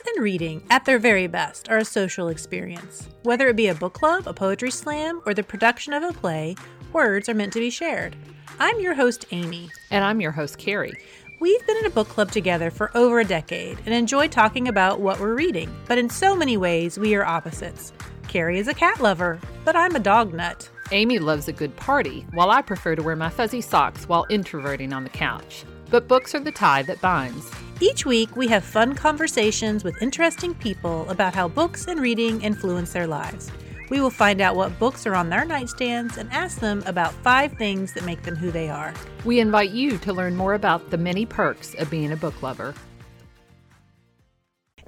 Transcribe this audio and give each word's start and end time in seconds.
Books 0.00 0.16
and 0.16 0.24
reading, 0.24 0.62
at 0.70 0.86
their 0.86 0.98
very 0.98 1.26
best, 1.26 1.68
are 1.68 1.76
a 1.76 1.84
social 1.84 2.28
experience. 2.28 3.08
Whether 3.22 3.48
it 3.48 3.56
be 3.56 3.66
a 3.66 3.74
book 3.74 3.92
club, 3.92 4.26
a 4.26 4.32
poetry 4.32 4.70
slam, 4.70 5.20
or 5.26 5.34
the 5.34 5.42
production 5.42 5.92
of 5.92 6.02
a 6.02 6.12
play, 6.12 6.56
words 6.94 7.28
are 7.28 7.34
meant 7.34 7.52
to 7.52 7.60
be 7.60 7.68
shared. 7.68 8.16
I'm 8.58 8.80
your 8.80 8.94
host, 8.94 9.26
Amy. 9.30 9.68
And 9.90 10.02
I'm 10.02 10.22
your 10.22 10.30
host, 10.30 10.56
Carrie. 10.56 10.94
We've 11.38 11.66
been 11.66 11.76
in 11.76 11.84
a 11.84 11.90
book 11.90 12.08
club 12.08 12.30
together 12.30 12.70
for 12.70 12.96
over 12.96 13.20
a 13.20 13.26
decade 13.26 13.78
and 13.84 13.94
enjoy 13.94 14.28
talking 14.28 14.68
about 14.68 15.00
what 15.00 15.20
we're 15.20 15.34
reading, 15.34 15.70
but 15.86 15.98
in 15.98 16.08
so 16.08 16.34
many 16.34 16.56
ways, 16.56 16.98
we 16.98 17.14
are 17.14 17.24
opposites. 17.26 17.92
Carrie 18.26 18.58
is 18.58 18.68
a 18.68 18.74
cat 18.74 19.00
lover, 19.00 19.38
but 19.66 19.76
I'm 19.76 19.96
a 19.96 20.00
dog 20.00 20.32
nut. 20.32 20.70
Amy 20.92 21.18
loves 21.18 21.46
a 21.46 21.52
good 21.52 21.76
party, 21.76 22.24
while 22.32 22.50
I 22.50 22.62
prefer 22.62 22.96
to 22.96 23.02
wear 23.02 23.16
my 23.16 23.28
fuzzy 23.28 23.60
socks 23.60 24.08
while 24.08 24.24
introverting 24.30 24.94
on 24.94 25.04
the 25.04 25.10
couch. 25.10 25.66
But 25.90 26.08
books 26.08 26.34
are 26.34 26.40
the 26.40 26.52
tie 26.52 26.84
that 26.84 27.02
binds. 27.02 27.50
Each 27.82 28.04
week, 28.04 28.36
we 28.36 28.46
have 28.48 28.62
fun 28.62 28.94
conversations 28.94 29.84
with 29.84 30.02
interesting 30.02 30.52
people 30.52 31.08
about 31.08 31.34
how 31.34 31.48
books 31.48 31.86
and 31.86 31.98
reading 31.98 32.42
influence 32.42 32.92
their 32.92 33.06
lives. 33.06 33.50
We 33.88 34.02
will 34.02 34.10
find 34.10 34.42
out 34.42 34.54
what 34.54 34.78
books 34.78 35.06
are 35.06 35.14
on 35.14 35.30
their 35.30 35.46
nightstands 35.46 36.18
and 36.18 36.30
ask 36.30 36.60
them 36.60 36.82
about 36.84 37.14
five 37.24 37.54
things 37.54 37.94
that 37.94 38.04
make 38.04 38.22
them 38.22 38.36
who 38.36 38.50
they 38.50 38.68
are. 38.68 38.92
We 39.24 39.40
invite 39.40 39.70
you 39.70 39.96
to 39.96 40.12
learn 40.12 40.36
more 40.36 40.52
about 40.52 40.90
the 40.90 40.98
many 40.98 41.24
perks 41.24 41.74
of 41.74 41.88
being 41.90 42.12
a 42.12 42.16
book 42.16 42.42
lover. 42.42 42.74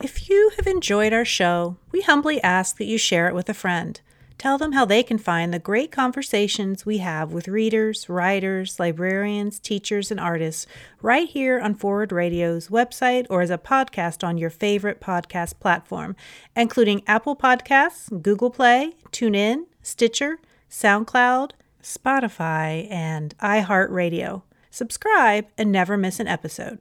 If 0.02 0.28
you 0.28 0.52
have 0.56 0.66
enjoyed 0.66 1.14
our 1.14 1.24
show, 1.24 1.78
we 1.92 2.02
humbly 2.02 2.42
ask 2.42 2.76
that 2.76 2.84
you 2.84 2.98
share 2.98 3.26
it 3.26 3.34
with 3.34 3.48
a 3.48 3.54
friend. 3.54 3.98
Tell 4.38 4.58
them 4.58 4.72
how 4.72 4.84
they 4.84 5.02
can 5.02 5.18
find 5.18 5.52
the 5.52 5.58
great 5.58 5.92
conversations 5.92 6.84
we 6.84 6.98
have 6.98 7.32
with 7.32 7.48
readers, 7.48 8.08
writers, 8.08 8.78
librarians, 8.80 9.58
teachers, 9.58 10.10
and 10.10 10.18
artists 10.18 10.66
right 11.00 11.28
here 11.28 11.60
on 11.60 11.74
Forward 11.74 12.12
Radio's 12.12 12.68
website 12.68 13.26
or 13.30 13.42
as 13.42 13.50
a 13.50 13.58
podcast 13.58 14.26
on 14.26 14.38
your 14.38 14.50
favorite 14.50 15.00
podcast 15.00 15.60
platform, 15.60 16.16
including 16.56 17.02
Apple 17.06 17.36
Podcasts, 17.36 18.22
Google 18.22 18.50
Play, 18.50 18.94
TuneIn, 19.12 19.66
Stitcher, 19.82 20.38
SoundCloud, 20.70 21.52
Spotify, 21.82 22.90
and 22.90 23.36
iHeartRadio. 23.38 24.42
Subscribe 24.70 25.46
and 25.58 25.70
never 25.70 25.96
miss 25.96 26.18
an 26.18 26.28
episode. 26.28 26.80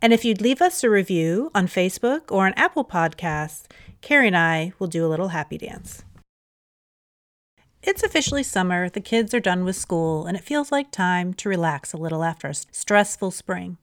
And 0.00 0.12
if 0.12 0.24
you'd 0.24 0.40
leave 0.40 0.62
us 0.62 0.84
a 0.84 0.90
review 0.90 1.50
on 1.54 1.66
Facebook 1.66 2.30
or 2.30 2.46
on 2.46 2.52
Apple 2.54 2.84
Podcasts, 2.84 3.66
Carrie 4.00 4.28
and 4.28 4.36
I 4.36 4.72
will 4.78 4.86
do 4.86 5.04
a 5.04 5.08
little 5.08 5.28
happy 5.28 5.58
dance. 5.58 6.04
It's 7.84 8.04
officially 8.04 8.44
summer, 8.44 8.88
the 8.88 9.00
kids 9.00 9.34
are 9.34 9.40
done 9.40 9.64
with 9.64 9.74
school, 9.74 10.24
and 10.24 10.36
it 10.36 10.44
feels 10.44 10.70
like 10.70 10.92
time 10.92 11.34
to 11.34 11.48
relax 11.48 11.92
a 11.92 11.96
little 11.96 12.22
after 12.22 12.46
a 12.46 12.54
stressful 12.54 13.32
spring. 13.32 13.76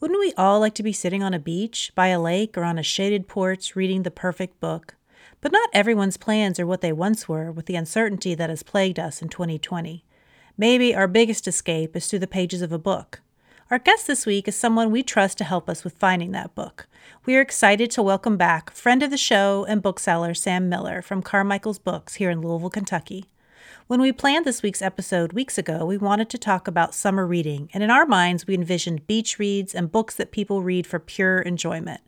Wouldn't 0.00 0.18
we 0.18 0.32
all 0.36 0.58
like 0.58 0.74
to 0.74 0.82
be 0.82 0.92
sitting 0.92 1.22
on 1.22 1.32
a 1.32 1.38
beach, 1.38 1.92
by 1.94 2.08
a 2.08 2.20
lake, 2.20 2.58
or 2.58 2.64
on 2.64 2.76
a 2.76 2.82
shaded 2.82 3.28
porch 3.28 3.76
reading 3.76 4.02
the 4.02 4.10
perfect 4.10 4.58
book? 4.58 4.96
But 5.40 5.52
not 5.52 5.70
everyone's 5.72 6.16
plans 6.16 6.58
are 6.58 6.66
what 6.66 6.80
they 6.80 6.92
once 6.92 7.28
were 7.28 7.52
with 7.52 7.66
the 7.66 7.76
uncertainty 7.76 8.34
that 8.34 8.50
has 8.50 8.64
plagued 8.64 8.98
us 8.98 9.22
in 9.22 9.28
2020. 9.28 10.04
Maybe 10.58 10.92
our 10.92 11.06
biggest 11.06 11.46
escape 11.46 11.94
is 11.94 12.08
through 12.08 12.18
the 12.18 12.26
pages 12.26 12.62
of 12.62 12.72
a 12.72 12.80
book. 12.80 13.20
Our 13.70 13.78
guest 13.78 14.08
this 14.08 14.26
week 14.26 14.48
is 14.48 14.56
someone 14.56 14.90
we 14.90 15.04
trust 15.04 15.38
to 15.38 15.44
help 15.44 15.70
us 15.70 15.84
with 15.84 15.98
finding 15.98 16.32
that 16.32 16.56
book. 16.56 16.88
We 17.24 17.36
are 17.36 17.42
excited 17.42 17.92
to 17.92 18.02
welcome 18.02 18.36
back 18.36 18.72
friend 18.72 19.04
of 19.04 19.10
the 19.10 19.16
show 19.16 19.64
and 19.68 19.82
bookseller 19.82 20.34
Sam 20.34 20.68
Miller 20.68 21.00
from 21.00 21.22
Carmichael's 21.22 21.78
Books 21.78 22.14
here 22.14 22.30
in 22.30 22.40
Louisville, 22.40 22.70
Kentucky. 22.70 23.26
When 23.88 24.00
we 24.00 24.10
planned 24.10 24.44
this 24.44 24.64
week's 24.64 24.82
episode 24.82 25.32
weeks 25.32 25.58
ago, 25.58 25.86
we 25.86 25.96
wanted 25.96 26.28
to 26.30 26.38
talk 26.38 26.66
about 26.66 26.92
summer 26.92 27.24
reading, 27.24 27.70
and 27.72 27.84
in 27.84 27.90
our 27.90 28.04
minds, 28.04 28.44
we 28.44 28.54
envisioned 28.54 29.06
beach 29.06 29.38
reads 29.38 29.76
and 29.76 29.92
books 29.92 30.16
that 30.16 30.32
people 30.32 30.64
read 30.64 30.88
for 30.88 30.98
pure 30.98 31.38
enjoyment. 31.38 32.00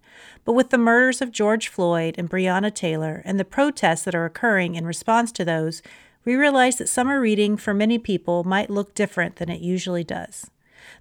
But 0.45 0.55
with 0.55 0.71
the 0.71 0.77
murders 0.77 1.23
of 1.23 1.31
George 1.31 1.69
Floyd 1.69 2.17
and 2.19 2.29
Breonna 2.29 2.75
Taylor 2.75 3.23
and 3.25 3.39
the 3.39 3.45
protests 3.45 4.03
that 4.03 4.15
are 4.17 4.25
occurring 4.25 4.75
in 4.75 4.87
response 4.87 5.31
to 5.31 5.45
those, 5.45 5.81
we 6.25 6.35
realized 6.35 6.79
that 6.79 6.89
summer 6.89 7.21
reading 7.21 7.57
for 7.57 7.73
many 7.73 7.97
people 7.97 8.43
might 8.43 8.71
look 8.71 8.93
different 8.93 9.37
than 9.37 9.49
it 9.49 9.61
usually 9.61 10.03
does. 10.03 10.51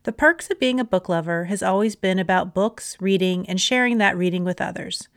The 0.03 0.11
perks 0.11 0.51
of 0.51 0.59
being 0.59 0.79
a 0.79 0.85
book 0.85 1.09
lover 1.09 1.45
has 1.45 1.63
always 1.63 1.95
been 1.95 2.19
about 2.19 2.53
books, 2.53 2.97
reading, 2.99 3.49
and 3.49 3.59
sharing 3.59 3.97
that 3.97 4.15
reading 4.15 4.43
with 4.43 4.61
others. 4.61 5.07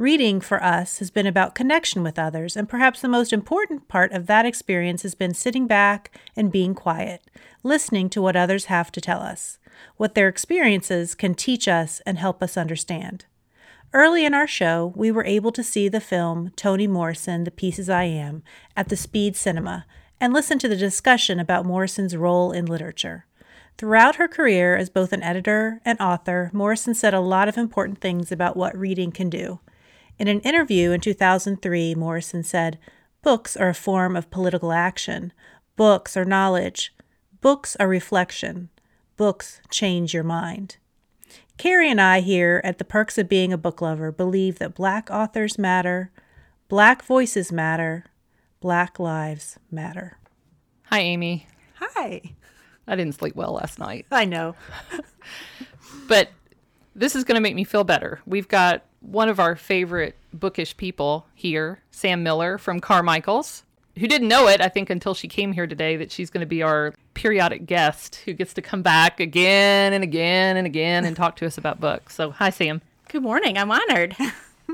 Reading 0.00 0.40
for 0.40 0.64
us 0.64 1.00
has 1.00 1.10
been 1.10 1.26
about 1.26 1.54
connection 1.54 2.02
with 2.02 2.18
others, 2.18 2.56
and 2.56 2.66
perhaps 2.66 3.02
the 3.02 3.06
most 3.06 3.34
important 3.34 3.86
part 3.86 4.12
of 4.12 4.26
that 4.28 4.46
experience 4.46 5.02
has 5.02 5.14
been 5.14 5.34
sitting 5.34 5.66
back 5.66 6.18
and 6.34 6.50
being 6.50 6.74
quiet, 6.74 7.30
listening 7.62 8.08
to 8.08 8.22
what 8.22 8.34
others 8.34 8.64
have 8.64 8.90
to 8.92 9.00
tell 9.02 9.20
us, 9.20 9.58
what 9.98 10.14
their 10.14 10.26
experiences 10.26 11.14
can 11.14 11.34
teach 11.34 11.68
us 11.68 12.00
and 12.06 12.16
help 12.16 12.42
us 12.42 12.56
understand. 12.56 13.26
Early 13.92 14.24
in 14.24 14.32
our 14.32 14.46
show, 14.46 14.94
we 14.96 15.10
were 15.10 15.26
able 15.26 15.52
to 15.52 15.62
see 15.62 15.86
the 15.86 16.00
film 16.00 16.50
Toni 16.56 16.86
Morrison, 16.86 17.44
The 17.44 17.50
Pieces 17.50 17.90
I 17.90 18.04
Am, 18.04 18.42
at 18.74 18.88
the 18.88 18.96
Speed 18.96 19.36
Cinema 19.36 19.84
and 20.18 20.32
listen 20.32 20.58
to 20.60 20.68
the 20.68 20.76
discussion 20.76 21.38
about 21.38 21.66
Morrison's 21.66 22.16
role 22.16 22.52
in 22.52 22.64
literature. 22.64 23.26
Throughout 23.76 24.16
her 24.16 24.28
career 24.28 24.78
as 24.78 24.88
both 24.88 25.12
an 25.12 25.22
editor 25.22 25.82
and 25.84 26.00
author, 26.00 26.50
Morrison 26.54 26.94
said 26.94 27.12
a 27.12 27.20
lot 27.20 27.50
of 27.50 27.58
important 27.58 27.98
things 27.98 28.32
about 28.32 28.56
what 28.56 28.74
reading 28.74 29.12
can 29.12 29.28
do. 29.28 29.60
In 30.20 30.28
an 30.28 30.40
interview 30.40 30.90
in 30.90 31.00
2003, 31.00 31.94
Morrison 31.94 32.42
said, 32.42 32.78
Books 33.22 33.56
are 33.56 33.70
a 33.70 33.74
form 33.74 34.16
of 34.16 34.30
political 34.30 34.70
action. 34.70 35.32
Books 35.76 36.14
are 36.14 36.26
knowledge. 36.26 36.94
Books 37.40 37.74
are 37.76 37.88
reflection. 37.88 38.68
Books 39.16 39.62
change 39.70 40.12
your 40.12 40.22
mind. 40.22 40.76
Carrie 41.56 41.90
and 41.90 42.02
I 42.02 42.20
here 42.20 42.60
at 42.64 42.76
the 42.76 42.84
Perks 42.84 43.16
of 43.16 43.30
Being 43.30 43.50
a 43.50 43.56
Book 43.56 43.80
Lover 43.80 44.12
believe 44.12 44.58
that 44.58 44.74
Black 44.74 45.10
authors 45.10 45.56
matter, 45.58 46.12
Black 46.68 47.02
voices 47.02 47.50
matter, 47.50 48.04
Black 48.60 48.98
lives 48.98 49.58
matter. 49.70 50.18
Hi, 50.88 51.00
Amy. 51.00 51.46
Hi. 51.76 52.20
I 52.86 52.94
didn't 52.94 53.14
sleep 53.14 53.36
well 53.36 53.52
last 53.52 53.78
night. 53.78 54.04
I 54.10 54.26
know. 54.26 54.54
but 56.08 56.28
this 56.94 57.16
is 57.16 57.24
going 57.24 57.36
to 57.36 57.40
make 57.40 57.54
me 57.54 57.64
feel 57.64 57.84
better. 57.84 58.20
We've 58.26 58.48
got 58.48 58.84
one 59.00 59.28
of 59.28 59.40
our 59.40 59.56
favorite 59.56 60.16
bookish 60.32 60.76
people 60.76 61.26
here, 61.34 61.80
Sam 61.90 62.22
Miller 62.22 62.58
from 62.58 62.80
Carmichael's, 62.80 63.64
who 63.98 64.06
didn't 64.06 64.28
know 64.28 64.46
it, 64.48 64.60
I 64.60 64.68
think, 64.68 64.90
until 64.90 65.14
she 65.14 65.28
came 65.28 65.52
here 65.52 65.66
today, 65.66 65.96
that 65.96 66.12
she's 66.12 66.30
going 66.30 66.40
to 66.40 66.46
be 66.46 66.62
our 66.62 66.94
periodic 67.14 67.66
guest 67.66 68.16
who 68.24 68.32
gets 68.32 68.54
to 68.54 68.62
come 68.62 68.82
back 68.82 69.20
again 69.20 69.92
and 69.92 70.04
again 70.04 70.56
and 70.56 70.66
again 70.66 71.04
and 71.04 71.16
talk 71.16 71.36
to 71.36 71.46
us 71.46 71.58
about 71.58 71.80
books. 71.80 72.14
So, 72.14 72.30
hi, 72.30 72.50
Sam. 72.50 72.80
Good 73.08 73.22
morning. 73.22 73.58
I'm 73.58 73.70
honored. 73.70 74.16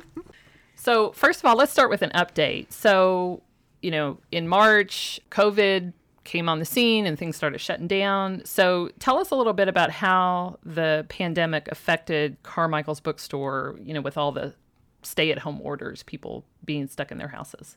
so, 0.77 1.13
first 1.13 1.41
of 1.41 1.47
all, 1.47 1.57
let's 1.57 1.73
start 1.73 1.91
with 1.91 2.03
an 2.03 2.11
update. 2.11 2.73
So, 2.73 3.43
you 3.81 3.91
know, 3.91 4.19
in 4.31 4.47
March, 4.47 5.21
COVID 5.31 5.93
came 6.27 6.49
on 6.49 6.59
the 6.59 6.65
scene 6.65 7.07
and 7.07 7.19
things 7.19 7.37
started 7.37 7.59
shutting 7.61 7.87
down. 7.87 8.43
So, 8.45 8.91
tell 8.99 9.19
us 9.19 9.31
a 9.31 9.35
little 9.35 9.55
bit 9.55 9.69
about 9.69 9.91
how 9.91 10.59
the 10.63 11.07
pandemic 11.09 11.69
affected 11.69 12.37
Carmichael's 12.43 13.01
bookstore, 13.01 13.79
you 13.83 13.95
know, 13.95 14.03
with 14.03 14.19
all 14.19 14.33
the 14.33 14.55
stay 15.03 15.31
at 15.31 15.39
home 15.39 15.61
orders, 15.63 16.03
people 16.03 16.45
being 16.65 16.89
stuck 16.89 17.11
in 17.11 17.19
their 17.19 17.29
houses. 17.29 17.77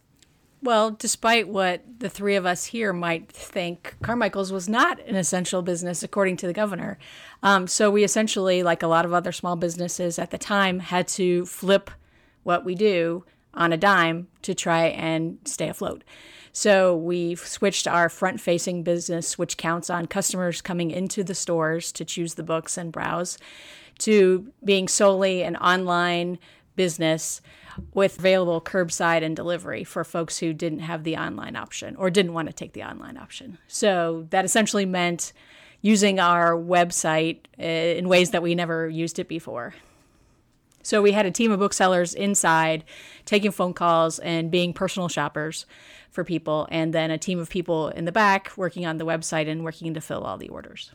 Well, 0.62 0.92
despite 0.92 1.48
what 1.48 1.84
the 2.00 2.10
three 2.10 2.36
of 2.36 2.46
us 2.46 2.66
here 2.66 2.92
might 2.92 3.32
think, 3.32 3.96
Carmichael's 4.02 4.52
was 4.52 4.68
not 4.68 5.00
an 5.08 5.16
essential 5.16 5.62
business 5.62 6.04
according 6.04 6.36
to 6.38 6.48
the 6.48 6.54
governor. 6.54 7.00
Um, 7.42 7.66
so 7.66 7.90
we 7.90 8.04
essentially, 8.04 8.62
like 8.62 8.84
a 8.84 8.88
lot 8.88 9.06
of 9.06 9.14
other 9.14 9.32
small 9.32 9.56
businesses 9.56 10.20
at 10.20 10.32
the 10.32 10.38
time, 10.38 10.80
had 10.80 11.08
to 11.10 11.46
flip 11.46 11.90
what 12.44 12.66
we 12.66 12.76
do 12.76 13.24
on 13.54 13.72
a 13.72 13.78
dime 13.78 14.28
to 14.42 14.54
try 14.54 14.88
and 14.88 15.38
stay 15.46 15.70
afloat. 15.70 16.04
So 16.52 16.96
we've 16.96 17.40
switched 17.40 17.88
our 17.88 18.10
front 18.10 18.42
facing 18.42 18.84
business, 18.84 19.38
which 19.38 19.58
counts 19.58 19.90
on 19.90 20.08
customers 20.08 20.62
coming 20.62 20.92
into 20.92 21.24
the 21.24 21.36
stores 21.36 21.92
to 21.94 22.06
choose 22.06 22.36
the 22.36 22.44
books 22.44 22.78
and 22.78 22.92
browse, 22.92 23.38
to 24.00 24.52
being 24.64 24.88
solely 24.88 25.44
an 25.44 25.56
online 25.58 26.40
business 26.76 27.42
with 27.94 28.20
available 28.20 28.62
curbside 28.62 29.24
and 29.24 29.36
delivery 29.36 29.84
for 29.84 30.04
folks 30.04 30.40
who 30.40 30.54
didn't 30.54 30.80
have 30.80 31.04
the 31.04 31.18
online 31.18 31.56
option 31.56 31.96
or 31.96 32.10
didn't 32.10 32.34
want 32.34 32.48
to 32.48 32.54
take 32.54 32.74
the 32.74 32.84
online 32.84 33.18
option. 33.18 33.58
So 33.68 34.28
that 34.30 34.46
essentially 34.46 34.86
meant 34.86 35.34
using 35.82 36.20
our 36.20 36.54
website 36.54 37.40
eh, 37.58 37.94
in 37.94 38.10
ways 38.10 38.32
that 38.32 38.42
we 38.42 38.56
never 38.56 38.88
used 38.90 39.20
it 39.20 39.28
before. 39.28 39.74
So 40.90 41.04
we 41.04 41.12
had 41.12 41.28
a 41.28 41.32
team 41.32 41.52
of 41.52 41.60
booksellers 41.60 42.16
inside 42.16 42.84
taking 43.24 43.52
phone 43.52 43.76
calls 43.76 44.18
and 44.18 44.50
being 44.50 44.74
personal 44.74 45.08
shoppers 45.08 45.68
for 46.10 46.24
people, 46.24 46.68
and 46.72 46.96
then 46.96 47.12
a 47.12 47.18
team 47.20 47.38
of 47.38 47.48
people 47.48 47.90
in 47.90 48.06
the 48.06 48.12
back 48.12 48.52
working 48.58 48.88
on 48.88 48.98
the 48.98 49.06
website 49.06 49.48
and 49.48 49.64
working 49.64 49.94
to 49.94 50.02
fill 50.02 50.24
all 50.24 50.40
the 50.40 50.50
orders. 50.50 50.92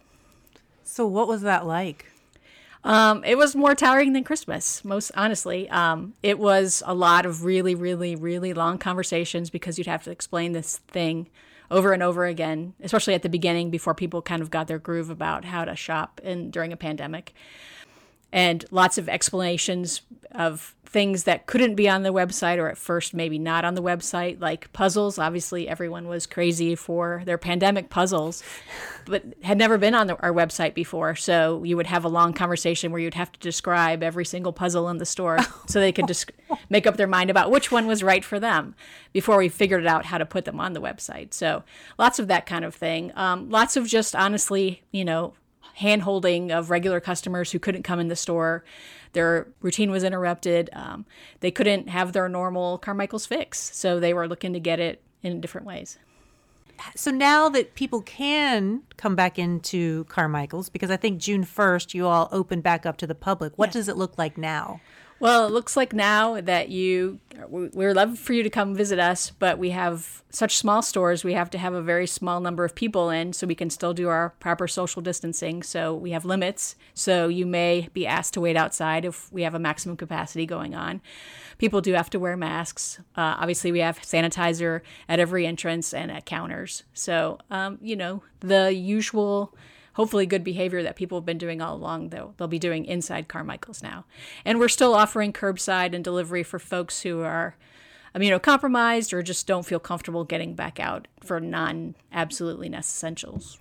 So, 0.82 1.06
what 1.06 1.28
was 1.28 1.42
that 1.42 1.64
like? 1.64 2.06
Um, 2.82 3.22
it 3.22 3.38
was 3.38 3.54
more 3.54 3.76
tiring 3.76 4.14
than 4.14 4.24
Christmas, 4.24 4.84
most 4.84 5.12
honestly. 5.14 5.70
Um, 5.70 6.14
it 6.24 6.40
was 6.40 6.82
a 6.84 6.92
lot 6.92 7.24
of 7.24 7.44
really, 7.44 7.76
really, 7.76 8.16
really 8.16 8.52
long 8.52 8.78
conversations 8.78 9.48
because 9.48 9.78
you'd 9.78 9.86
have 9.86 10.02
to 10.02 10.10
explain 10.10 10.50
this 10.50 10.78
thing 10.88 11.28
over 11.70 11.92
and 11.92 12.02
over 12.02 12.26
again, 12.26 12.74
especially 12.82 13.14
at 13.14 13.22
the 13.22 13.28
beginning 13.28 13.70
before 13.70 13.94
people 13.94 14.22
kind 14.22 14.42
of 14.42 14.50
got 14.50 14.66
their 14.66 14.80
groove 14.80 15.08
about 15.08 15.44
how 15.44 15.64
to 15.64 15.76
shop 15.76 16.20
in 16.24 16.50
during 16.50 16.72
a 16.72 16.76
pandemic. 16.76 17.32
And 18.34 18.64
lots 18.72 18.98
of 18.98 19.08
explanations 19.08 20.02
of 20.32 20.74
things 20.84 21.22
that 21.24 21.46
couldn't 21.46 21.76
be 21.76 21.88
on 21.88 22.02
the 22.02 22.12
website 22.12 22.58
or 22.58 22.68
at 22.68 22.76
first 22.76 23.14
maybe 23.14 23.38
not 23.38 23.64
on 23.64 23.74
the 23.74 23.82
website, 23.82 24.40
like 24.40 24.72
puzzles. 24.72 25.18
Obviously, 25.18 25.68
everyone 25.68 26.08
was 26.08 26.26
crazy 26.26 26.74
for 26.74 27.22
their 27.26 27.38
pandemic 27.38 27.90
puzzles, 27.90 28.42
but 29.06 29.24
had 29.42 29.56
never 29.56 29.78
been 29.78 29.94
on 29.94 30.08
the, 30.08 30.16
our 30.20 30.32
website 30.32 30.74
before. 30.74 31.14
So 31.14 31.62
you 31.62 31.76
would 31.76 31.86
have 31.86 32.04
a 32.04 32.08
long 32.08 32.32
conversation 32.32 32.90
where 32.90 33.00
you'd 33.00 33.14
have 33.14 33.30
to 33.30 33.40
describe 33.40 34.02
every 34.02 34.24
single 34.24 34.52
puzzle 34.52 34.88
in 34.88 34.98
the 34.98 35.06
store 35.06 35.38
so 35.68 35.78
they 35.78 35.92
could 35.92 36.08
just 36.08 36.32
make 36.68 36.88
up 36.88 36.96
their 36.96 37.06
mind 37.06 37.30
about 37.30 37.52
which 37.52 37.70
one 37.70 37.86
was 37.86 38.02
right 38.02 38.24
for 38.24 38.40
them 38.40 38.74
before 39.12 39.36
we 39.36 39.48
figured 39.48 39.86
out 39.86 40.06
how 40.06 40.18
to 40.18 40.26
put 40.26 40.44
them 40.44 40.60
on 40.60 40.72
the 40.72 40.80
website. 40.80 41.34
So 41.34 41.62
lots 41.98 42.18
of 42.18 42.26
that 42.28 42.46
kind 42.46 42.64
of 42.64 42.74
thing. 42.74 43.12
Um, 43.14 43.48
lots 43.48 43.76
of 43.76 43.86
just 43.86 44.16
honestly, 44.16 44.82
you 44.90 45.04
know, 45.04 45.34
hand 45.74 46.02
holding 46.02 46.50
of 46.50 46.70
regular 46.70 47.00
customers 47.00 47.52
who 47.52 47.58
couldn't 47.58 47.82
come 47.82 48.00
in 48.00 48.08
the 48.08 48.16
store 48.16 48.64
their 49.14 49.46
routine 49.62 49.90
was 49.90 50.04
interrupted. 50.04 50.68
Um, 50.74 51.06
they 51.40 51.50
couldn't 51.50 51.88
have 51.88 52.12
their 52.12 52.28
normal 52.28 52.78
Carmichael's 52.78 53.24
fix, 53.24 53.58
so 53.58 53.98
they 53.98 54.12
were 54.12 54.28
looking 54.28 54.52
to 54.52 54.60
get 54.60 54.78
it 54.78 55.00
in 55.22 55.40
different 55.40 55.66
ways. 55.66 55.98
So 56.96 57.12
now 57.12 57.48
that 57.50 57.74
people 57.74 58.02
can 58.02 58.82
come 58.96 59.14
back 59.14 59.38
into 59.38 60.04
Carmichael's, 60.04 60.68
because 60.68 60.90
I 60.90 60.96
think 60.96 61.20
June 61.20 61.44
1st 61.44 61.94
you 61.94 62.06
all 62.06 62.28
opened 62.32 62.64
back 62.64 62.84
up 62.84 62.96
to 62.98 63.06
the 63.06 63.14
public, 63.14 63.56
what 63.56 63.70
does 63.70 63.88
it 63.88 63.96
look 63.96 64.18
like 64.18 64.36
now? 64.36 64.80
Well, 65.24 65.46
it 65.46 65.52
looks 65.52 65.74
like 65.74 65.94
now 65.94 66.38
that 66.42 66.68
you, 66.68 67.18
we're 67.48 67.94
love 67.94 68.18
for 68.18 68.34
you 68.34 68.42
to 68.42 68.50
come 68.50 68.74
visit 68.74 68.98
us, 68.98 69.30
but 69.30 69.56
we 69.56 69.70
have 69.70 70.22
such 70.28 70.58
small 70.58 70.82
stores, 70.82 71.24
we 71.24 71.32
have 71.32 71.48
to 71.48 71.56
have 71.56 71.72
a 71.72 71.80
very 71.80 72.06
small 72.06 72.40
number 72.40 72.62
of 72.62 72.74
people 72.74 73.08
in 73.08 73.32
so 73.32 73.46
we 73.46 73.54
can 73.54 73.70
still 73.70 73.94
do 73.94 74.08
our 74.10 74.34
proper 74.38 74.68
social 74.68 75.00
distancing. 75.00 75.62
So 75.62 75.94
we 75.94 76.10
have 76.10 76.26
limits. 76.26 76.76
So 76.92 77.28
you 77.28 77.46
may 77.46 77.88
be 77.94 78.06
asked 78.06 78.34
to 78.34 78.42
wait 78.42 78.54
outside 78.54 79.06
if 79.06 79.32
we 79.32 79.44
have 79.44 79.54
a 79.54 79.58
maximum 79.58 79.96
capacity 79.96 80.44
going 80.44 80.74
on. 80.74 81.00
People 81.56 81.80
do 81.80 81.94
have 81.94 82.10
to 82.10 82.18
wear 82.18 82.36
masks. 82.36 82.98
Uh, 83.16 83.36
obviously, 83.38 83.72
we 83.72 83.78
have 83.78 83.98
sanitizer 84.02 84.82
at 85.08 85.20
every 85.20 85.46
entrance 85.46 85.94
and 85.94 86.10
at 86.10 86.26
counters. 86.26 86.82
So, 86.92 87.38
um, 87.50 87.78
you 87.80 87.96
know, 87.96 88.22
the 88.40 88.74
usual 88.74 89.54
hopefully 89.94 90.26
good 90.26 90.44
behavior 90.44 90.82
that 90.82 90.96
people 90.96 91.18
have 91.18 91.26
been 91.26 91.38
doing 91.38 91.60
all 91.60 91.74
along 91.74 92.10
though 92.10 92.34
they'll 92.36 92.48
be 92.48 92.58
doing 92.58 92.84
inside 92.84 93.28
carmichael's 93.28 93.82
now 93.82 94.04
and 94.44 94.58
we're 94.58 94.68
still 94.68 94.94
offering 94.94 95.32
curbside 95.32 95.94
and 95.94 96.04
delivery 96.04 96.42
for 96.42 96.58
folks 96.58 97.02
who 97.02 97.20
are 97.22 97.56
immunocompromised 98.14 99.12
or 99.12 99.22
just 99.22 99.46
don't 99.46 99.66
feel 99.66 99.80
comfortable 99.80 100.24
getting 100.24 100.54
back 100.54 100.78
out 100.78 101.08
for 101.20 101.40
non 101.40 101.94
absolutely 102.12 102.72
essentials 102.72 103.58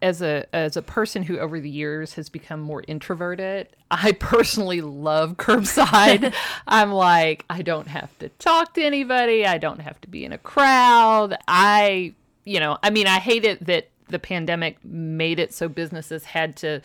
as 0.00 0.22
a 0.22 0.46
as 0.54 0.76
a 0.76 0.82
person 0.82 1.22
who 1.22 1.38
over 1.38 1.60
the 1.60 1.70
years 1.70 2.14
has 2.14 2.28
become 2.28 2.60
more 2.60 2.84
introverted, 2.86 3.68
I 3.90 4.12
personally 4.12 4.80
love 4.80 5.36
curbside. 5.36 6.32
I'm 6.68 6.92
like 6.92 7.44
I 7.50 7.62
don't 7.62 7.88
have 7.88 8.16
to 8.18 8.28
talk 8.30 8.74
to 8.74 8.82
anybody, 8.82 9.44
I 9.46 9.58
don't 9.58 9.80
have 9.80 10.00
to 10.02 10.08
be 10.08 10.24
in 10.24 10.32
a 10.32 10.38
crowd. 10.38 11.36
I, 11.46 12.14
you 12.44 12.60
know, 12.60 12.78
I 12.82 12.90
mean 12.90 13.06
I 13.06 13.18
hate 13.18 13.44
it 13.44 13.64
that 13.66 13.88
the 14.08 14.18
pandemic 14.18 14.82
made 14.84 15.38
it 15.38 15.52
so 15.52 15.68
businesses 15.68 16.24
had 16.24 16.56
to 16.56 16.80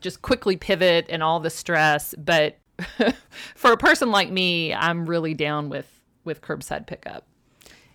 just 0.00 0.22
quickly 0.22 0.56
pivot 0.56 1.06
and 1.08 1.22
all 1.22 1.40
the 1.40 1.50
stress. 1.50 2.14
But 2.18 2.58
for 3.54 3.72
a 3.72 3.76
person 3.76 4.10
like 4.10 4.30
me, 4.30 4.74
I'm 4.74 5.06
really 5.06 5.34
down 5.34 5.68
with 5.68 5.88
with 6.24 6.40
curbside 6.40 6.86
pickup. 6.86 7.24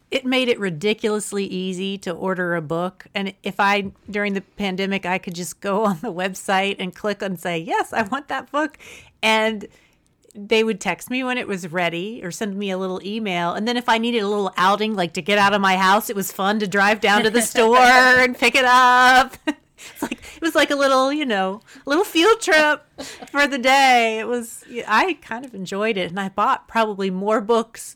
It 0.09 0.25
made 0.25 0.47
it 0.47 0.59
ridiculously 0.59 1.45
easy 1.45 1.97
to 1.99 2.11
order 2.11 2.55
a 2.55 2.61
book. 2.61 3.07
And 3.13 3.33
if 3.43 3.59
I, 3.59 3.91
during 4.09 4.33
the 4.33 4.41
pandemic, 4.41 5.05
I 5.05 5.17
could 5.17 5.35
just 5.35 5.59
go 5.59 5.83
on 5.85 5.99
the 5.99 6.13
website 6.13 6.77
and 6.79 6.95
click 6.95 7.21
and 7.21 7.39
say, 7.39 7.57
yes, 7.57 7.93
I 7.93 8.03
want 8.03 8.29
that 8.29 8.51
book. 8.51 8.77
And 9.21 9.67
they 10.37 10.63
would 10.63 10.79
text 10.79 11.09
me 11.09 11.23
when 11.23 11.37
it 11.37 11.47
was 11.47 11.71
ready 11.71 12.21
or 12.23 12.31
send 12.31 12.55
me 12.55 12.69
a 12.69 12.77
little 12.77 13.01
email. 13.03 13.53
And 13.53 13.67
then 13.67 13.75
if 13.75 13.89
I 13.89 13.97
needed 13.97 14.21
a 14.21 14.27
little 14.27 14.53
outing, 14.55 14.95
like 14.95 15.13
to 15.13 15.21
get 15.21 15.37
out 15.37 15.53
of 15.53 15.61
my 15.61 15.77
house, 15.77 16.09
it 16.09 16.15
was 16.15 16.31
fun 16.31 16.59
to 16.59 16.67
drive 16.67 17.01
down 17.01 17.23
to 17.23 17.29
the 17.29 17.41
store 17.53 17.77
and 17.77 18.37
pick 18.37 18.55
it 18.55 18.65
up. 18.65 19.35
It's 19.93 20.01
like 20.01 20.13
it 20.13 20.41
was 20.41 20.55
like 20.55 20.71
a 20.71 20.75
little, 20.75 21.13
you 21.13 21.23
know, 21.23 21.61
little 21.85 22.03
field 22.03 22.41
trip 22.41 22.83
for 23.29 23.45
the 23.45 23.59
day. 23.59 24.17
It 24.19 24.27
was 24.27 24.63
I 24.87 25.19
kind 25.21 25.45
of 25.45 25.53
enjoyed 25.53 25.97
it 25.97 26.09
and 26.09 26.19
I 26.19 26.29
bought 26.29 26.67
probably 26.67 27.11
more 27.11 27.41
books 27.41 27.95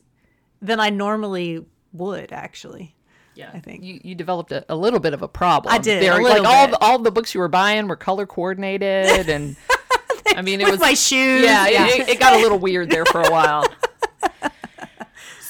than 0.60 0.78
I 0.78 0.90
normally 0.90 1.66
would 1.92 2.32
actually. 2.32 2.94
Yeah, 3.34 3.50
I 3.52 3.58
think 3.58 3.82
you, 3.82 4.00
you 4.04 4.14
developed 4.14 4.52
a, 4.52 4.64
a 4.68 4.76
little 4.76 5.00
bit 5.00 5.12
of 5.12 5.22
a 5.22 5.28
problem. 5.28 5.74
I 5.74 5.78
did. 5.78 6.02
There, 6.02 6.22
like 6.22 6.36
bit. 6.36 6.46
all 6.46 6.68
the, 6.68 6.78
all 6.78 6.98
the 7.00 7.10
books 7.10 7.34
you 7.34 7.40
were 7.40 7.48
buying 7.48 7.88
were 7.88 7.96
color 7.96 8.26
coordinated 8.26 9.28
and 9.28 9.56
I 10.36 10.42
mean, 10.42 10.60
it 10.60 10.64
With 10.64 10.74
was 10.74 10.80
my 10.80 10.94
shoes. 10.94 11.42
Yeah, 11.42 11.68
yeah. 11.68 11.86
It, 11.86 12.08
it 12.08 12.20
got 12.20 12.34
a 12.34 12.38
little 12.38 12.58
weird 12.58 12.90
there 12.90 13.04
for 13.06 13.20
a 13.20 13.30
while. 13.30 13.66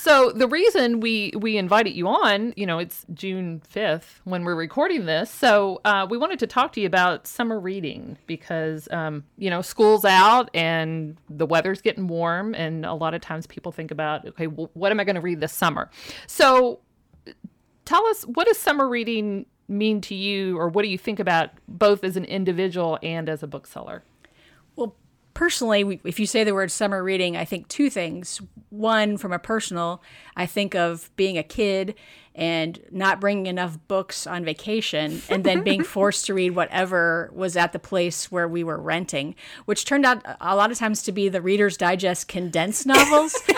So 0.02 0.32
the 0.32 0.48
reason 0.48 0.98
we 0.98 1.32
we 1.38 1.56
invited 1.56 1.92
you 1.92 2.08
on, 2.08 2.54
you 2.56 2.66
know, 2.66 2.80
it's 2.80 3.06
June 3.14 3.62
fifth 3.68 4.20
when 4.24 4.42
we're 4.42 4.56
recording 4.56 5.06
this. 5.06 5.30
So 5.30 5.80
uh, 5.84 6.08
we 6.10 6.18
wanted 6.18 6.40
to 6.40 6.48
talk 6.48 6.72
to 6.72 6.80
you 6.80 6.88
about 6.88 7.28
summer 7.28 7.60
reading 7.60 8.18
because 8.26 8.88
um, 8.90 9.22
you 9.38 9.48
know 9.48 9.62
school's 9.62 10.04
out 10.04 10.50
and 10.54 11.16
the 11.30 11.46
weather's 11.46 11.80
getting 11.80 12.08
warm, 12.08 12.52
and 12.52 12.84
a 12.84 12.94
lot 12.94 13.14
of 13.14 13.20
times 13.20 13.46
people 13.46 13.70
think 13.70 13.92
about, 13.92 14.26
okay, 14.26 14.48
well, 14.48 14.72
what 14.74 14.90
am 14.90 14.98
I 14.98 15.04
going 15.04 15.14
to 15.14 15.20
read 15.20 15.38
this 15.38 15.52
summer? 15.52 15.88
So 16.26 16.80
tell 17.84 18.04
us 18.06 18.24
what 18.24 18.48
does 18.48 18.58
summer 18.58 18.88
reading 18.88 19.46
mean 19.68 20.00
to 20.00 20.16
you, 20.16 20.58
or 20.58 20.68
what 20.68 20.82
do 20.82 20.88
you 20.88 20.98
think 20.98 21.20
about 21.20 21.50
both 21.68 22.02
as 22.02 22.16
an 22.16 22.24
individual 22.24 22.98
and 23.04 23.28
as 23.28 23.44
a 23.44 23.46
bookseller? 23.46 24.02
Personally, 25.34 26.00
if 26.04 26.20
you 26.20 26.26
say 26.26 26.44
the 26.44 26.54
word 26.54 26.70
summer 26.70 27.02
reading, 27.02 27.36
I 27.36 27.44
think 27.44 27.68
two 27.68 27.88
things. 27.88 28.40
One, 28.70 29.16
from 29.16 29.32
a 29.32 29.38
personal, 29.38 30.02
I 30.36 30.46
think 30.46 30.74
of 30.74 31.10
being 31.16 31.38
a 31.38 31.42
kid 31.42 31.94
and 32.34 32.78
not 32.90 33.20
bringing 33.20 33.46
enough 33.46 33.78
books 33.88 34.26
on 34.26 34.44
vacation 34.44 35.22
and 35.28 35.44
then 35.44 35.62
being 35.62 35.82
forced 35.84 36.26
to 36.26 36.34
read 36.34 36.54
whatever 36.54 37.30
was 37.34 37.56
at 37.56 37.72
the 37.72 37.78
place 37.78 38.30
where 38.30 38.48
we 38.48 38.64
were 38.64 38.78
renting, 38.78 39.34
which 39.64 39.84
turned 39.84 40.06
out 40.06 40.22
a 40.40 40.56
lot 40.56 40.70
of 40.70 40.78
times 40.78 41.02
to 41.02 41.12
be 41.12 41.28
the 41.28 41.42
Reader's 41.42 41.76
Digest 41.76 42.28
condensed 42.28 42.86
novels. 42.86 43.34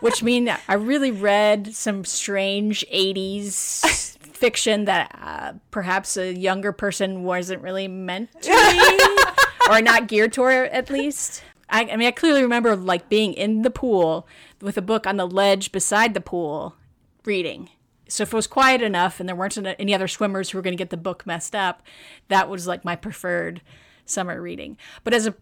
which 0.00 0.22
mean 0.22 0.54
I 0.68 0.74
really 0.74 1.10
read 1.10 1.74
some 1.74 2.04
strange 2.04 2.84
80s 2.92 4.16
fiction 4.18 4.84
that 4.84 5.18
uh, 5.20 5.52
perhaps 5.70 6.16
a 6.16 6.32
younger 6.32 6.72
person 6.72 7.24
wasn't 7.24 7.62
really 7.62 7.88
meant 7.88 8.30
to 8.42 8.50
read 8.52 9.47
or 9.68 9.82
not 9.82 10.08
geared 10.08 10.32
toward 10.32 10.68
at 10.70 10.90
least. 10.90 11.42
I, 11.68 11.82
I, 11.84 11.96
mean, 11.96 12.08
I 12.08 12.12
clearly 12.12 12.42
remember 12.42 12.74
like 12.74 13.08
being 13.08 13.34
in 13.34 13.62
the 13.62 13.70
pool 13.70 14.26
with 14.60 14.76
a 14.78 14.82
book 14.82 15.06
on 15.06 15.16
the 15.16 15.26
ledge 15.26 15.70
beside 15.72 16.14
the 16.14 16.20
pool 16.20 16.74
reading. 17.24 17.70
So 18.08 18.22
if 18.22 18.32
it 18.32 18.36
was 18.36 18.46
quiet 18.46 18.80
enough 18.80 19.20
and 19.20 19.28
there 19.28 19.36
weren't 19.36 19.58
any 19.78 19.94
other 19.94 20.08
swimmers 20.08 20.50
who 20.50 20.58
were 20.58 20.62
going 20.62 20.72
to 20.72 20.82
get 20.82 20.90
the 20.90 20.96
book 20.96 21.26
messed 21.26 21.54
up, 21.54 21.82
that 22.28 22.48
was 22.48 22.66
like 22.66 22.84
my 22.84 22.96
preferred 22.96 23.60
summer 24.06 24.40
reading. 24.40 24.78
But 25.04 25.12
as 25.12 25.26
a 25.26 25.34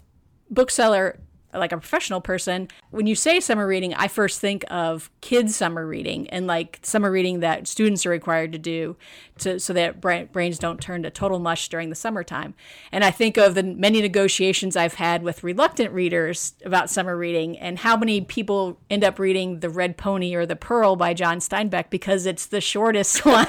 bookseller, 0.51 1.21
like 1.59 1.73
a 1.73 1.79
professional 1.79 2.21
person, 2.21 2.69
when 2.91 3.07
you 3.07 3.15
say 3.15 3.41
summer 3.41 3.67
reading, 3.67 3.95
I 3.95 4.09
first 4.09 4.41
think 4.41 4.65
of 4.71 5.11
kids 5.21 5.57
summer 5.57 5.87
reading 5.87 6.29
and 6.31 6.47
like 6.47 6.79
summer 6.83 7.11
reading 7.11 7.41
that 7.41 7.67
students 7.67 8.07
are 8.07 8.11
required 8.11 8.53
to 8.53 8.59
do 8.59 8.97
to 9.39 9.59
so 9.59 9.73
that 9.73 10.01
brains 10.01 10.59
don't 10.59 10.81
turn 10.81 11.03
to 11.03 11.11
total 11.11 11.39
mush 11.39 11.69
during 11.69 11.91
the 11.91 11.95
summertime. 11.95 12.55
And 12.93 13.05
I 13.05 13.11
think 13.11 13.37
of 13.37 13.55
the 13.55 13.63
many 13.63 14.01
negotiations 14.01 14.77
I've 14.77 14.95
had 14.95 15.23
with 15.23 15.45
reluctant 15.45 15.93
readers 15.93 16.55
about 16.65 16.91
summer 16.91 17.17
reading 17.17 17.59
and 17.59 17.79
how 17.79 17.97
many 17.97 18.21
people 18.21 18.79
end 18.91 19.05
up 19.05 19.19
reading 19.19 19.61
The 19.61 19.71
Red 19.71 19.97
Pony 19.97 20.35
or 20.35 20.47
The 20.47 20.57
Pearl 20.57 20.97
by 20.97 21.15
John 21.15 21.39
Steinbeck 21.39 21.91
because 21.91 22.27
it's 22.27 22.47
the 22.47 22.61
shortest 22.61 23.25
one. 23.25 23.47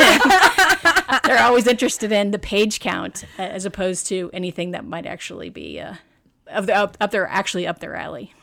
They're 1.23 1.43
always 1.43 1.67
interested 1.67 2.11
in 2.11 2.31
the 2.31 2.39
page 2.39 2.79
count 2.79 3.23
as 3.37 3.65
opposed 3.65 4.07
to 4.07 4.29
anything 4.33 4.71
that 4.71 4.85
might 4.85 5.05
actually 5.05 5.49
be 5.49 5.79
uh, 5.79 5.95
of 6.49 6.67
the 6.67 6.75
up, 6.75 6.97
up 6.99 7.11
there 7.11 7.27
actually 7.27 7.67
up 7.67 7.79
their 7.79 7.95
alley. 7.95 8.33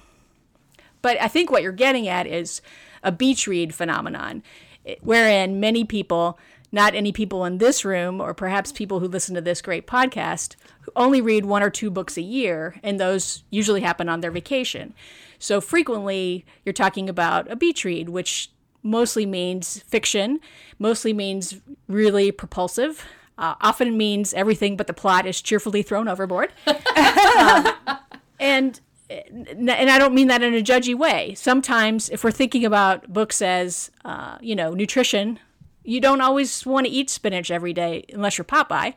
But 1.02 1.20
I 1.20 1.28
think 1.28 1.50
what 1.50 1.62
you're 1.62 1.72
getting 1.72 2.08
at 2.08 2.26
is 2.26 2.62
a 3.02 3.12
beach 3.12 3.46
read 3.46 3.74
phenomenon, 3.74 4.42
eh, 4.86 4.96
wherein 5.02 5.60
many 5.60 5.84
people, 5.84 6.38
not 6.72 6.94
any 6.94 7.12
people 7.12 7.44
in 7.44 7.58
this 7.58 7.84
room, 7.84 8.20
or 8.20 8.32
perhaps 8.32 8.72
people 8.72 9.00
who 9.00 9.08
listen 9.08 9.34
to 9.34 9.40
this 9.40 9.60
great 9.60 9.86
podcast, 9.86 10.56
who 10.80 10.92
only 10.96 11.20
read 11.20 11.44
one 11.44 11.62
or 11.62 11.70
two 11.70 11.90
books 11.90 12.16
a 12.16 12.22
year, 12.22 12.76
and 12.82 12.98
those 12.98 13.44
usually 13.50 13.82
happen 13.82 14.08
on 14.08 14.20
their 14.20 14.30
vacation. 14.30 14.94
So 15.38 15.60
frequently, 15.60 16.46
you're 16.64 16.72
talking 16.72 17.08
about 17.08 17.50
a 17.50 17.56
beach 17.56 17.84
read, 17.84 18.08
which 18.08 18.50
mostly 18.82 19.26
means 19.26 19.80
fiction, 19.80 20.40
mostly 20.78 21.12
means 21.12 21.60
really 21.86 22.32
propulsive, 22.32 23.04
uh, 23.38 23.54
often 23.60 23.96
means 23.96 24.32
everything 24.34 24.76
but 24.76 24.86
the 24.86 24.92
plot 24.94 25.26
is 25.26 25.40
cheerfully 25.40 25.82
thrown 25.82 26.08
overboard. 26.08 26.52
um, 26.66 27.68
and 28.38 28.80
and 29.10 29.70
I 29.70 29.98
don't 29.98 30.14
mean 30.14 30.28
that 30.28 30.42
in 30.42 30.54
a 30.54 30.62
judgy 30.62 30.94
way. 30.94 31.34
Sometimes, 31.34 32.08
if 32.08 32.24
we're 32.24 32.30
thinking 32.30 32.64
about 32.64 33.12
books 33.12 33.42
as, 33.42 33.90
uh, 34.04 34.38
you 34.40 34.56
know, 34.56 34.72
nutrition, 34.72 35.38
you 35.84 36.00
don't 36.00 36.22
always 36.22 36.64
want 36.64 36.86
to 36.86 36.92
eat 36.92 37.10
spinach 37.10 37.50
every 37.50 37.72
day 37.74 38.04
unless 38.12 38.38
you're 38.38 38.44
Popeye. 38.44 38.94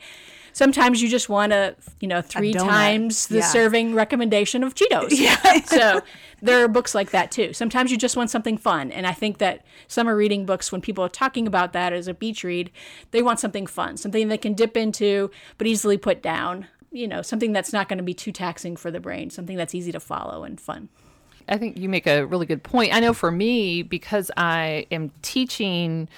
Sometimes 0.58 1.04
you 1.04 1.08
just 1.08 1.30
want 1.30 1.52
to, 1.52 1.76
you 2.00 2.08
know, 2.08 2.20
three 2.20 2.52
times 2.52 3.28
the 3.28 3.38
Yeah. 3.38 3.42
serving 3.44 3.94
recommendation 3.94 4.64
of 4.64 4.74
Cheetos. 4.74 5.12
Yeah. 5.20 5.62
so 5.66 6.02
there 6.42 6.64
are 6.64 6.68
books 6.68 6.96
like 6.96 7.12
that 7.12 7.30
too. 7.30 7.54
Sometimes 7.54 7.92
you 7.92 7.98
just 7.98 8.18
want 8.18 8.32
something 8.32 8.58
fun. 8.58 8.92
And 8.92 9.06
I 9.06 9.12
think 9.12 9.38
that 9.38 9.64
summer 9.88 10.16
reading 10.16 10.48
books, 10.48 10.72
when 10.72 10.82
people 10.82 11.04
are 11.04 11.10
talking 11.10 11.46
about 11.46 11.74
that 11.74 11.94
as 11.94 12.08
a 12.08 12.14
beach 12.16 12.44
read, 12.44 12.72
they 13.12 13.22
want 13.22 13.40
something 13.40 13.68
fun, 13.68 13.98
something 13.98 14.30
they 14.30 14.38
can 14.40 14.56
dip 14.56 14.76
into 14.76 15.30
but 15.60 15.68
easily 15.68 15.96
put 15.96 16.24
down. 16.24 16.66
You 16.92 17.08
know, 17.08 17.22
something 17.22 17.52
that's 17.54 17.72
not 17.72 17.88
going 17.88 17.98
to 18.00 18.04
be 18.04 18.16
too 18.16 18.32
taxing 18.32 18.76
for 18.78 18.90
the 18.90 19.00
brain, 19.00 19.30
something 19.30 19.58
that's 19.58 19.76
easy 19.76 19.92
to 19.92 20.00
follow 20.00 20.44
and 20.44 20.60
fun. 20.60 20.90
I 21.48 21.58
think 21.60 21.78
you 21.78 21.88
make 21.88 22.08
a 22.08 22.26
really 22.26 22.48
good 22.48 22.64
point. 22.64 22.96
I 22.96 23.00
know 23.00 23.14
for 23.14 23.30
me, 23.30 23.84
because 23.84 24.32
I 24.36 24.88
am 24.90 25.12
teaching 25.22 26.10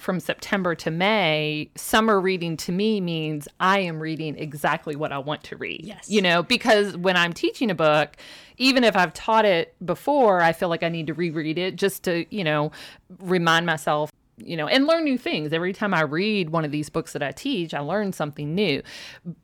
from 0.00 0.20
September 0.20 0.74
to 0.76 0.90
May, 0.90 1.70
summer 1.76 2.20
reading 2.20 2.56
to 2.58 2.72
me 2.72 3.00
means 3.00 3.48
I 3.60 3.80
am 3.80 4.00
reading 4.00 4.36
exactly 4.38 4.96
what 4.96 5.12
I 5.12 5.18
want 5.18 5.44
to 5.44 5.56
read. 5.56 5.82
Yes. 5.84 6.08
You 6.08 6.22
know, 6.22 6.42
because 6.42 6.96
when 6.96 7.16
I'm 7.16 7.32
teaching 7.32 7.70
a 7.70 7.74
book, 7.74 8.16
even 8.56 8.84
if 8.84 8.96
I've 8.96 9.12
taught 9.12 9.44
it 9.44 9.74
before, 9.84 10.42
I 10.42 10.52
feel 10.52 10.68
like 10.68 10.82
I 10.82 10.88
need 10.88 11.06
to 11.08 11.14
reread 11.14 11.58
it 11.58 11.76
just 11.76 12.04
to, 12.04 12.24
you 12.34 12.44
know, 12.44 12.72
remind 13.20 13.66
myself 13.66 14.10
you 14.44 14.56
know, 14.56 14.66
and 14.68 14.86
learn 14.86 15.04
new 15.04 15.18
things. 15.18 15.52
Every 15.52 15.72
time 15.72 15.92
I 15.92 16.02
read 16.02 16.50
one 16.50 16.64
of 16.64 16.70
these 16.70 16.88
books 16.88 17.12
that 17.12 17.22
I 17.22 17.32
teach, 17.32 17.74
I 17.74 17.80
learn 17.80 18.12
something 18.12 18.54
new. 18.54 18.82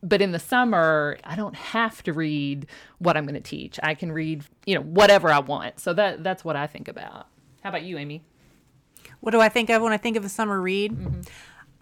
But 0.03 0.23
in 0.23 0.33
the 0.33 0.39
summer, 0.39 1.19
I 1.25 1.37
don't 1.37 1.55
have 1.55 2.03
to 2.05 2.13
read 2.13 2.67
what 2.99 3.17
I'm 3.17 3.25
going 3.25 3.35
to 3.35 3.41
teach. 3.41 3.79
I 3.83 3.95
can 3.95 4.13
read, 4.13 4.45
you 4.67 4.75
know, 4.75 4.83
whatever 4.83 5.31
I 5.31 5.41
want. 5.41 5.81
So 5.81 5.93
that 5.95 6.23
that's 6.23 6.45
what 6.45 6.57
I 6.57 6.67
think 6.67 6.89
about. 6.89 7.27
How 7.63 7.71
about 7.71 7.83
you, 7.83 7.99
Amy? 7.99 8.23
What 9.25 9.31
do 9.31 9.41
I 9.41 9.49
think 9.49 9.71
of 9.71 9.81
when 9.81 9.95
I 9.95 9.97
think 9.97 10.19
of 10.19 10.25
a 10.27 10.29
summer 10.29 10.61
read? 10.61 10.93
Mm-hmm. 10.93 11.23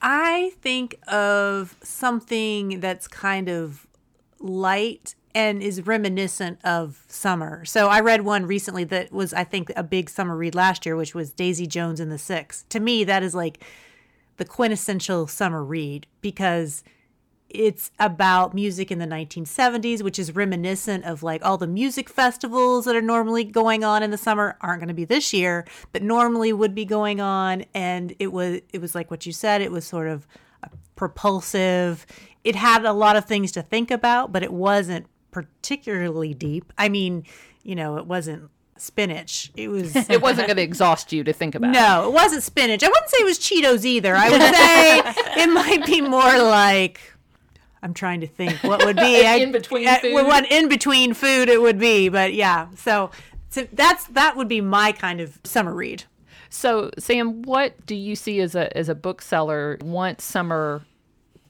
I 0.00 0.52
think 0.60 0.96
of 1.08 1.76
something 1.82 2.78
that's 2.78 3.08
kind 3.08 3.48
of 3.48 3.88
light 4.38 5.16
and 5.34 5.60
is 5.60 5.84
reminiscent 5.84 6.64
of 6.64 7.04
summer. 7.08 7.64
So 7.64 7.88
I 7.88 7.98
read 7.98 8.22
one 8.22 8.46
recently 8.46 8.84
that 8.84 9.10
was, 9.10 9.34
I 9.34 9.42
think, 9.42 9.72
a 9.74 9.82
big 9.82 10.08
summer 10.08 10.36
read 10.36 10.54
last 10.54 10.86
year, 10.86 10.94
which 10.94 11.16
was 11.16 11.32
Daisy 11.32 11.66
Jones 11.66 11.98
and 11.98 12.12
the 12.12 12.18
Six. 12.18 12.64
To 12.68 12.78
me, 12.78 13.02
that 13.02 13.24
is 13.24 13.34
like 13.34 13.64
the 14.36 14.44
quintessential 14.44 15.26
summer 15.26 15.64
read 15.64 16.06
because 16.20 16.84
it's 17.54 17.90
about 17.98 18.54
music 18.54 18.90
in 18.90 18.98
the 18.98 19.06
1970s, 19.06 20.02
which 20.02 20.18
is 20.18 20.34
reminiscent 20.34 21.04
of 21.04 21.22
like 21.22 21.44
all 21.44 21.58
the 21.58 21.66
music 21.66 22.08
festivals 22.08 22.84
that 22.84 22.96
are 22.96 23.02
normally 23.02 23.44
going 23.44 23.84
on 23.84 24.02
in 24.02 24.10
the 24.10 24.18
summer 24.18 24.56
aren't 24.60 24.80
going 24.80 24.88
to 24.88 24.94
be 24.94 25.04
this 25.04 25.32
year, 25.32 25.66
but 25.92 26.02
normally 26.02 26.52
would 26.52 26.74
be 26.74 26.84
going 26.84 27.20
on. 27.20 27.64
And 27.74 28.14
it 28.18 28.32
was 28.32 28.60
it 28.72 28.80
was 28.80 28.94
like 28.94 29.10
what 29.10 29.26
you 29.26 29.32
said. 29.32 29.60
It 29.60 29.70
was 29.70 29.84
sort 29.86 30.08
of 30.08 30.26
propulsive. 30.96 32.06
It 32.44 32.56
had 32.56 32.84
a 32.84 32.92
lot 32.92 33.16
of 33.16 33.24
things 33.24 33.52
to 33.52 33.62
think 33.62 33.90
about, 33.90 34.32
but 34.32 34.42
it 34.42 34.52
wasn't 34.52 35.06
particularly 35.30 36.34
deep. 36.34 36.72
I 36.78 36.88
mean, 36.88 37.24
you 37.62 37.74
know, 37.74 37.96
it 37.96 38.06
wasn't 38.06 38.50
spinach. 38.76 39.52
It 39.56 39.68
was 39.68 39.94
It 40.10 40.20
wasn't 40.20 40.48
going 40.48 40.56
to 40.56 40.62
exhaust 40.62 41.12
you 41.12 41.24
to 41.24 41.32
think 41.32 41.54
about. 41.54 41.70
no, 41.70 42.08
it 42.08 42.12
wasn't 42.12 42.42
spinach. 42.42 42.82
I 42.82 42.88
wouldn't 42.88 43.08
say 43.08 43.18
it 43.18 43.24
was 43.24 43.38
Cheetos 43.38 43.84
either. 43.84 44.14
I 44.14 44.30
would 44.30 44.40
say 44.40 45.02
it 45.42 45.46
might 45.48 45.86
be 45.86 46.00
more 46.00 46.38
like 46.38 47.00
I'm 47.82 47.94
trying 47.94 48.20
to 48.20 48.26
think 48.26 48.62
what 48.62 48.84
would 48.84 48.96
be 48.96 49.22
In 49.42 49.52
between 49.52 49.88
uh, 49.88 49.98
food? 49.98 50.12
What 50.14 50.50
in 50.50 50.68
between 50.68 51.14
food 51.14 51.48
it 51.48 51.60
would 51.60 51.78
be, 51.78 52.08
but 52.08 52.34
yeah. 52.34 52.68
So, 52.76 53.10
so 53.50 53.66
that's 53.72 54.06
that 54.08 54.36
would 54.36 54.48
be 54.48 54.60
my 54.60 54.92
kind 54.92 55.20
of 55.20 55.40
summer 55.44 55.74
read. 55.74 56.04
So, 56.48 56.90
Sam, 56.98 57.42
what 57.42 57.86
do 57.86 57.94
you 57.94 58.14
see 58.14 58.40
as 58.40 58.54
a 58.54 58.76
as 58.76 58.88
a 58.88 58.94
bookseller 58.94 59.78
once 59.82 60.22
summer 60.22 60.84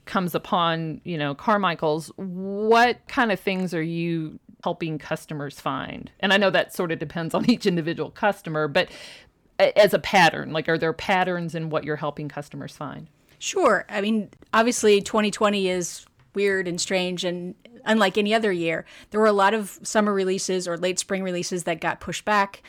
comes 0.06 0.34
upon, 0.34 1.00
you 1.04 1.18
know, 1.18 1.34
Carmichael's? 1.34 2.10
What 2.16 3.06
kind 3.08 3.30
of 3.30 3.38
things 3.38 3.74
are 3.74 3.82
you 3.82 4.38
helping 4.64 4.98
customers 4.98 5.60
find? 5.60 6.10
And 6.20 6.32
I 6.32 6.38
know 6.38 6.50
that 6.50 6.74
sort 6.74 6.92
of 6.92 6.98
depends 6.98 7.34
on 7.34 7.50
each 7.50 7.66
individual 7.66 8.10
customer, 8.10 8.68
but 8.68 8.88
as 9.58 9.92
a 9.92 9.98
pattern, 9.98 10.52
like 10.52 10.68
are 10.68 10.78
there 10.78 10.92
patterns 10.92 11.54
in 11.54 11.68
what 11.68 11.84
you're 11.84 11.96
helping 11.96 12.28
customers 12.28 12.74
find? 12.74 13.08
Sure. 13.38 13.84
I 13.88 14.00
mean, 14.00 14.30
obviously, 14.54 15.00
2020 15.00 15.68
is 15.68 16.06
weird 16.34 16.68
and 16.68 16.80
strange, 16.80 17.24
and 17.24 17.54
unlike 17.84 18.16
any 18.16 18.34
other 18.34 18.52
year, 18.52 18.84
there 19.10 19.20
were 19.20 19.26
a 19.26 19.32
lot 19.32 19.54
of 19.54 19.78
summer 19.82 20.12
releases 20.12 20.68
or 20.68 20.76
late 20.76 20.98
spring 20.98 21.22
releases 21.22 21.64
that 21.64 21.80
got 21.80 22.00
pushed 22.00 22.24
back. 22.24 22.62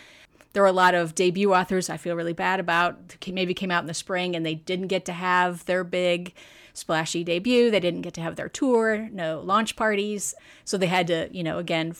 There 0.53 0.61
were 0.61 0.69
a 0.69 0.73
lot 0.73 0.93
of 0.93 1.15
debut 1.15 1.53
authors 1.53 1.89
I 1.89 1.97
feel 1.97 2.15
really 2.15 2.33
bad 2.33 2.59
about. 2.59 3.15
Maybe 3.27 3.53
came 3.53 3.71
out 3.71 3.83
in 3.83 3.87
the 3.87 3.93
spring 3.93 4.35
and 4.35 4.45
they 4.45 4.55
didn't 4.55 4.87
get 4.87 5.05
to 5.05 5.13
have 5.13 5.65
their 5.65 5.83
big 5.83 6.33
splashy 6.73 7.23
debut. 7.23 7.71
They 7.71 7.79
didn't 7.79 8.01
get 8.01 8.13
to 8.15 8.21
have 8.21 8.35
their 8.35 8.49
tour, 8.49 9.09
no 9.11 9.39
launch 9.39 9.75
parties. 9.75 10.35
So 10.63 10.77
they 10.77 10.87
had 10.87 11.07
to, 11.07 11.29
you 11.31 11.43
know, 11.43 11.57
again, 11.57 11.95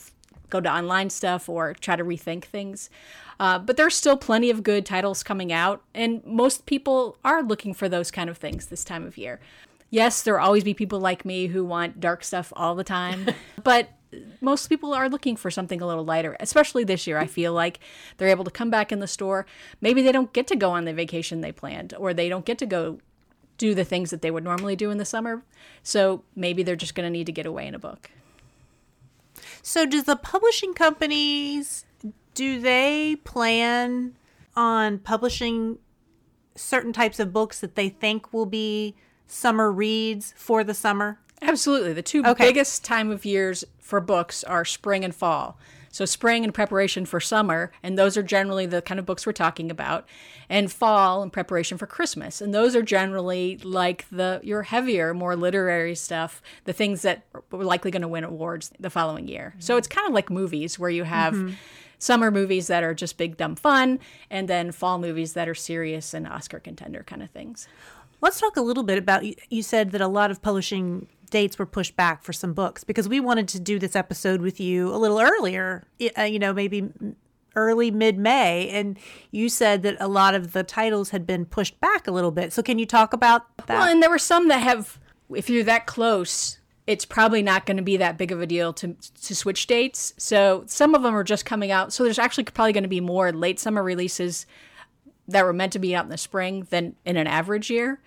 go 0.50 0.62
to 0.62 0.72
online 0.72 1.10
stuff 1.10 1.50
or 1.50 1.74
try 1.74 1.96
to 1.96 2.04
rethink 2.04 2.44
things. 2.46 2.90
Uh, 3.40 3.58
but 3.58 3.76
there's 3.76 3.96
still 3.96 4.16
plenty 4.16 4.52
of 4.52 4.62
good 4.62 4.86
titles 4.86 5.24
coming 5.24 5.52
out, 5.52 5.82
and 5.94 6.24
most 6.24 6.68
people 6.68 7.18
are 7.26 7.42
looking 7.42 7.74
for 7.74 7.90
those 7.90 8.12
kind 8.12 8.30
of 8.30 8.38
things 8.38 8.68
this 8.68 8.84
time 8.84 9.06
of 9.06 9.18
year. 9.18 9.40
Yes, 9.94 10.24
there 10.24 10.34
will 10.34 10.44
always 10.44 10.64
be 10.64 10.74
people 10.74 11.00
like 11.00 11.24
me 11.24 11.46
who 11.46 11.64
want 11.64 12.00
dark 12.00 12.24
stuff 12.24 12.52
all 12.56 12.74
the 12.74 12.84
time, 12.84 13.28
but 13.64 13.90
most 14.42 14.66
people 14.66 14.92
are 14.92 15.08
looking 15.08 15.36
for 15.36 15.52
something 15.52 15.82
a 15.82 15.86
little 15.86 16.04
lighter, 16.04 16.36
especially 16.40 16.84
this 16.84 17.06
year. 17.06 17.20
I 17.20 17.28
feel 17.28 17.54
like 17.54 17.80
they're 18.18 18.30
able 18.30 18.44
to 18.44 18.50
come 18.50 18.72
back 18.72 18.92
in 18.92 19.02
the 19.02 19.08
store. 19.08 19.46
Maybe 19.82 20.02
they 20.02 20.12
don't 20.12 20.34
get 20.34 20.48
to 20.48 20.56
go 20.56 20.72
on 20.72 20.86
the 20.86 20.96
vacation 20.96 21.42
they 21.42 21.52
planned, 21.52 21.94
or 21.96 22.12
they 22.12 22.28
don't 22.28 22.44
get 22.44 22.58
to 22.58 22.66
go 22.66 23.02
do 23.60 23.76
the 23.76 23.86
things 23.86 24.10
that 24.10 24.24
they 24.24 24.32
would 24.32 24.44
normally 24.44 24.76
do 24.76 24.90
in 24.90 24.98
the 24.98 25.06
summer. 25.06 25.44
So 25.84 26.24
maybe 26.36 26.64
they're 26.64 26.76
just 26.76 26.96
going 26.96 27.06
to 27.06 27.12
need 27.12 27.28
to 27.28 27.32
get 27.32 27.46
away 27.46 27.68
in 27.68 27.76
a 27.76 27.80
book. 27.80 28.10
So, 29.62 29.86
does 29.86 30.06
the 30.06 30.16
publishing 30.16 30.74
companies 30.74 31.86
do 32.34 32.60
they 32.60 33.18
plan 33.18 34.16
on 34.56 34.98
publishing 34.98 35.78
certain 36.56 36.94
types 36.94 37.20
of 37.20 37.32
books 37.32 37.60
that 37.60 37.76
they 37.76 37.90
think 37.90 38.34
will 38.34 38.48
be 38.48 38.96
summer 39.28 39.72
reads 39.72 40.34
for 40.38 40.64
the 40.64 40.74
summer? 40.74 41.20
Absolutely. 41.42 41.94
The 41.94 42.02
two 42.02 42.24
Okay. 42.26 42.48
biggest 42.48 42.84
time 42.84 43.12
of 43.12 43.26
years 43.26 43.66
for 43.80 44.00
books 44.00 44.44
are 44.44 44.64
spring 44.64 45.04
and 45.04 45.14
fall. 45.14 45.58
So 45.92 46.06
spring 46.06 46.44
in 46.44 46.52
preparation 46.52 47.06
for 47.06 47.20
summer, 47.20 47.72
and 47.84 48.00
those 48.00 48.18
are 48.18 48.24
generally 48.24 48.66
the 48.66 48.82
kind 48.82 49.00
of 49.00 49.06
books 49.06 49.28
we're 49.28 49.32
talking 49.34 49.70
about, 49.70 50.08
and 50.50 50.72
fall 50.72 51.22
in 51.22 51.30
preparation 51.30 51.78
for 51.78 51.86
Christmas. 51.86 52.42
And 52.42 52.52
those 52.52 52.76
are 52.76 52.82
generally 52.82 53.58
like 53.58 54.08
the 54.12 54.40
your 54.42 54.64
heavier, 54.64 55.14
more 55.14 55.36
literary 55.36 55.94
stuff, 55.94 56.42
the 56.66 56.74
things 56.74 57.04
that 57.04 57.26
are 57.36 57.64
likely 57.64 57.92
going 57.92 58.02
to 58.02 58.08
win 58.08 58.24
awards 58.24 58.72
the 58.80 58.90
following 58.90 59.28
year. 59.28 59.54
So 59.60 59.78
it's 59.78 59.88
kind 59.88 60.08
of 60.08 60.16
like 60.16 60.32
movies 60.32 60.80
where 60.80 60.90
you 60.90 61.04
have 61.04 61.36
mm-hmm. 61.36 61.54
summer 62.00 62.32
movies 62.32 62.66
that 62.68 62.84
are 62.84 62.96
just 62.96 63.20
big 63.20 63.38
dumb 63.38 63.56
fun, 63.56 64.00
and 64.32 64.48
then 64.48 64.72
fall 64.72 64.98
movies 64.98 65.34
that 65.34 65.48
are 65.48 65.54
serious 65.54 66.16
and 66.16 66.28
Oscar 66.28 66.60
contender 66.60 67.04
kind 67.04 67.22
of 67.22 67.30
things. 67.30 67.68
Let's 68.24 68.40
talk 68.40 68.56
a 68.56 68.62
little 68.62 68.84
bit 68.84 68.98
about 68.98 69.26
you, 69.26 69.36
you 69.50 69.62
said 69.62 69.92
that 69.92 70.00
a 70.00 70.08
lot 70.08 70.32
of 70.32 70.42
publishing 70.42 71.08
dates 71.30 71.60
were 71.60 71.66
pushed 71.66 71.98
back 71.98 72.24
for 72.24 72.32
some 72.32 72.54
books 72.54 72.86
because 72.86 73.10
we 73.10 73.20
wanted 73.20 73.50
to 73.50 73.60
do 73.60 73.80
this 73.80 73.98
episode 73.98 74.40
with 74.40 74.62
you 74.62 74.96
a 74.96 74.98
little 74.98 75.20
earlier, 75.20 75.84
uh, 76.18 76.22
you 76.22 76.40
know, 76.40 76.54
maybe 76.54 76.90
early 77.56 77.92
mid 77.92 78.18
May. 78.18 78.70
And 78.70 78.98
you 79.32 79.50
said 79.50 79.84
that 79.84 79.98
a 80.00 80.08
lot 80.08 80.36
of 80.36 80.54
the 80.54 80.64
titles 80.64 81.10
had 81.10 81.28
been 81.28 81.46
pushed 81.46 81.78
back 81.82 82.08
a 82.08 82.12
little 82.12 82.32
bit. 82.32 82.54
So, 82.54 82.64
can 82.64 82.80
you 82.80 82.86
talk 82.86 83.12
about 83.12 83.58
that? 83.58 83.68
Well, 83.68 83.90
and 83.90 84.02
there 84.02 84.10
were 84.10 84.18
some 84.18 84.48
that 84.48 84.60
have, 84.60 85.00
if 85.30 85.50
you're 85.50 85.66
that 85.66 85.86
close, 85.86 86.60
it's 86.88 87.04
probably 87.04 87.42
not 87.42 87.66
going 87.66 87.78
to 87.78 87.84
be 87.84 87.98
that 87.98 88.18
big 88.18 88.32
of 88.32 88.42
a 88.42 88.48
deal 88.48 88.72
to 88.74 88.96
to 89.24 89.36
switch 89.36 89.68
dates. 89.68 90.14
So 90.18 90.64
some 90.68 90.96
of 90.96 91.04
them 91.04 91.14
are 91.14 91.24
just 91.24 91.46
coming 91.46 91.72
out. 91.72 91.92
So 91.92 92.04
there's 92.04 92.20
actually 92.20 92.46
probably 92.46 92.74
going 92.74 92.84
to 92.84 92.90
be 92.90 93.02
more 93.02 93.34
late 93.34 93.60
summer 93.60 93.84
releases 93.84 94.46
that 95.28 95.46
were 95.46 95.54
meant 95.54 95.74
to 95.74 95.80
be 95.80 95.96
out 95.96 96.06
in 96.06 96.10
the 96.10 96.18
spring 96.18 96.68
than 96.70 96.96
in 97.06 97.18
an 97.18 97.28
average 97.28 97.70
year. 97.70 98.00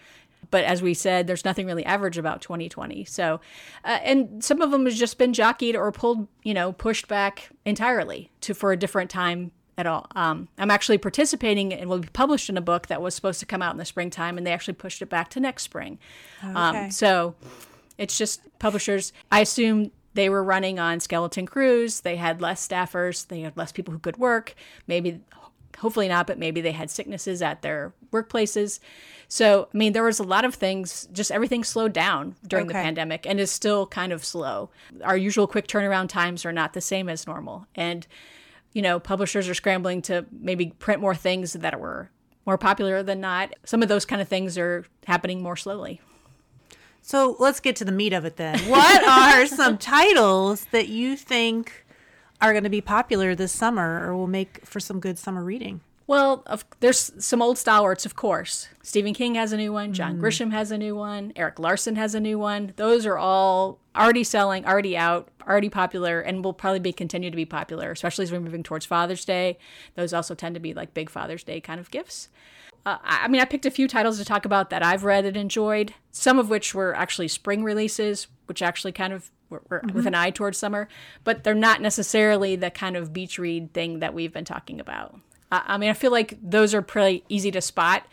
But 0.51 0.65
as 0.65 0.83
we 0.83 0.95
said, 0.95 1.27
there's 1.27 1.45
nothing 1.45 1.67
really 1.67 1.85
average 1.85 2.19
about 2.19 2.41
2020. 2.41 3.05
So, 3.05 3.41
uh, 3.85 3.99
and 4.03 4.45
some 4.45 4.63
of 4.63 4.71
them 4.71 4.85
has 4.85 4.99
just 4.99 5.19
been 5.19 5.33
jockeyed 5.33 5.75
or 5.75 5.91
pulled, 5.91 6.29
you 6.45 6.55
know, 6.55 6.73
pushed 6.73 7.09
back 7.09 7.51
entirely 7.65 8.31
to 8.43 8.55
for 8.55 8.71
a 8.73 8.77
different 8.77 9.11
time 9.11 9.51
at 9.79 9.87
all. 9.87 10.07
Um, 10.15 10.49
I'm 10.59 10.71
actually 10.71 10.99
participating 10.99 11.73
and 11.75 11.91
will 11.91 11.99
be 11.99 12.09
published 12.09 12.49
in 12.49 12.57
a 12.57 12.61
book 12.61 12.87
that 12.87 13.03
was 13.03 13.15
supposed 13.15 13.41
to 13.41 13.47
come 13.47 13.61
out 13.61 13.73
in 13.73 13.79
the 13.79 13.85
springtime, 13.85 14.39
and 14.39 14.47
they 14.47 14.53
actually 14.53 14.75
pushed 14.75 15.03
it 15.03 15.11
back 15.11 15.31
to 15.31 15.41
next 15.41 15.65
spring. 15.65 15.99
Okay. 16.43 16.55
Um, 16.55 16.91
so 16.91 17.35
it's 17.99 18.17
just 18.17 18.41
publishers. 18.59 19.13
I 19.31 19.41
assume 19.41 19.91
they 20.15 20.29
were 20.29 20.43
running 20.43 20.79
on 20.79 21.01
skeleton 21.01 21.47
crews. 21.47 22.01
They 22.01 22.17
had 22.17 22.41
less 22.41 22.67
staffers. 22.67 23.27
They 23.29 23.41
had 23.43 23.57
less 23.57 23.73
people 23.73 23.93
who 23.93 23.99
could 23.99 24.17
work. 24.17 24.55
Maybe, 24.87 25.21
hopefully 25.79 26.09
not, 26.09 26.27
but 26.27 26.39
maybe 26.39 26.61
they 26.61 26.73
had 26.73 26.91
sicknesses 26.91 27.43
at 27.43 27.63
their 27.63 27.93
workplaces. 28.13 28.81
So, 29.29 29.69
I 29.73 29.77
mean, 29.77 29.93
there 29.93 30.05
was 30.05 30.19
a 30.19 30.25
lot 30.25 30.45
of 30.45 30.55
things, 30.55 31.09
just 31.13 31.31
everything 31.31 31.65
slowed 31.65 31.93
down 31.93 32.37
during 32.47 32.67
the 32.67 32.75
pandemic 32.75 33.27
and 33.27 33.41
is 33.41 33.51
still 33.51 33.87
kind 33.87 34.13
of 34.13 34.25
slow. 34.25 34.71
Our 35.03 35.17
usual 35.17 35.47
quick 35.47 35.67
turnaround 35.67 36.09
times 36.09 36.45
are 36.45 36.53
not 36.53 36.75
the 36.75 36.81
same 36.81 37.09
as 37.09 37.27
normal. 37.27 37.67
And, 37.75 38.07
you 38.73 38.83
know, 38.83 39.01
publishers 39.01 39.49
are 39.49 39.55
scrambling 39.55 40.03
to 40.03 40.27
maybe 40.31 40.73
print 40.79 41.01
more 41.01 41.15
things 41.15 41.55
that 41.55 41.81
were 41.81 42.11
more 42.45 42.59
popular 42.59 43.03
than 43.03 43.21
not. 43.21 43.53
Some 43.65 43.83
of 43.83 43.89
those 43.89 44.05
kind 44.05 44.23
of 44.23 44.29
things 44.29 44.57
are 44.57 44.85
happening 45.07 45.43
more 45.43 45.57
slowly. 45.57 46.01
So 47.03 47.37
let's 47.39 47.61
get 47.61 47.77
to 47.77 47.85
the 47.85 47.93
meat 47.93 48.13
of 48.13 48.25
it 48.25 48.37
then. 48.37 48.59
What 48.69 49.05
are 49.05 49.47
some 49.47 49.79
titles 49.79 50.67
that 50.73 50.89
you 50.89 51.17
think 51.17 51.86
are 52.41 52.53
going 52.53 52.65
to 52.65 52.71
be 52.71 52.81
popular 52.81 53.35
this 53.35 53.53
summer 53.53 54.07
or 54.07 54.17
will 54.17 54.27
make 54.27 54.65
for 54.65 54.81
some 54.81 55.01
good 55.01 55.19
summer 55.19 55.43
reading? 55.45 55.81
Well, 56.09 56.45
of, 56.47 56.65
there's 56.79 57.13
some 57.19 57.43
old 57.43 57.59
stalwarts, 57.59 58.07
of 58.07 58.15
course. 58.15 58.69
Stephen 58.83 59.13
King 59.13 59.35
has 59.35 59.53
a 59.53 59.57
new 59.57 59.73
one. 59.73 59.93
John 59.93 60.21
Grisham 60.21 60.53
has 60.53 60.71
a 60.71 60.79
new 60.79 60.95
one. 60.95 61.33
Erik 61.35 61.59
Larson 61.59 61.97
has 61.97 62.15
a 62.15 62.21
new 62.21 62.39
one. 62.39 62.73
Those 62.77 63.05
are 63.07 63.19
all 63.19 63.81
already 63.97 64.23
selling, 64.23 64.65
already 64.65 64.97
out, 64.97 65.29
already 65.49 65.69
popular, 65.69 66.21
and 66.21 66.45
will 66.45 66.53
probably 66.53 66.79
be 66.79 66.93
continue 66.93 67.31
to 67.31 67.37
be 67.37 67.45
popular, 67.45 67.91
especially 67.91 68.23
as 68.23 68.31
we're 68.31 68.39
moving 68.39 68.63
towards 68.63 68.87
Father's 68.87 69.25
Day. 69.25 69.59
Those 69.97 70.13
also 70.13 70.37
tend 70.37 70.55
to 70.55 70.61
be 70.61 70.75
like 70.75 70.95
big 70.95 71.11
Father's 71.11 71.43
Day 71.43 71.61
kind 71.61 71.81
of 71.81 71.91
gifts. 71.91 72.29
Uh, 72.85 72.99
I 73.03 73.27
mean, 73.27 73.41
I 73.41 73.45
picked 73.45 73.67
a 73.67 73.71
few 73.71 73.89
titles 73.89 74.19
to 74.19 74.25
talk 74.25 74.45
about 74.45 74.71
that 74.71 74.85
I've 74.85 75.03
read 75.03 75.25
and 75.25 75.37
enjoyed. 75.37 75.93
Some 76.13 76.39
of 76.39 76.49
which 76.49 76.73
were 76.73 76.95
actually 76.95 77.27
spring 77.27 77.65
releases, 77.65 78.29
which 78.47 78.63
actually 78.63 78.93
kind 78.93 79.13
of 79.13 79.33
were, 79.51 79.63
were 79.69 79.83
with 79.93 80.07
an 80.07 80.15
eye 80.15 80.31
towards 80.31 80.59
summer, 80.59 80.89
but 81.25 81.45
they're 81.45 81.55
not 81.55 81.81
necessarily 81.81 82.57
the 82.57 82.71
kind 82.71 82.97
of 82.97 83.13
beach 83.13 83.39
read 83.39 83.73
thing 83.73 84.01
that 84.01 84.15
we've 84.15 84.33
been 84.33 84.45
talking 84.45 84.81
about. 84.81 85.19
I 85.53 85.63
I 85.67 85.79
mean, 85.79 85.91
I 85.91 85.95
feel 85.95 86.11
like 86.13 86.39
those 86.43 86.75
are 86.75 86.83
pretty 86.83 87.25
easy 87.29 87.51
to 87.53 87.61
spot. 87.61 88.05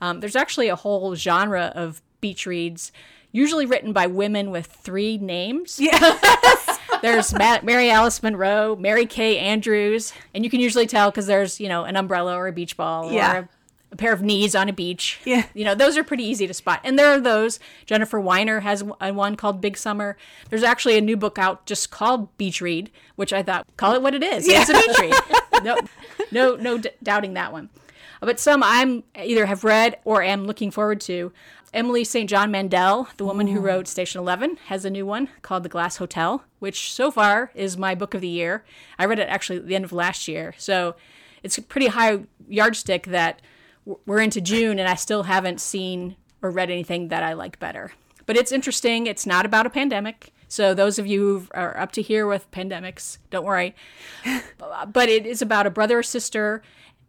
Um, 0.00 0.20
there's 0.20 0.36
actually 0.36 0.68
a 0.68 0.76
whole 0.76 1.14
genre 1.14 1.72
of 1.74 2.00
beach 2.20 2.46
reads, 2.46 2.92
usually 3.32 3.66
written 3.66 3.92
by 3.92 4.06
women 4.06 4.50
with 4.50 4.66
three 4.66 5.18
names. 5.18 5.78
Yeah. 5.80 6.18
There's 7.02 7.32
Ma- 7.32 7.60
Mary 7.62 7.90
Alice 7.90 8.20
Monroe, 8.24 8.74
Mary 8.74 9.06
Kay 9.06 9.38
Andrews, 9.38 10.12
and 10.34 10.42
you 10.42 10.50
can 10.50 10.58
usually 10.58 10.86
tell 10.86 11.10
because 11.12 11.26
there's 11.28 11.60
you 11.60 11.68
know 11.68 11.84
an 11.84 11.94
umbrella 11.94 12.34
or 12.34 12.48
a 12.48 12.52
beach 12.52 12.76
ball 12.76 13.12
Yeah. 13.12 13.34
or 13.34 13.38
a, 13.40 13.48
a 13.90 13.96
pair 13.96 14.12
of 14.12 14.22
knees 14.22 14.54
on 14.54 14.68
a 14.68 14.72
beach. 14.72 15.20
Yeah. 15.24 15.46
you 15.54 15.64
know 15.64 15.74
those 15.74 15.96
are 15.96 16.04
pretty 16.04 16.24
easy 16.24 16.46
to 16.46 16.54
spot. 16.54 16.80
And 16.84 16.98
there 16.98 17.08
are 17.08 17.20
those. 17.20 17.58
Jennifer 17.86 18.20
Weiner 18.20 18.60
has 18.60 18.82
a 18.82 19.08
uh, 19.08 19.12
one 19.12 19.36
called 19.36 19.60
Big 19.60 19.76
Summer. 19.76 20.16
There's 20.50 20.62
actually 20.62 20.98
a 20.98 21.00
new 21.00 21.16
book 21.16 21.38
out 21.38 21.66
just 21.66 21.90
called 21.90 22.36
Beach 22.36 22.60
Read, 22.60 22.90
which 23.16 23.32
I 23.32 23.42
thought 23.42 23.66
call 23.76 23.94
it 23.94 24.02
what 24.02 24.14
it 24.14 24.22
is. 24.22 24.46
It's 24.48 24.68
a 24.68 24.74
beach 24.74 24.98
read. 25.00 25.14
No, 25.64 25.76
no, 26.30 26.54
no 26.54 26.78
d- 26.78 26.90
doubting 27.02 27.34
that 27.34 27.50
one. 27.50 27.68
Uh, 28.22 28.26
but 28.26 28.38
some 28.38 28.62
I'm 28.62 29.02
either 29.16 29.46
have 29.46 29.64
read 29.64 29.98
or 30.04 30.22
am 30.22 30.44
looking 30.44 30.70
forward 30.70 31.00
to. 31.02 31.32
Emily 31.74 32.04
St. 32.04 32.30
John 32.30 32.50
Mandel, 32.50 33.08
the 33.16 33.24
woman 33.24 33.48
who 33.48 33.60
wrote 33.60 33.88
Station 33.88 34.20
11, 34.20 34.56
has 34.66 34.84
a 34.84 34.90
new 34.90 35.04
one 35.04 35.28
called 35.42 35.64
The 35.64 35.68
Glass 35.68 35.96
Hotel, 35.98 36.44
which 36.60 36.92
so 36.92 37.10
far 37.10 37.50
is 37.54 37.76
my 37.76 37.94
book 37.94 38.14
of 38.14 38.20
the 38.20 38.28
year. 38.28 38.64
I 38.98 39.04
read 39.04 39.18
it 39.18 39.28
actually 39.28 39.58
at 39.58 39.66
the 39.66 39.74
end 39.74 39.84
of 39.84 39.92
last 39.92 40.28
year. 40.28 40.54
So 40.56 40.94
it's 41.42 41.58
a 41.58 41.62
pretty 41.62 41.88
high 41.88 42.20
yardstick 42.48 43.06
that 43.06 43.42
we're 44.06 44.20
into 44.20 44.40
June 44.40 44.78
and 44.78 44.88
I 44.88 44.94
still 44.94 45.24
haven't 45.24 45.60
seen 45.60 46.16
or 46.42 46.50
read 46.50 46.70
anything 46.70 47.08
that 47.08 47.22
I 47.22 47.32
like 47.32 47.58
better. 47.58 47.92
But 48.26 48.36
it's 48.36 48.52
interesting. 48.52 49.06
It's 49.06 49.26
not 49.26 49.46
about 49.46 49.66
a 49.66 49.70
pandemic. 49.70 50.32
So 50.48 50.74
those 50.74 50.98
of 50.98 51.06
you 51.06 51.20
who 51.20 51.46
are 51.52 51.76
up 51.78 51.92
to 51.92 52.02
here 52.02 52.26
with 52.26 52.50
pandemics, 52.50 53.18
don't 53.30 53.44
worry. 53.44 53.74
but 54.58 55.08
it 55.08 55.26
is 55.26 55.42
about 55.42 55.66
a 55.66 55.70
brother 55.70 55.98
or 55.98 56.02
sister 56.02 56.62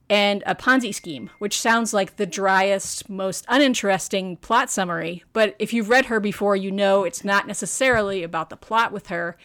and 0.09 0.41
a 0.45 0.55
Ponzi 0.55 0.93
scheme, 0.93 1.29
which 1.37 1.59
sounds 1.59 1.93
like 1.93 2.15
the 2.15 2.25
driest, 2.25 3.09
most 3.09 3.45
uninteresting 3.47 4.37
plot 4.37 4.69
summary. 4.69 5.23
But 5.33 5.55
if 5.59 5.71
you've 5.71 5.89
read 5.89 6.05
her 6.05 6.19
before, 6.19 6.55
you 6.55 6.71
know 6.71 7.03
it's 7.03 7.23
not 7.23 7.47
necessarily 7.47 8.23
about 8.23 8.49
the 8.49 8.57
plot 8.57 8.91
with 8.91 9.07
her, 9.07 9.37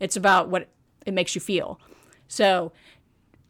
it's 0.00 0.16
about 0.16 0.48
what 0.48 0.68
it 1.06 1.14
makes 1.14 1.34
you 1.34 1.40
feel. 1.40 1.80
So, 2.26 2.72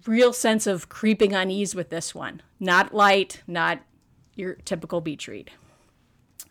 real 0.09 0.33
sense 0.33 0.67
of 0.67 0.89
creeping 0.89 1.35
unease 1.35 1.75
with 1.75 1.91
this 1.91 2.15
one. 2.15 2.43
Not 2.59 2.95
light, 2.95 3.43
not 3.47 3.81
your 4.35 4.55
typical 4.65 5.01
beach 5.01 5.29
read. 5.29 5.51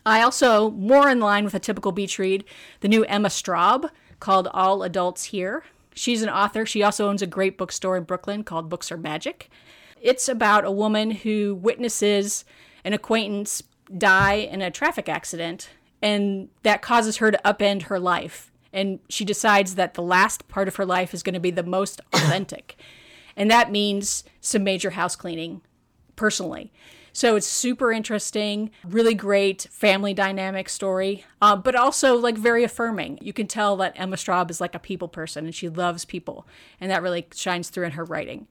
I 0.06 0.22
also, 0.22 0.72
more 0.72 1.10
in 1.10 1.20
line 1.20 1.44
with 1.44 1.54
a 1.54 1.60
typical 1.60 1.92
beach 1.92 2.18
read, 2.20 2.46
the 2.80 2.88
new 2.88 3.04
Emma 3.06 3.30
Straub 3.30 3.90
called 4.20 4.48
All 4.54 4.84
Adults 4.84 5.26
Here. 5.26 5.64
She's 5.94 6.22
an 6.22 6.30
author. 6.30 6.66
She 6.66 6.84
also 6.84 7.10
owns 7.10 7.22
a 7.22 7.28
great 7.28 7.58
bookstore 7.58 7.98
in 7.98 8.04
Brooklyn 8.04 8.44
called 8.44 8.70
Books 8.70 8.92
Are 8.92 8.98
Magic. 8.98 9.50
It's 10.00 10.30
about 10.30 10.64
a 10.64 10.72
woman 10.72 11.12
who 11.12 11.56
witnesses 11.56 12.46
an 12.84 12.94
acquaintance 12.94 13.64
die 13.98 14.36
in 14.36 14.62
a 14.62 14.72
traffic 14.72 15.10
accident, 15.10 15.70
and 16.02 16.50
that 16.64 16.82
causes 16.82 17.18
her 17.18 17.32
to 17.32 17.42
upend 17.44 17.84
her 17.84 18.00
life. 18.00 18.52
And 18.72 19.00
she 19.10 19.26
decides 19.26 19.76
that 19.76 19.96
the 19.96 20.04
last 20.04 20.48
part 20.48 20.68
of 20.68 20.76
her 20.76 20.86
life 20.86 21.14
is 21.14 21.24
going 21.24 21.34
to 21.34 21.40
be 21.40 21.52
the 21.52 21.64
most 21.64 22.00
authentic. 22.14 22.78
And 23.38 23.50
that 23.50 23.72
means 23.72 24.26
some 24.42 24.66
major 24.66 24.90
house 24.90 25.16
cleaning 25.16 25.62
personally. 26.18 26.74
So 27.14 27.36
it's 27.36 27.48
super 27.48 27.92
interesting, 27.92 28.70
really 28.84 29.16
great 29.16 29.68
family 29.72 30.14
dynamic 30.14 30.70
story, 30.70 31.24
uh, 31.42 31.56
but 31.56 31.76
also 31.76 32.16
like 32.16 32.38
very 32.38 32.64
affirming. 32.64 33.18
You 33.22 33.34
can 33.34 33.48
tell 33.48 33.76
that 33.78 33.94
Emma 33.96 34.18
Straub 34.18 34.52
is 34.52 34.62
like 34.62 34.76
a 34.76 34.80
people 34.80 35.08
person 35.08 35.46
and 35.46 35.56
she 35.56 35.70
loves 35.70 36.06
people, 36.06 36.46
and 36.80 36.92
that 36.92 37.02
really 37.02 37.26
shines 37.34 37.70
through 37.70 37.86
in 37.86 37.94
her 37.94 38.04
writing. 38.04 38.48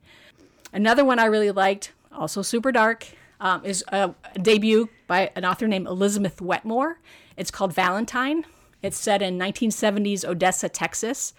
Another 0.72 1.04
one 1.04 1.18
I 1.18 1.26
really 1.26 1.52
liked, 1.52 1.92
also 2.10 2.42
super 2.42 2.72
dark, 2.72 3.06
um, 3.40 3.64
is 3.64 3.84
a, 3.88 4.14
a 4.34 4.38
debut 4.38 4.88
by 5.06 5.30
an 5.36 5.44
author 5.44 5.68
named 5.68 5.86
Elizabeth 5.86 6.40
Wetmore. 6.40 6.98
It's 7.36 7.50
called 7.52 7.72
Valentine. 7.72 8.46
It's 8.82 8.98
set 8.98 9.22
in 9.22 9.38
1970s 9.38 10.24
Odessa, 10.24 10.68
Texas. 10.68 11.34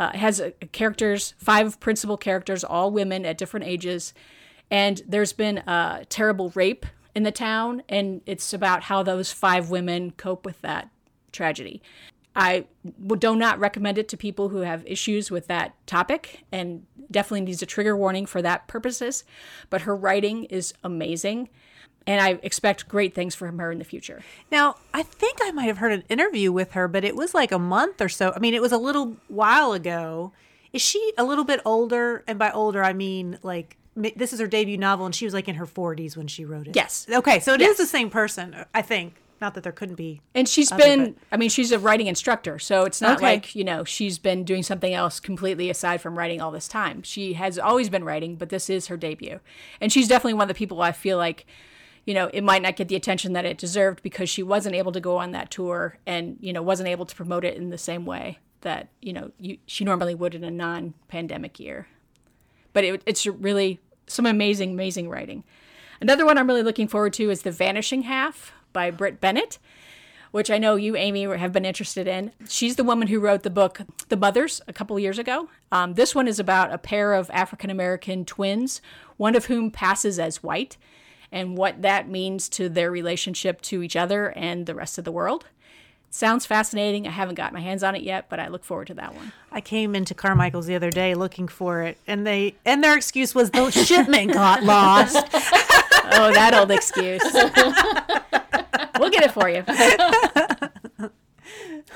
Uh, 0.00 0.16
has 0.16 0.40
uh, 0.40 0.50
characters, 0.72 1.34
five 1.36 1.78
principal 1.78 2.16
characters, 2.16 2.64
all 2.64 2.90
women 2.90 3.26
at 3.26 3.36
different 3.36 3.66
ages. 3.66 4.14
And 4.70 5.02
there's 5.06 5.34
been 5.34 5.58
a 5.58 6.06
terrible 6.08 6.50
rape 6.54 6.86
in 7.14 7.22
the 7.22 7.30
town, 7.30 7.82
and 7.86 8.22
it's 8.24 8.54
about 8.54 8.84
how 8.84 9.02
those 9.02 9.30
five 9.30 9.68
women 9.68 10.12
cope 10.12 10.46
with 10.46 10.58
that 10.62 10.88
tragedy. 11.32 11.82
I 12.34 12.64
do 13.18 13.36
not 13.36 13.58
recommend 13.58 13.98
it 13.98 14.08
to 14.08 14.16
people 14.16 14.48
who 14.48 14.60
have 14.60 14.86
issues 14.86 15.30
with 15.30 15.48
that 15.48 15.74
topic 15.86 16.44
and 16.50 16.86
definitely 17.10 17.42
needs 17.42 17.60
a 17.60 17.66
trigger 17.66 17.94
warning 17.94 18.24
for 18.24 18.40
that 18.40 18.68
purposes. 18.68 19.24
But 19.68 19.82
her 19.82 19.94
writing 19.94 20.44
is 20.44 20.72
amazing, 20.82 21.50
and 22.06 22.20
I 22.20 22.38
expect 22.42 22.88
great 22.88 23.14
things 23.14 23.34
from 23.34 23.58
her 23.58 23.70
in 23.70 23.78
the 23.78 23.84
future. 23.84 24.22
Now, 24.50 24.76
I 24.94 25.02
think 25.02 25.38
I 25.42 25.50
might 25.50 25.66
have 25.66 25.78
heard 25.78 25.92
an 25.92 26.04
interview 26.08 26.50
with 26.52 26.72
her, 26.72 26.88
but 26.88 27.04
it 27.04 27.14
was 27.16 27.34
like 27.34 27.52
a 27.52 27.58
month 27.58 28.00
or 28.00 28.08
so. 28.08 28.32
I 28.34 28.38
mean, 28.38 28.54
it 28.54 28.62
was 28.62 28.72
a 28.72 28.78
little 28.78 29.16
while 29.28 29.72
ago. 29.72 30.32
Is 30.72 30.82
she 30.82 31.12
a 31.18 31.24
little 31.24 31.44
bit 31.44 31.60
older? 31.64 32.22
And 32.26 32.38
by 32.38 32.50
older, 32.50 32.82
I 32.84 32.92
mean 32.92 33.38
like 33.42 33.76
this 33.96 34.32
is 34.32 34.40
her 34.40 34.46
debut 34.46 34.78
novel, 34.78 35.04
and 35.04 35.14
she 35.14 35.24
was 35.24 35.34
like 35.34 35.48
in 35.48 35.56
her 35.56 35.66
40s 35.66 36.16
when 36.16 36.26
she 36.28 36.44
wrote 36.44 36.68
it. 36.68 36.76
Yes. 36.76 37.06
Okay, 37.12 37.40
so 37.40 37.54
it 37.54 37.60
is 37.60 37.68
Yes. 37.70 37.76
the 37.78 37.86
same 37.86 38.08
person, 38.08 38.64
I 38.74 38.82
think. 38.82 39.14
Not 39.40 39.54
that 39.54 39.62
there 39.62 39.72
couldn't 39.72 39.94
be. 39.94 40.20
And 40.34 40.46
she's 40.46 40.70
Other, 40.70 40.84
been, 40.84 41.16
I 41.32 41.38
mean, 41.38 41.48
she's 41.48 41.72
a 41.72 41.78
writing 41.78 42.06
instructor. 42.08 42.58
So 42.58 42.84
it's 42.84 43.00
not 43.00 43.16
Okay. 43.16 43.24
like, 43.26 43.54
you 43.54 43.64
know, 43.64 43.84
she's 43.84 44.18
been 44.18 44.44
doing 44.44 44.62
something 44.62 44.92
else 44.92 45.18
completely 45.18 45.70
aside 45.70 46.02
from 46.02 46.16
writing 46.18 46.42
all 46.42 46.50
this 46.50 46.68
time. 46.68 47.02
She 47.02 47.32
has 47.32 47.58
always 47.58 47.88
been 47.88 48.04
writing, 48.04 48.36
but 48.36 48.50
this 48.50 48.68
is 48.68 48.88
her 48.88 48.98
debut. 48.98 49.40
And 49.80 49.90
she's 49.90 50.08
definitely 50.08 50.34
one 50.34 50.42
of 50.42 50.48
the 50.48 50.54
people 50.54 50.82
I 50.82 50.92
feel 50.92 51.16
like, 51.16 51.46
you 52.04 52.14
know, 52.14 52.30
it 52.32 52.42
might 52.42 52.62
not 52.62 52.76
get 52.76 52.88
the 52.88 52.96
attention 52.96 53.32
that 53.34 53.44
it 53.44 53.58
deserved 53.58 54.02
because 54.02 54.28
she 54.28 54.42
wasn't 54.42 54.74
able 54.74 54.92
to 54.92 55.00
go 55.00 55.18
on 55.18 55.32
that 55.32 55.50
tour 55.50 55.98
and, 56.06 56.36
you 56.40 56.52
know, 56.52 56.62
wasn't 56.62 56.88
able 56.88 57.06
to 57.06 57.14
promote 57.14 57.44
it 57.44 57.56
in 57.56 57.70
the 57.70 57.78
same 57.78 58.04
way 58.04 58.38
that, 58.62 58.88
you 59.00 59.12
know, 59.12 59.30
you, 59.38 59.58
she 59.66 59.84
normally 59.84 60.14
would 60.14 60.34
in 60.34 60.44
a 60.44 60.50
non 60.50 60.94
pandemic 61.08 61.60
year. 61.60 61.88
But 62.72 62.84
it, 62.84 63.02
it's 63.06 63.26
really 63.26 63.80
some 64.06 64.26
amazing, 64.26 64.72
amazing 64.72 65.08
writing. 65.08 65.44
Another 66.00 66.24
one 66.24 66.38
I'm 66.38 66.46
really 66.46 66.62
looking 66.62 66.88
forward 66.88 67.12
to 67.14 67.30
is 67.30 67.42
The 67.42 67.50
Vanishing 67.50 68.02
Half 68.02 68.52
by 68.72 68.90
Brit 68.90 69.20
Bennett, 69.20 69.58
which 70.30 70.50
I 70.50 70.58
know 70.58 70.76
you, 70.76 70.96
Amy, 70.96 71.24
have 71.24 71.52
been 71.52 71.64
interested 71.64 72.06
in. 72.06 72.32
She's 72.48 72.76
the 72.76 72.84
woman 72.84 73.08
who 73.08 73.20
wrote 73.20 73.42
the 73.42 73.50
book 73.50 73.82
The 74.08 74.16
Mothers 74.16 74.62
a 74.66 74.72
couple 74.72 74.98
years 74.98 75.18
ago. 75.18 75.48
Um, 75.70 75.94
this 75.94 76.14
one 76.14 76.28
is 76.28 76.38
about 76.38 76.72
a 76.72 76.78
pair 76.78 77.12
of 77.12 77.30
African 77.30 77.68
American 77.68 78.24
twins, 78.24 78.80
one 79.16 79.34
of 79.34 79.46
whom 79.46 79.70
passes 79.70 80.18
as 80.18 80.42
white, 80.42 80.76
and 81.32 81.56
what 81.56 81.82
that 81.82 82.08
means 82.08 82.48
to 82.50 82.68
their 82.68 82.90
relationship 82.90 83.60
to 83.62 83.82
each 83.82 83.96
other 83.96 84.30
and 84.36 84.66
the 84.66 84.74
rest 84.74 84.98
of 84.98 85.04
the 85.04 85.12
world. 85.12 85.46
Sounds 86.12 86.44
fascinating. 86.44 87.06
I 87.06 87.10
haven't 87.10 87.36
got 87.36 87.52
my 87.52 87.60
hands 87.60 87.84
on 87.84 87.94
it 87.94 88.02
yet, 88.02 88.28
but 88.28 88.40
I 88.40 88.48
look 88.48 88.64
forward 88.64 88.88
to 88.88 88.94
that 88.94 89.14
one. 89.14 89.32
I 89.52 89.60
came 89.60 89.94
into 89.94 90.12
Carmichael's 90.12 90.66
the 90.66 90.74
other 90.74 90.90
day 90.90 91.14
looking 91.14 91.46
for 91.46 91.82
it, 91.82 91.98
and 92.04 92.26
they 92.26 92.56
and 92.64 92.82
their 92.82 92.96
excuse 92.96 93.32
was 93.32 93.52
the 93.52 93.70
shipment 93.70 94.32
got 94.32 94.62
lost. 94.64 95.14
Oh, 96.12 96.32
that 96.32 96.52
old 96.52 96.72
excuse. 96.72 97.22
we'll 98.98 99.10
get 99.10 99.22
it 99.22 99.30
for 99.30 99.48
you. 99.48 99.62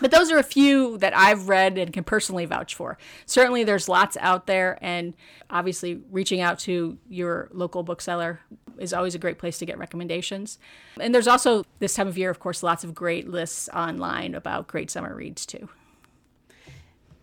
but 0.01 0.12
those 0.12 0.31
are 0.31 0.38
a 0.38 0.44
few 0.44 0.97
that 0.99 1.16
I've 1.16 1.49
read 1.49 1.77
and 1.77 1.92
can 1.92 2.05
personally 2.05 2.47
vouch 2.47 2.77
for. 2.77 2.97
Certainly, 3.27 3.64
there's 3.64 3.88
lots 3.88 4.16
out 4.20 4.47
there, 4.47 4.79
and 4.81 5.14
obviously, 5.51 6.01
reaching 6.12 6.40
out 6.40 6.61
to 6.61 6.99
your 7.09 7.49
local 7.53 7.83
bookseller 7.83 8.38
is 8.79 8.93
always 8.93 9.15
a 9.15 9.19
great 9.19 9.39
place 9.39 9.59
to 9.59 9.67
get 9.67 9.79
recommendations. 9.79 10.59
And 11.01 11.15
there's 11.15 11.29
also, 11.29 11.65
this 11.79 11.95
time 11.95 12.09
of 12.09 12.19
year, 12.19 12.31
of 12.31 12.39
course, 12.39 12.63
lots 12.63 12.85
of 12.85 12.95
great 12.95 13.29
lists 13.29 13.69
online 13.75 14.35
about 14.35 14.69
great 14.69 14.91
summer 14.91 15.15
reads, 15.15 15.47
too. 15.47 15.69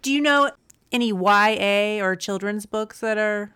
Do 0.01 0.11
you 0.11 0.21
know 0.21 0.51
any 0.91 1.09
YA 1.09 2.03
or 2.03 2.15
children's 2.15 2.65
books 2.65 2.99
that 2.99 3.17
are 3.17 3.53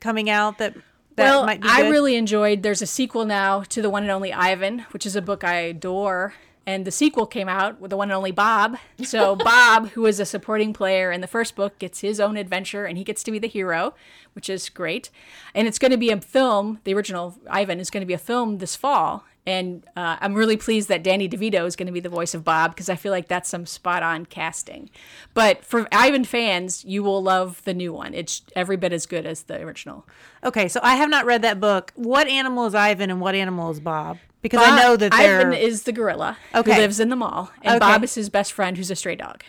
coming 0.00 0.28
out 0.28 0.58
that 0.58 0.76
that 1.16 1.30
well, 1.30 1.46
might 1.46 1.60
be 1.60 1.68
I 1.70 1.88
really 1.88 2.16
enjoyed. 2.16 2.62
There's 2.62 2.82
a 2.82 2.86
sequel 2.86 3.24
now 3.24 3.62
to 3.62 3.80
the 3.80 3.88
one 3.88 4.02
and 4.02 4.10
only 4.10 4.32
Ivan, 4.32 4.80
which 4.90 5.06
is 5.06 5.14
a 5.14 5.22
book 5.22 5.44
I 5.44 5.54
adore. 5.56 6.34
And 6.66 6.84
the 6.84 6.90
sequel 6.90 7.26
came 7.26 7.48
out 7.48 7.80
with 7.80 7.90
the 7.90 7.96
one 7.96 8.10
and 8.10 8.16
only 8.16 8.30
Bob. 8.30 8.76
So 9.02 9.36
Bob, 9.44 9.90
who 9.90 10.06
is 10.06 10.20
a 10.20 10.24
supporting 10.24 10.72
player 10.72 11.12
in 11.12 11.20
the 11.20 11.26
first 11.26 11.56
book, 11.56 11.78
gets 11.78 12.00
his 12.00 12.20
own 12.20 12.36
adventure 12.36 12.84
and 12.84 12.96
he 12.96 13.04
gets 13.04 13.22
to 13.24 13.30
be 13.30 13.38
the 13.38 13.48
hero, 13.48 13.94
which 14.34 14.48
is 14.48 14.68
great. 14.68 15.10
And 15.54 15.68
it's 15.68 15.78
going 15.78 15.90
to 15.90 15.98
be 15.98 16.10
a 16.10 16.20
film. 16.20 16.80
The 16.84 16.94
original 16.94 17.36
Ivan 17.50 17.80
is 17.80 17.90
going 17.90 18.02
to 18.02 18.06
be 18.06 18.14
a 18.14 18.18
film 18.18 18.58
this 18.58 18.76
fall. 18.76 19.24
And 19.46 19.84
uh, 19.94 20.16
I'm 20.20 20.32
really 20.32 20.56
pleased 20.56 20.88
that 20.88 21.02
Danny 21.02 21.28
DeVito 21.28 21.66
is 21.66 21.76
going 21.76 21.86
to 21.86 21.92
be 21.92 22.00
the 22.00 22.08
voice 22.08 22.32
of 22.32 22.44
Bob 22.44 22.70
because 22.70 22.88
I 22.88 22.96
feel 22.96 23.12
like 23.12 23.28
that's 23.28 23.48
some 23.48 23.66
spot 23.66 24.02
on 24.02 24.24
casting. 24.24 24.88
But 25.34 25.64
for 25.64 25.86
Ivan 25.92 26.24
fans, 26.24 26.82
you 26.86 27.02
will 27.02 27.22
love 27.22 27.62
the 27.64 27.74
new 27.74 27.92
one. 27.92 28.14
It's 28.14 28.42
every 28.56 28.78
bit 28.78 28.94
as 28.94 29.04
good 29.04 29.26
as 29.26 29.42
the 29.42 29.60
original. 29.60 30.06
Okay, 30.42 30.66
so 30.66 30.80
I 30.82 30.94
have 30.96 31.10
not 31.10 31.26
read 31.26 31.42
that 31.42 31.60
book. 31.60 31.92
What 31.94 32.26
animal 32.26 32.64
is 32.64 32.74
Ivan 32.74 33.10
and 33.10 33.20
what 33.20 33.34
animal 33.34 33.70
is 33.70 33.80
Bob? 33.80 34.16
Because 34.44 34.60
I 34.62 34.76
know 34.82 34.94
that 34.96 35.10
they're. 35.12 35.40
Ivan 35.40 35.54
is 35.54 35.84
the 35.84 35.92
gorilla 35.92 36.36
Okay. 36.54 36.74
who 36.74 36.78
lives 36.80 37.00
in 37.00 37.08
the 37.08 37.16
mall, 37.16 37.50
and 37.62 37.76
Okay. 37.76 37.78
Bob 37.92 38.04
is 38.04 38.14
his 38.14 38.28
best 38.28 38.52
friend 38.52 38.76
who's 38.76 38.90
a 38.90 38.94
stray 38.94 39.16
dog. 39.16 39.42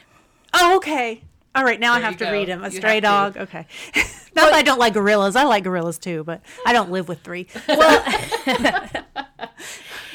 Oh, 0.53 0.77
okay. 0.77 1.21
All 1.53 1.65
right, 1.65 1.79
now 1.79 1.91
I 1.93 1.99
have 1.99 2.15
to 2.17 2.25
go. 2.25 2.31
read 2.31 2.47
him. 2.47 2.63
A 2.63 2.69
You 2.69 2.77
stray 2.77 2.95
have 2.95 3.03
dog. 3.03 3.37
Okay. 3.37 3.67
Not 4.35 4.45
that 4.51 4.53
I 4.53 4.61
don't 4.61 4.79
like 4.79 4.93
gorillas. 4.93 5.35
I 5.35 5.43
like 5.43 5.65
gorillas 5.65 5.97
too, 5.97 6.23
but 6.23 6.41
I 6.65 6.71
don't 6.71 6.91
live 6.91 7.09
with 7.09 7.19
three. 7.21 7.47
Well, 7.67 8.03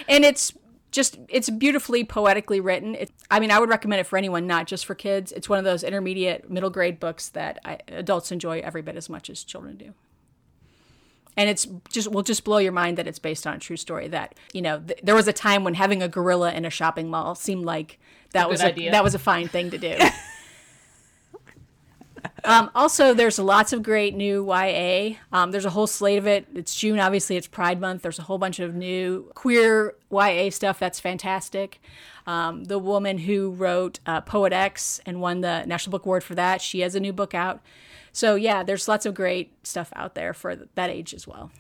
and 0.09 0.25
it's 0.25 0.53
just 0.90 1.19
it's 1.29 1.49
beautifully 1.51 2.03
poetically 2.03 2.59
written 2.59 2.97
it, 2.97 3.11
i 3.31 3.38
mean 3.38 3.53
i 3.53 3.61
would 3.61 3.69
recommend 3.69 4.01
it 4.01 4.05
for 4.05 4.16
anyone 4.16 4.45
not 4.49 4.66
just 4.66 4.85
for 4.85 4.97
kids 4.97 5.31
it's 5.31 5.49
one 5.49 5.57
of 5.59 5.64
those 5.64 5.85
intermediate 5.85 6.51
middle 6.51 6.69
grade 6.71 6.99
books 6.99 7.29
that 7.29 7.61
I, 7.64 7.79
adults 7.88 8.33
enjoy 8.33 8.59
every 8.59 8.83
bit 8.83 8.97
as 8.97 9.09
much 9.09 9.31
as 9.31 9.45
children 9.45 9.77
do 9.77 9.95
and 11.37 11.49
it's 11.49 11.66
just 11.90 12.11
will 12.11 12.23
just 12.23 12.45
blow 12.45 12.59
your 12.59 12.73
mind 12.73 12.99
that 12.99 13.07
it's 13.07 13.19
based 13.19 13.47
on 13.47 13.55
a 13.55 13.59
true 13.59 13.77
story 13.77 14.09
that 14.09 14.35
you 14.53 14.62
know 14.62 14.81
th- 14.81 15.01
there 15.03 15.14
was 15.14 15.29
a 15.29 15.33
time 15.33 15.64
when 15.64 15.75
having 15.75 16.03
a 16.03 16.09
gorilla 16.09 16.53
in 16.53 16.64
a 16.64 16.71
shopping 16.71 17.09
mall 17.09 17.35
seemed 17.35 17.64
like 17.64 17.99
that 18.33 18.45
good 18.45 18.51
was 18.51 18.61
a, 18.62 18.66
idea. 18.66 18.90
that 18.90 19.05
was 19.05 19.14
a 19.14 19.19
fine 19.19 19.49
thing 19.49 19.71
to 19.71 19.79
do 19.79 19.97
Um, 22.45 22.71
also, 22.75 23.12
there's 23.14 23.38
lots 23.38 23.73
of 23.73 23.83
great 23.83 24.14
new 24.14 24.47
YA. 24.47 25.16
Um, 25.33 25.51
there's 25.51 25.64
a 25.64 25.71
whole 25.71 25.87
slate 25.87 26.19
of 26.19 26.27
it. 26.27 26.47
It's 26.55 26.75
June, 26.75 26.99
obviously, 26.99 27.37
it's 27.37 27.47
Pride 27.47 27.81
Month. 27.81 28.03
There's 28.03 28.19
a 28.19 28.23
whole 28.23 28.38
bunch 28.38 28.61
of 28.61 28.75
new 28.75 29.31
queer 29.35 29.95
YA 30.11 30.51
stuff 30.51 30.79
that's 30.79 31.01
fantastic. 31.01 31.81
Um, 32.27 32.64
the 32.64 32.79
woman 32.79 33.19
who 33.19 33.51
wrote 33.51 34.01
uh, 34.07 34.21
Poet 34.21 34.53
X 34.53 35.01
and 35.05 35.21
won 35.21 35.40
the 35.40 35.64
National 35.66 35.93
Book 35.93 36.05
Award 36.05 36.25
for 36.25 36.35
that, 36.35 36.61
she 36.62 36.81
has 36.81 36.95
a 36.95 37.01
new 37.01 37.12
book 37.12 37.35
out. 37.35 37.61
So, 38.12 38.35
yeah, 38.35 38.62
there's 38.62 38.88
lots 38.88 39.07
of 39.07 39.14
great 39.14 39.55
stuff 39.66 39.92
out 39.94 40.14
there 40.14 40.35
for 40.35 40.57
that 40.57 40.90
age 40.90 41.14
as 41.14 41.27
well. 41.27 41.51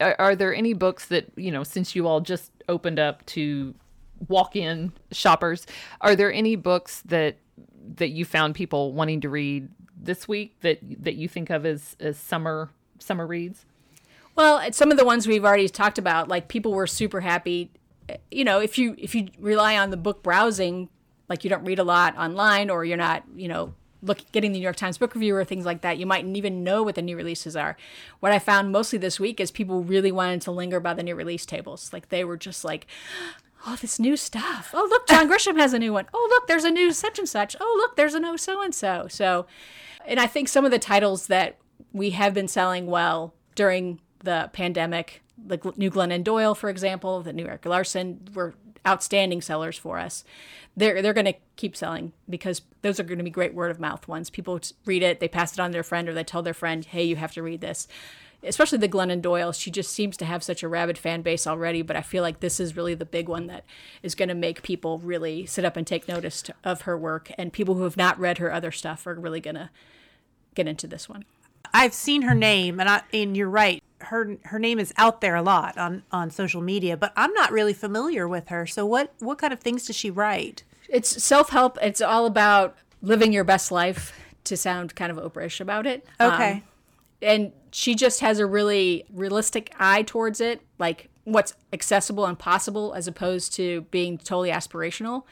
Are, 0.00 0.16
are 0.18 0.36
there 0.36 0.54
any 0.54 0.74
books 0.74 1.06
that 1.06 1.26
you 1.36 1.50
know 1.50 1.62
since 1.62 1.94
you 1.94 2.06
all 2.06 2.20
just 2.20 2.52
opened 2.68 2.98
up 2.98 3.24
to 3.26 3.74
walk-in 4.28 4.92
shoppers? 5.12 5.66
Are 6.00 6.16
there 6.16 6.32
any 6.32 6.56
books 6.56 7.02
that 7.06 7.36
that 7.96 8.10
you 8.10 8.24
found 8.24 8.54
people 8.54 8.92
wanting 8.92 9.20
to 9.22 9.28
read 9.28 9.68
this 9.96 10.28
week 10.28 10.60
that 10.60 10.78
that 11.02 11.14
you 11.14 11.28
think 11.28 11.50
of 11.50 11.64
as 11.64 11.96
as 12.00 12.18
summer 12.18 12.70
summer 12.98 13.26
reads? 13.26 13.64
Well, 14.34 14.70
some 14.72 14.90
of 14.90 14.98
the 14.98 15.04
ones 15.04 15.26
we've 15.26 15.44
already 15.44 15.68
talked 15.68 15.98
about, 15.98 16.28
like 16.28 16.48
people 16.48 16.72
were 16.72 16.86
super 16.86 17.20
happy. 17.22 17.70
You 18.30 18.44
know, 18.44 18.60
if 18.60 18.78
you 18.78 18.94
if 18.98 19.14
you 19.14 19.28
rely 19.38 19.78
on 19.78 19.90
the 19.90 19.96
book 19.96 20.22
browsing, 20.22 20.90
like 21.28 21.42
you 21.42 21.50
don't 21.50 21.64
read 21.64 21.78
a 21.78 21.84
lot 21.84 22.16
online, 22.18 22.68
or 22.68 22.84
you're 22.84 22.98
not, 22.98 23.24
you 23.34 23.48
know, 23.48 23.74
look 24.06 24.30
getting 24.32 24.52
the 24.52 24.58
New 24.58 24.62
York 24.62 24.76
Times 24.76 24.98
Book 24.98 25.14
Review 25.14 25.34
or 25.36 25.44
things 25.44 25.66
like 25.66 25.82
that, 25.82 25.98
you 25.98 26.06
mightn't 26.06 26.36
even 26.36 26.64
know 26.64 26.82
what 26.82 26.94
the 26.94 27.02
new 27.02 27.16
releases 27.16 27.56
are. 27.56 27.76
What 28.20 28.32
I 28.32 28.38
found 28.38 28.72
mostly 28.72 28.98
this 28.98 29.20
week 29.20 29.40
is 29.40 29.50
people 29.50 29.82
really 29.82 30.12
wanted 30.12 30.42
to 30.42 30.50
linger 30.50 30.80
by 30.80 30.94
the 30.94 31.02
new 31.02 31.14
release 31.14 31.46
tables. 31.46 31.92
Like 31.92 32.08
they 32.08 32.24
were 32.24 32.36
just 32.36 32.64
like, 32.64 32.86
oh, 33.66 33.76
this 33.76 33.98
new 33.98 34.16
stuff. 34.16 34.70
Oh, 34.72 34.86
look, 34.88 35.06
John 35.08 35.28
Grisham 35.30 35.58
has 35.58 35.72
a 35.72 35.78
new 35.78 35.92
one. 35.92 36.06
Oh, 36.14 36.26
look, 36.30 36.46
there's 36.46 36.64
a 36.64 36.70
new 36.70 36.92
such 36.92 37.18
and 37.18 37.28
such. 37.28 37.56
Oh, 37.60 37.74
look, 37.78 37.96
there's 37.96 38.14
a 38.14 38.20
new 38.20 38.38
so 38.38 38.62
and 38.62 38.74
so. 38.74 39.06
So, 39.08 39.46
and 40.06 40.20
I 40.20 40.26
think 40.26 40.48
some 40.48 40.64
of 40.64 40.70
the 40.70 40.78
titles 40.78 41.26
that 41.26 41.58
we 41.92 42.10
have 42.10 42.34
been 42.34 42.48
selling 42.48 42.86
well 42.86 43.34
during 43.54 44.00
the 44.20 44.50
pandemic, 44.52 45.22
the 45.36 45.58
new 45.76 45.90
Glennon 45.90 46.22
Doyle, 46.22 46.54
for 46.54 46.70
example, 46.70 47.22
the 47.22 47.32
new 47.32 47.46
Erik 47.46 47.66
Larson, 47.66 48.20
were 48.34 48.54
outstanding 48.86 49.40
sellers 49.40 49.76
for 49.76 49.98
us. 49.98 50.24
They're 50.76 51.00
they're 51.02 51.14
going 51.14 51.26
to 51.26 51.34
keep 51.56 51.76
selling 51.76 52.12
because 52.28 52.62
those 52.82 53.00
are 53.00 53.04
going 53.04 53.18
to 53.18 53.24
be 53.24 53.30
great 53.30 53.54
word 53.54 53.70
of 53.70 53.80
mouth 53.80 54.06
ones. 54.06 54.30
People 54.30 54.60
read 54.84 55.02
it, 55.02 55.20
they 55.20 55.28
pass 55.28 55.52
it 55.52 55.60
on 55.60 55.70
to 55.70 55.72
their 55.72 55.82
friend, 55.82 56.08
or 56.08 56.14
they 56.14 56.24
tell 56.24 56.42
their 56.42 56.54
friend, 56.54 56.84
"Hey, 56.84 57.04
you 57.04 57.16
have 57.16 57.32
to 57.32 57.42
read 57.42 57.60
this." 57.60 57.88
Especially 58.42 58.78
the 58.78 58.88
Glennon 58.88 59.22
Doyle, 59.22 59.50
she 59.50 59.70
just 59.70 59.90
seems 59.90 60.16
to 60.18 60.24
have 60.24 60.42
such 60.42 60.62
a 60.62 60.68
rabid 60.68 60.98
fan 60.98 61.22
base 61.22 61.46
already. 61.46 61.82
But 61.82 61.96
I 61.96 62.02
feel 62.02 62.22
like 62.22 62.40
this 62.40 62.60
is 62.60 62.76
really 62.76 62.94
the 62.94 63.06
big 63.06 63.28
one 63.28 63.46
that 63.46 63.64
is 64.02 64.14
going 64.14 64.28
to 64.28 64.34
make 64.34 64.62
people 64.62 64.98
really 64.98 65.46
sit 65.46 65.64
up 65.64 65.76
and 65.76 65.86
take 65.86 66.06
notice 66.06 66.42
to, 66.42 66.54
of 66.62 66.82
her 66.82 66.96
work. 66.96 67.32
And 67.38 67.52
people 67.52 67.74
who 67.74 67.84
have 67.84 67.96
not 67.96 68.20
read 68.20 68.38
her 68.38 68.52
other 68.52 68.70
stuff 68.70 69.06
are 69.06 69.14
really 69.14 69.40
going 69.40 69.56
to 69.56 69.70
get 70.54 70.68
into 70.68 70.86
this 70.86 71.08
one. 71.08 71.24
I've 71.72 71.94
seen 71.94 72.22
her 72.22 72.34
name, 72.34 72.78
and 72.78 72.88
I 72.88 73.02
and 73.12 73.36
you're 73.36 73.50
right. 73.50 73.82
Her 74.00 74.36
her 74.44 74.58
name 74.58 74.78
is 74.78 74.92
out 74.96 75.20
there 75.20 75.34
a 75.34 75.42
lot 75.42 75.78
on 75.78 76.02
on 76.12 76.30
social 76.30 76.60
media, 76.60 76.96
but 76.96 77.12
I'm 77.16 77.32
not 77.32 77.50
really 77.50 77.72
familiar 77.72 78.28
with 78.28 78.48
her. 78.48 78.66
So 78.66 78.84
what 78.84 79.14
what 79.20 79.38
kind 79.38 79.52
of 79.52 79.60
things 79.60 79.86
does 79.86 79.96
she 79.96 80.10
write? 80.10 80.64
It's 80.88 81.22
self 81.22 81.50
help. 81.50 81.78
It's 81.82 82.00
all 82.00 82.26
about 82.26 82.76
living 83.02 83.32
your 83.32 83.44
best 83.44 83.72
life. 83.72 84.12
To 84.44 84.56
sound 84.56 84.94
kind 84.94 85.10
of 85.10 85.18
Oprah-ish 85.18 85.60
about 85.60 85.88
it. 85.88 86.06
Okay. 86.20 86.52
Um, 86.52 86.62
and 87.20 87.52
she 87.72 87.96
just 87.96 88.20
has 88.20 88.38
a 88.38 88.46
really 88.46 89.04
realistic 89.12 89.74
eye 89.76 90.02
towards 90.02 90.40
it, 90.40 90.60
like 90.78 91.08
what's 91.24 91.54
accessible 91.72 92.24
and 92.26 92.38
possible, 92.38 92.94
as 92.94 93.08
opposed 93.08 93.52
to 93.54 93.80
being 93.90 94.18
totally 94.18 94.50
aspirational, 94.50 95.24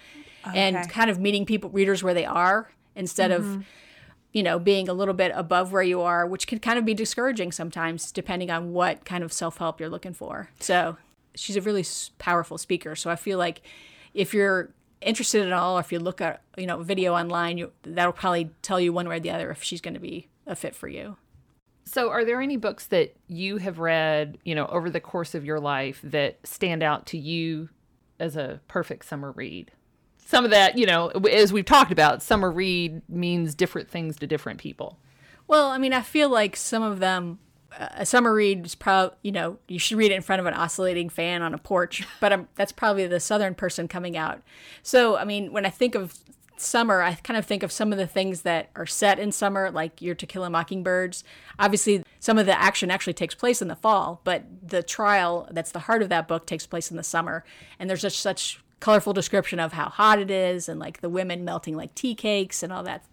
and 0.52 0.90
kind 0.90 1.10
of 1.10 1.20
meeting 1.20 1.46
people 1.46 1.70
readers 1.70 2.02
where 2.02 2.12
they 2.12 2.24
are 2.24 2.70
instead 2.96 3.30
of 3.30 3.64
you 4.34 4.42
know 4.42 4.58
being 4.58 4.88
a 4.90 4.92
little 4.92 5.14
bit 5.14 5.32
above 5.34 5.72
where 5.72 5.82
you 5.82 6.02
are, 6.02 6.26
which 6.26 6.46
can 6.46 6.58
kind 6.58 6.78
of 6.78 6.84
be 6.84 6.92
discouraging 6.92 7.52
sometimes, 7.52 8.12
depending 8.12 8.50
on 8.50 8.74
what 8.74 9.06
kind 9.06 9.24
of 9.24 9.32
self 9.32 9.56
help 9.56 9.80
you're 9.80 9.88
looking 9.88 10.12
for. 10.12 10.50
So 10.60 10.98
she's 11.34 11.56
a 11.56 11.62
really 11.62 11.86
powerful 12.18 12.58
speaker. 12.58 12.94
So 12.94 13.08
I 13.08 13.16
feel 13.16 13.38
like 13.38 13.62
if 14.12 14.34
you're 14.34 14.70
interested 15.00 15.46
at 15.46 15.52
all, 15.52 15.78
or 15.78 15.80
if 15.80 15.92
you 15.92 15.98
look 15.98 16.20
at 16.20 16.42
you 16.58 16.66
know 16.66 16.82
video 16.82 17.14
online, 17.14 17.56
you, 17.56 17.72
that'll 17.82 18.12
probably 18.12 18.50
tell 18.60 18.78
you 18.78 18.92
one 18.92 19.08
way 19.08 19.16
or 19.16 19.20
the 19.20 19.30
other 19.30 19.50
if 19.50 19.62
she's 19.62 19.80
going 19.80 19.94
to 19.94 20.00
be 20.00 20.28
a 20.46 20.54
fit 20.54 20.74
for 20.74 20.88
you. 20.88 21.16
So, 21.86 22.10
are 22.10 22.24
there 22.24 22.40
any 22.40 22.56
books 22.56 22.86
that 22.86 23.14
you 23.28 23.58
have 23.58 23.78
read, 23.78 24.38
you 24.44 24.54
know, 24.54 24.66
over 24.66 24.90
the 24.90 25.00
course 25.00 25.34
of 25.34 25.44
your 25.44 25.60
life 25.60 26.00
that 26.02 26.38
stand 26.44 26.82
out 26.82 27.06
to 27.06 27.18
you 27.18 27.68
as 28.18 28.36
a 28.36 28.60
perfect 28.66 29.04
summer 29.04 29.30
read? 29.30 29.70
Some 30.24 30.44
of 30.44 30.50
that, 30.50 30.78
you 30.78 30.86
know, 30.86 31.08
as 31.30 31.52
we've 31.52 31.64
talked 31.64 31.92
about, 31.92 32.22
summer 32.22 32.50
read 32.50 33.02
means 33.08 33.54
different 33.54 33.90
things 33.90 34.16
to 34.16 34.26
different 34.26 34.58
people. 34.58 34.98
Well, 35.46 35.68
I 35.68 35.78
mean, 35.78 35.92
I 35.92 36.00
feel 36.00 36.30
like 36.30 36.56
some 36.56 36.82
of 36.82 36.98
them, 36.98 37.38
uh, 37.78 37.88
a 37.92 38.06
summer 38.06 38.32
read 38.32 38.64
is 38.64 38.74
probably, 38.74 39.16
you 39.22 39.32
know, 39.32 39.58
you 39.68 39.78
should 39.78 39.98
read 39.98 40.10
it 40.10 40.14
in 40.14 40.22
front 40.22 40.40
of 40.40 40.46
an 40.46 40.54
oscillating 40.54 41.10
fan 41.10 41.42
on 41.42 41.52
a 41.52 41.58
porch, 41.58 42.06
but 42.20 42.32
um 42.32 42.48
that's 42.54 42.72
probably 42.72 43.06
the 43.06 43.20
southern 43.20 43.54
person 43.54 43.86
coming 43.86 44.16
out. 44.16 44.42
So, 44.82 45.16
I 45.16 45.24
mean, 45.24 45.52
when 45.52 45.66
I 45.66 45.70
think 45.70 45.94
of 45.94 46.18
summer, 46.56 47.02
I 47.02 47.14
kind 47.14 47.36
of 47.36 47.44
think 47.44 47.62
of 47.62 47.70
some 47.70 47.92
of 47.92 47.98
the 47.98 48.06
things 48.06 48.42
that 48.42 48.70
are 48.76 48.86
set 48.86 49.18
in 49.18 49.32
summer, 49.32 49.70
like 49.70 50.00
Your 50.00 50.14
To 50.14 50.26
Kill 50.26 50.44
a 50.44 50.50
Mockingbirds. 50.50 51.24
Obviously, 51.58 52.02
some 52.20 52.38
of 52.38 52.46
the 52.46 52.58
action 52.58 52.90
actually 52.90 53.12
takes 53.12 53.34
place 53.34 53.60
in 53.60 53.68
the 53.68 53.76
fall, 53.76 54.20
but 54.24 54.44
the 54.62 54.82
trial 54.82 55.48
that's 55.50 55.72
the 55.72 55.80
heart 55.80 56.02
of 56.02 56.08
that 56.08 56.28
book 56.28 56.46
takes 56.46 56.66
place 56.66 56.90
in 56.90 56.96
the 56.96 57.02
summer. 57.02 57.44
And 57.78 57.90
there's 57.90 58.02
just 58.02 58.20
such 58.20 58.63
colorful 58.80 59.12
description 59.12 59.60
of 59.60 59.72
how 59.72 59.88
hot 59.88 60.18
it 60.18 60.30
is 60.30 60.68
and 60.68 60.78
like 60.78 61.00
the 61.00 61.08
women 61.08 61.44
melting 61.44 61.76
like 61.76 61.94
tea 61.94 62.14
cakes 62.14 62.62
and 62.62 62.72
all 62.72 62.82
that. 62.82 63.04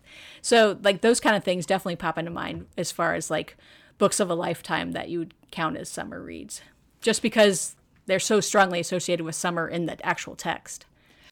So 0.41 0.78
like 0.84 1.02
those 1.02 1.19
kind 1.19 1.36
of 1.36 1.43
things 1.43 1.65
definitely 1.65 1.95
pop 1.95 2.17
into 2.17 2.32
mind 2.32 2.67
as 2.78 2.91
far 2.91 3.13
as 3.13 3.32
like 3.32 3.56
books 3.97 4.19
of 4.19 4.30
a 4.30 4.36
lifetime 4.36 4.91
that 4.91 5.10
you 5.10 5.19
would 5.19 5.34
count 5.52 5.78
as 5.78 5.89
summer 5.89 6.21
reads. 6.21 6.62
Just 7.02 7.21
because 7.21 7.76
they're 8.06 8.19
so 8.19 8.39
strongly 8.39 8.80
associated 8.80 9.24
with 9.24 9.36
summer 9.36 9.67
in 9.67 9.86
the 9.86 10.04
actual 10.06 10.36
text. 10.36 10.86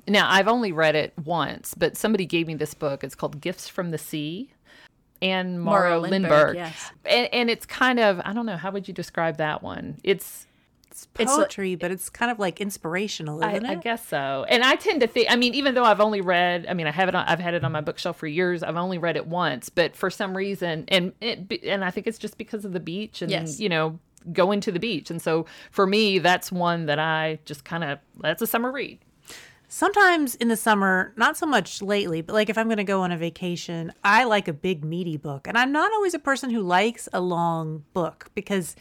Now, 0.08 0.30
I've 0.32 0.48
only 0.48 0.72
read 0.72 0.96
it 0.96 1.14
once, 1.24 1.74
but 1.74 1.98
somebody 1.98 2.26
gave 2.26 2.48
me 2.48 2.56
this 2.56 2.74
book. 2.74 3.04
It's 3.04 3.16
called 3.16 3.42
Gifts 3.42 3.68
from 3.68 3.92
the 3.92 3.98
Sea. 3.98 4.50
And 5.22 5.66
Lindbergh. 5.66 6.12
Lindbergh, 6.12 6.56
yes. 6.56 6.92
And, 7.06 7.28
and 7.34 7.50
it's 7.50 7.66
kind 7.66 8.00
of, 8.00 8.22
I 8.24 8.32
don't 8.32 8.46
know, 8.46 8.56
how 8.56 8.72
would 8.72 8.88
you 8.88 8.94
describe 8.94 9.38
that 9.38 9.62
one? 9.62 10.00
It's 10.04 10.48
It's 10.92 11.08
It's 11.20 11.36
poetry, 11.36 11.76
but 11.76 11.92
it's 11.92 12.10
kind 12.10 12.32
of 12.32 12.40
like 12.40 12.60
inspirational, 12.60 13.44
I, 13.44 13.60
I 13.64 13.76
guess 13.76 14.08
so. 14.08 14.46
And 14.50 14.64
I 14.64 14.76
tend 14.76 15.02
to 15.02 15.08
think. 15.08 15.32
I 15.32 15.36
mean, 15.36 15.54
even 15.54 15.76
though 15.76 15.84
I've 15.84 16.02
only 16.02 16.22
read, 16.22 16.66
I 16.68 16.74
mean, 16.74 16.88
I 16.88 16.92
have 16.92 17.10
it. 17.10 17.16
On, 17.16 17.26
I've 17.28 17.40
had 17.40 17.54
it 17.54 17.64
on 17.64 17.72
my 17.72 17.82
bookshelf 17.82 18.18
for 18.18 18.28
years. 18.28 18.64
I've 18.64 18.76
only 18.78 18.98
read 18.98 19.16
it 19.16 19.28
once, 19.28 19.70
but 19.70 19.96
for 19.96 20.10
some 20.10 20.36
reason, 20.36 20.86
and 20.88 21.14
it, 21.22 21.64
and 21.64 21.86
I 21.86 21.92
think 21.92 22.08
it's 22.08 22.18
just 22.18 22.38
because 22.38 22.66
of 22.66 22.74
the 22.74 22.80
beach 22.80 23.22
and 23.22 23.32
Yes. 23.32 23.60
you 23.60 23.70
know 23.70 24.00
going 24.34 24.60
to 24.62 24.72
the 24.72 24.80
beach. 24.80 25.10
And 25.10 25.22
so 25.22 25.46
for 25.72 25.86
me, 25.88 26.20
that's 26.20 26.52
one 26.52 26.88
that 26.88 27.00
I 27.00 27.40
just 27.46 27.64
kind 27.64 27.84
of 27.84 28.00
that's 28.20 28.42
a 28.42 28.48
summer 28.48 28.72
read. 28.72 29.00
Sometimes 29.72 30.34
in 30.36 30.48
the 30.48 30.58
summer, 30.58 31.14
not 31.16 31.38
so 31.38 31.46
much 31.46 31.84
lately, 31.84 32.22
but 32.22 32.34
like 32.34 32.50
if 32.50 32.58
I'm 32.58 32.66
going 32.66 32.78
to 32.78 32.84
go 32.84 33.02
on 33.02 33.12
a 33.12 33.18
vacation, 33.18 33.94
I 34.04 34.24
like 34.24 34.48
a 34.48 34.54
big 34.54 34.84
meaty 34.84 35.16
book. 35.16 35.48
And 35.48 35.56
I'm 35.56 35.72
not 35.72 35.92
always 35.94 36.16
a 36.16 36.20
person 36.20 36.50
who 36.50 36.62
likes 36.62 37.08
a 37.14 37.22
long 37.22 37.84
book 37.94 38.32
because 38.34 38.76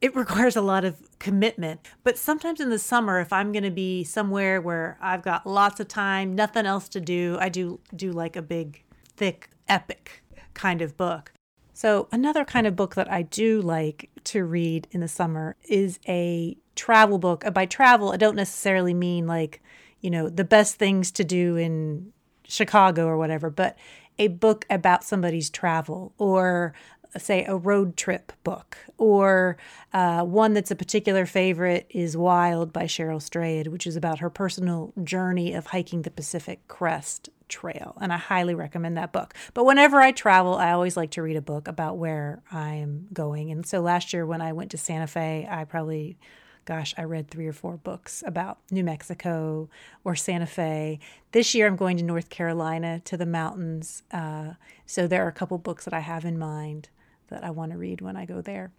it 0.00 0.14
requires 0.14 0.56
a 0.56 0.60
lot 0.60 0.84
of 0.84 0.96
commitment. 1.18 1.80
But 2.04 2.18
sometimes 2.18 2.60
in 2.60 2.70
the 2.70 2.78
summer, 2.78 3.20
if 3.20 3.32
I'm 3.32 3.52
going 3.52 3.64
to 3.64 3.70
be 3.70 4.04
somewhere 4.04 4.60
where 4.60 4.98
I've 5.00 5.22
got 5.22 5.46
lots 5.46 5.80
of 5.80 5.88
time, 5.88 6.34
nothing 6.34 6.66
else 6.66 6.88
to 6.90 7.00
do, 7.00 7.36
I 7.40 7.48
do 7.48 7.80
do 7.94 8.12
like 8.12 8.36
a 8.36 8.42
big, 8.42 8.82
thick, 9.16 9.50
epic 9.68 10.22
kind 10.54 10.82
of 10.82 10.96
book. 10.96 11.32
So, 11.72 12.08
another 12.10 12.44
kind 12.44 12.66
of 12.66 12.74
book 12.74 12.94
that 12.94 13.10
I 13.12 13.20
do 13.22 13.60
like 13.60 14.10
to 14.24 14.44
read 14.44 14.88
in 14.92 15.00
the 15.00 15.08
summer 15.08 15.56
is 15.68 15.98
a 16.08 16.56
travel 16.74 17.18
book. 17.18 17.44
By 17.52 17.66
travel, 17.66 18.12
I 18.12 18.16
don't 18.16 18.36
necessarily 18.36 18.94
mean 18.94 19.26
like, 19.26 19.62
you 20.00 20.10
know, 20.10 20.30
the 20.30 20.44
best 20.44 20.76
things 20.76 21.10
to 21.12 21.24
do 21.24 21.56
in 21.56 22.12
Chicago 22.44 23.06
or 23.06 23.18
whatever, 23.18 23.50
but 23.50 23.76
a 24.18 24.28
book 24.28 24.64
about 24.70 25.04
somebody's 25.04 25.50
travel 25.50 26.14
or 26.16 26.72
say 27.18 27.44
a 27.44 27.56
road 27.56 27.96
trip 27.96 28.32
book 28.44 28.76
or 28.98 29.56
uh, 29.92 30.22
one 30.22 30.54
that's 30.54 30.70
a 30.70 30.76
particular 30.76 31.26
favorite 31.26 31.86
is 31.90 32.16
wild 32.16 32.72
by 32.72 32.84
cheryl 32.84 33.20
strayed 33.20 33.66
which 33.68 33.86
is 33.86 33.96
about 33.96 34.18
her 34.18 34.30
personal 34.30 34.92
journey 35.04 35.52
of 35.52 35.66
hiking 35.66 36.02
the 36.02 36.10
pacific 36.10 36.60
crest 36.68 37.28
trail 37.48 37.96
and 38.00 38.12
i 38.12 38.16
highly 38.16 38.54
recommend 38.54 38.96
that 38.96 39.12
book 39.12 39.34
but 39.54 39.64
whenever 39.64 40.00
i 40.00 40.10
travel 40.10 40.54
i 40.56 40.72
always 40.72 40.96
like 40.96 41.10
to 41.10 41.22
read 41.22 41.36
a 41.36 41.42
book 41.42 41.68
about 41.68 41.96
where 41.96 42.42
i 42.50 42.74
am 42.74 43.06
going 43.12 43.50
and 43.50 43.64
so 43.66 43.80
last 43.80 44.12
year 44.12 44.26
when 44.26 44.40
i 44.40 44.52
went 44.52 44.70
to 44.70 44.76
santa 44.76 45.06
fe 45.06 45.46
i 45.50 45.64
probably 45.64 46.18
gosh, 46.66 46.92
I 46.98 47.04
read 47.04 47.30
three 47.30 47.46
or 47.46 47.52
four 47.52 47.76
books 47.78 48.22
about 48.26 48.58
New 48.70 48.84
Mexico 48.84 49.70
or 50.04 50.14
Santa 50.14 50.46
Fe. 50.46 50.98
This 51.32 51.54
year 51.54 51.66
I'm 51.66 51.76
going 51.76 51.96
to 51.96 52.02
North 52.02 52.28
Carolina 52.28 53.00
to 53.04 53.16
the 53.16 53.24
mountains. 53.24 54.02
Uh, 54.10 54.54
so 54.84 55.06
there 55.06 55.24
are 55.24 55.28
a 55.28 55.32
couple 55.32 55.56
books 55.58 55.84
that 55.84 55.94
I 55.94 56.00
have 56.00 56.24
in 56.24 56.38
mind 56.38 56.88
that 57.28 57.44
I 57.44 57.50
want 57.50 57.72
to 57.72 57.78
read 57.78 58.00
when 58.00 58.16
I 58.16 58.24
go 58.24 58.40
there. 58.40 58.72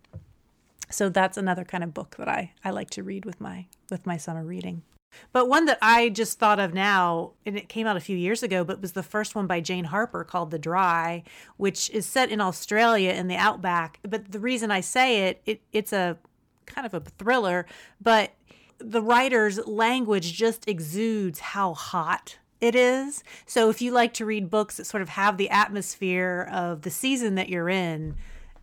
So 0.89 1.09
that's 1.09 1.37
another 1.37 1.65
kind 1.65 1.83
of 1.83 1.93
book 1.93 2.15
that 2.17 2.29
I, 2.29 2.53
I 2.63 2.69
like 2.71 2.89
to 2.91 3.03
read 3.03 3.25
with 3.25 3.41
my 3.41 3.65
with 3.89 4.05
my 4.05 4.17
summer 4.17 4.43
reading. 4.43 4.83
But 5.31 5.49
one 5.49 5.65
that 5.65 5.77
I 5.81 6.09
just 6.09 6.37
thought 6.37 6.59
of 6.59 6.73
now, 6.73 7.31
and 7.45 7.57
it 7.57 7.69
came 7.69 7.87
out 7.87 7.97
a 7.97 8.01
few 8.01 8.17
years 8.17 8.43
ago, 8.43 8.63
but 8.63 8.81
was 8.81 8.91
the 8.91 9.03
first 9.03 9.35
one 9.35 9.47
by 9.47 9.61
Jane 9.61 9.85
Harper 9.85 10.23
called 10.23 10.51
The 10.51 10.59
Dry, 10.59 11.23
which 11.55 11.89
is 11.89 12.05
set 12.05 12.29
in 12.29 12.41
Australia 12.41 13.11
in 13.11 13.27
the 13.27 13.35
outback. 13.35 13.99
But 14.03 14.31
the 14.31 14.39
reason 14.39 14.69
I 14.69 14.81
say 14.81 15.27
it, 15.27 15.41
it 15.45 15.61
it's 15.71 15.93
a 15.93 16.17
kind 16.65 16.85
of 16.85 16.93
a 16.93 16.99
thriller, 16.99 17.65
but 18.01 18.33
the 18.79 19.01
writer's 19.01 19.65
language 19.65 20.33
just 20.33 20.67
exudes 20.67 21.39
how 21.39 21.73
hot 21.73 22.37
it 22.61 22.75
is. 22.75 23.23
So 23.45 23.69
if 23.69 23.81
you 23.81 23.91
like 23.91 24.13
to 24.15 24.25
read 24.25 24.49
books 24.49 24.77
that 24.77 24.85
sort 24.85 25.01
of 25.01 25.09
have 25.09 25.37
the 25.37 25.49
atmosphere 25.49 26.47
of 26.51 26.81
the 26.81 26.91
season 26.91 27.35
that 27.35 27.49
you're 27.49 27.69
in, 27.69 28.15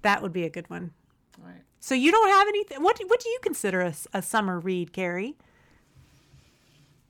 that 0.05 0.23
would 0.23 0.33
be 0.33 0.45
a 0.45 0.51
good 0.51 0.71
one. 0.71 0.93
Right. 1.43 1.61
So 1.81 1.95
you 1.95 2.13
don't 2.13 2.29
have 2.29 2.49
anything. 2.49 2.83
What 2.83 3.01
what 3.07 3.21
do 3.21 3.29
you 3.29 3.39
consider 3.43 3.83
a, 3.83 3.95
a 4.13 4.23
summer 4.23 4.61
read, 4.61 4.93
Carrie? 4.93 5.35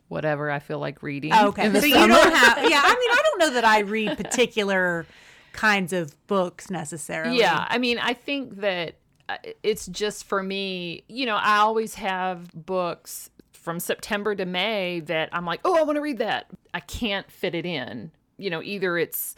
Whatever 0.09 0.50
I 0.50 0.59
feel 0.59 0.78
like 0.78 1.02
reading. 1.02 1.33
Oh, 1.33 1.48
okay. 1.48 1.66
So 1.72 1.80
summer. 1.80 1.87
you 1.87 1.94
don't 1.94 2.35
have. 2.35 2.59
Yeah, 2.70 2.83
I 2.83 2.94
mean, 2.94 3.11
I 3.11 3.22
don't 3.24 3.38
know 3.40 3.50
that 3.54 3.64
I 3.64 3.80
read 3.80 4.16
particular 4.16 5.07
kinds 5.52 5.92
of 5.92 6.14
books 6.26 6.70
necessarily. 6.70 7.38
Yeah, 7.38 7.66
I 7.68 7.78
mean, 7.78 7.98
I 7.98 8.14
think 8.14 8.57
that 8.61 8.96
uh, 9.28 9.37
it's 9.62 9.87
just 9.87 10.24
for 10.24 10.42
me. 10.42 11.04
You 11.09 11.26
know, 11.26 11.37
I 11.37 11.59
always 11.59 11.94
have 11.94 12.50
books 12.52 13.30
from 13.52 13.80
September 13.80 14.35
to 14.35 14.44
May 14.44 15.00
that 15.00 15.30
I'm 15.33 15.46
like, 15.46 15.61
oh, 15.64 15.76
I 15.76 15.83
want 15.83 15.96
to 15.96 16.02
read 16.02 16.18
that. 16.18 16.46
I 16.72 16.80
can't 16.80 17.30
fit 17.30 17.54
it 17.54 17.66
in. 17.66 18.11
You 18.37 18.50
know, 18.50 18.62
either 18.62 18.98
it's 18.98 19.37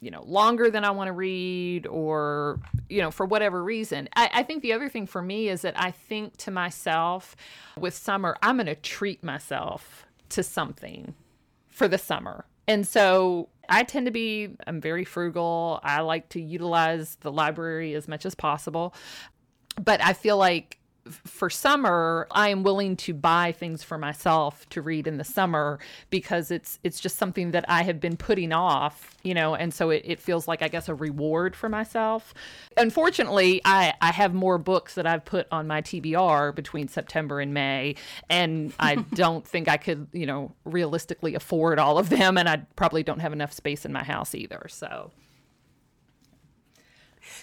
you 0.00 0.10
know 0.10 0.22
longer 0.24 0.70
than 0.70 0.84
i 0.84 0.90
want 0.90 1.08
to 1.08 1.12
read 1.12 1.86
or 1.86 2.60
you 2.88 3.00
know 3.00 3.10
for 3.10 3.26
whatever 3.26 3.62
reason. 3.62 4.08
I, 4.14 4.30
I, 4.34 4.42
think 4.42 4.62
the 4.62 4.72
other 4.72 4.88
thing 4.88 5.06
for 5.06 5.22
me 5.22 5.48
is 5.48 5.62
that 5.62 5.78
i 5.80 5.90
think 5.90 6.36
to 6.38 6.50
myself 6.50 7.34
with 7.78 7.94
summer 7.94 8.36
i'm 8.42 8.56
going 8.56 8.66
to 8.66 8.74
treat 8.74 9.24
myself 9.24 10.06
to 10.30 10.42
something 10.42 11.14
for 11.68 11.88
the 11.88 11.98
summer. 11.98 12.44
And 12.68 12.86
so 12.86 13.48
i 13.68 13.82
tend 13.82 14.06
to 14.06 14.12
be 14.12 14.50
i'm 14.66 14.80
very 14.80 15.04
frugal. 15.04 15.80
I 15.82 16.00
like 16.00 16.28
to 16.30 16.40
utilize 16.40 17.16
the 17.20 17.32
library 17.32 17.94
as 17.94 18.06
much 18.06 18.26
as 18.26 18.34
possible. 18.34 18.94
But 19.82 20.02
i 20.04 20.12
feel 20.12 20.36
like 20.36 20.78
for 21.10 21.50
summer 21.50 22.26
i 22.30 22.48
am 22.48 22.62
willing 22.62 22.96
to 22.96 23.14
buy 23.14 23.52
things 23.52 23.82
for 23.82 23.98
myself 23.98 24.68
to 24.68 24.82
read 24.82 25.06
in 25.06 25.16
the 25.16 25.24
summer 25.24 25.78
because 26.10 26.50
it's 26.50 26.78
it's 26.82 27.00
just 27.00 27.16
something 27.16 27.50
that 27.50 27.64
i 27.68 27.82
have 27.82 28.00
been 28.00 28.16
putting 28.16 28.52
off 28.52 29.14
you 29.22 29.34
know 29.34 29.54
and 29.54 29.72
so 29.72 29.90
it, 29.90 30.02
it 30.04 30.20
feels 30.20 30.48
like 30.48 30.62
i 30.62 30.68
guess 30.68 30.88
a 30.88 30.94
reward 30.94 31.56
for 31.56 31.68
myself. 31.68 32.34
Unfortunately 32.76 33.60
i 33.64 33.92
i 34.00 34.12
have 34.12 34.34
more 34.34 34.58
books 34.58 34.94
that 34.94 35.06
i've 35.06 35.24
put 35.24 35.46
on 35.50 35.66
my 35.66 35.82
tbr 35.82 36.54
between 36.54 36.88
september 36.88 37.40
and 37.40 37.54
may 37.54 37.94
and 38.28 38.72
i 38.78 38.94
don't 39.14 39.46
think 39.46 39.68
i 39.68 39.76
could 39.76 40.06
you 40.12 40.26
know 40.26 40.52
realistically 40.64 41.34
afford 41.34 41.78
all 41.78 41.98
of 41.98 42.08
them 42.08 42.36
and 42.38 42.48
i 42.48 42.56
probably 42.76 43.02
don't 43.02 43.20
have 43.20 43.32
enough 43.32 43.52
space 43.52 43.84
in 43.84 43.92
my 43.92 44.04
house 44.04 44.34
either 44.34 44.66
so 44.68 45.10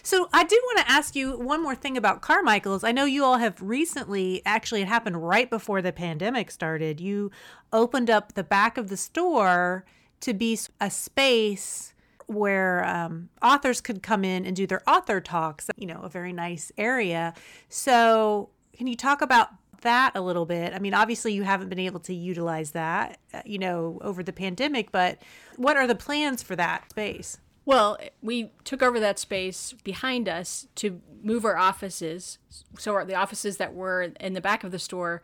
so 0.02 0.30
I 0.34 0.44
do 0.44 0.60
want 0.66 0.80
to 0.80 0.92
ask 0.92 1.16
you 1.16 1.38
one 1.38 1.62
more 1.62 1.76
thing 1.76 1.98
about 1.98 2.22
Carmichael's. 2.22 2.84
I 2.84 2.92
know 2.92 3.06
you 3.06 3.24
all 3.24 3.38
have 3.38 3.62
recently, 3.62 4.42
actually, 4.46 4.82
it 4.82 4.88
happened 4.88 5.28
right 5.28 5.50
before 5.50 5.82
the 5.82 5.92
pandemic 5.92 6.52
started. 6.52 7.00
You 7.00 7.32
opened 7.72 8.10
up 8.10 8.34
the 8.34 8.44
back 8.44 8.78
of 8.78 8.90
the 8.90 8.98
store 8.98 9.86
to 10.22 10.34
be 10.34 10.58
a 10.80 10.90
space 10.90 11.94
where 12.28 12.86
um, 12.86 13.30
authors 13.42 13.82
could 13.82 14.02
come 14.02 14.24
in 14.24 14.46
and 14.46 14.56
do 14.56 14.66
their 14.66 14.82
author 14.90 15.20
talks. 15.20 15.70
You 15.76 15.88
know, 15.88 16.02
a 16.02 16.10
very 16.10 16.34
nice 16.34 16.72
area. 16.78 17.34
So 17.70 18.50
can 18.76 18.88
you 18.88 18.96
talk 18.96 19.22
about 19.22 19.50
that 19.82 20.14
a 20.16 20.22
little 20.22 20.46
bit? 20.46 20.74
I 20.74 20.80
mean, 20.80 20.94
obviously, 20.94 21.34
you 21.34 21.44
haven't 21.44 21.70
been 21.70 21.80
able 21.80 22.00
to 22.02 22.14
utilize 22.14 22.72
that, 22.72 23.20
uh, 23.34 23.42
you 23.46 23.60
know, 23.60 24.00
over 24.02 24.24
the 24.24 24.34
pandemic, 24.34 24.92
but 24.92 25.20
what 25.58 25.78
are 25.78 25.88
the 25.88 25.96
plans 25.96 26.42
for 26.42 26.56
that 26.56 26.90
space? 26.90 27.38
Well, 27.66 27.98
we 28.22 28.52
took 28.66 28.82
over 28.82 29.00
that 29.00 29.20
space 29.20 29.74
behind 29.84 30.28
us 30.28 30.68
to 30.76 31.02
move 31.24 31.46
our 31.46 31.58
offices. 31.58 32.38
So 32.78 33.04
the 33.06 33.16
offices 33.16 33.58
that 33.58 33.74
were 33.74 34.02
in 34.20 34.34
the 34.34 34.42
back 34.42 34.64
of 34.64 34.72
the 34.72 34.80
store 34.80 35.22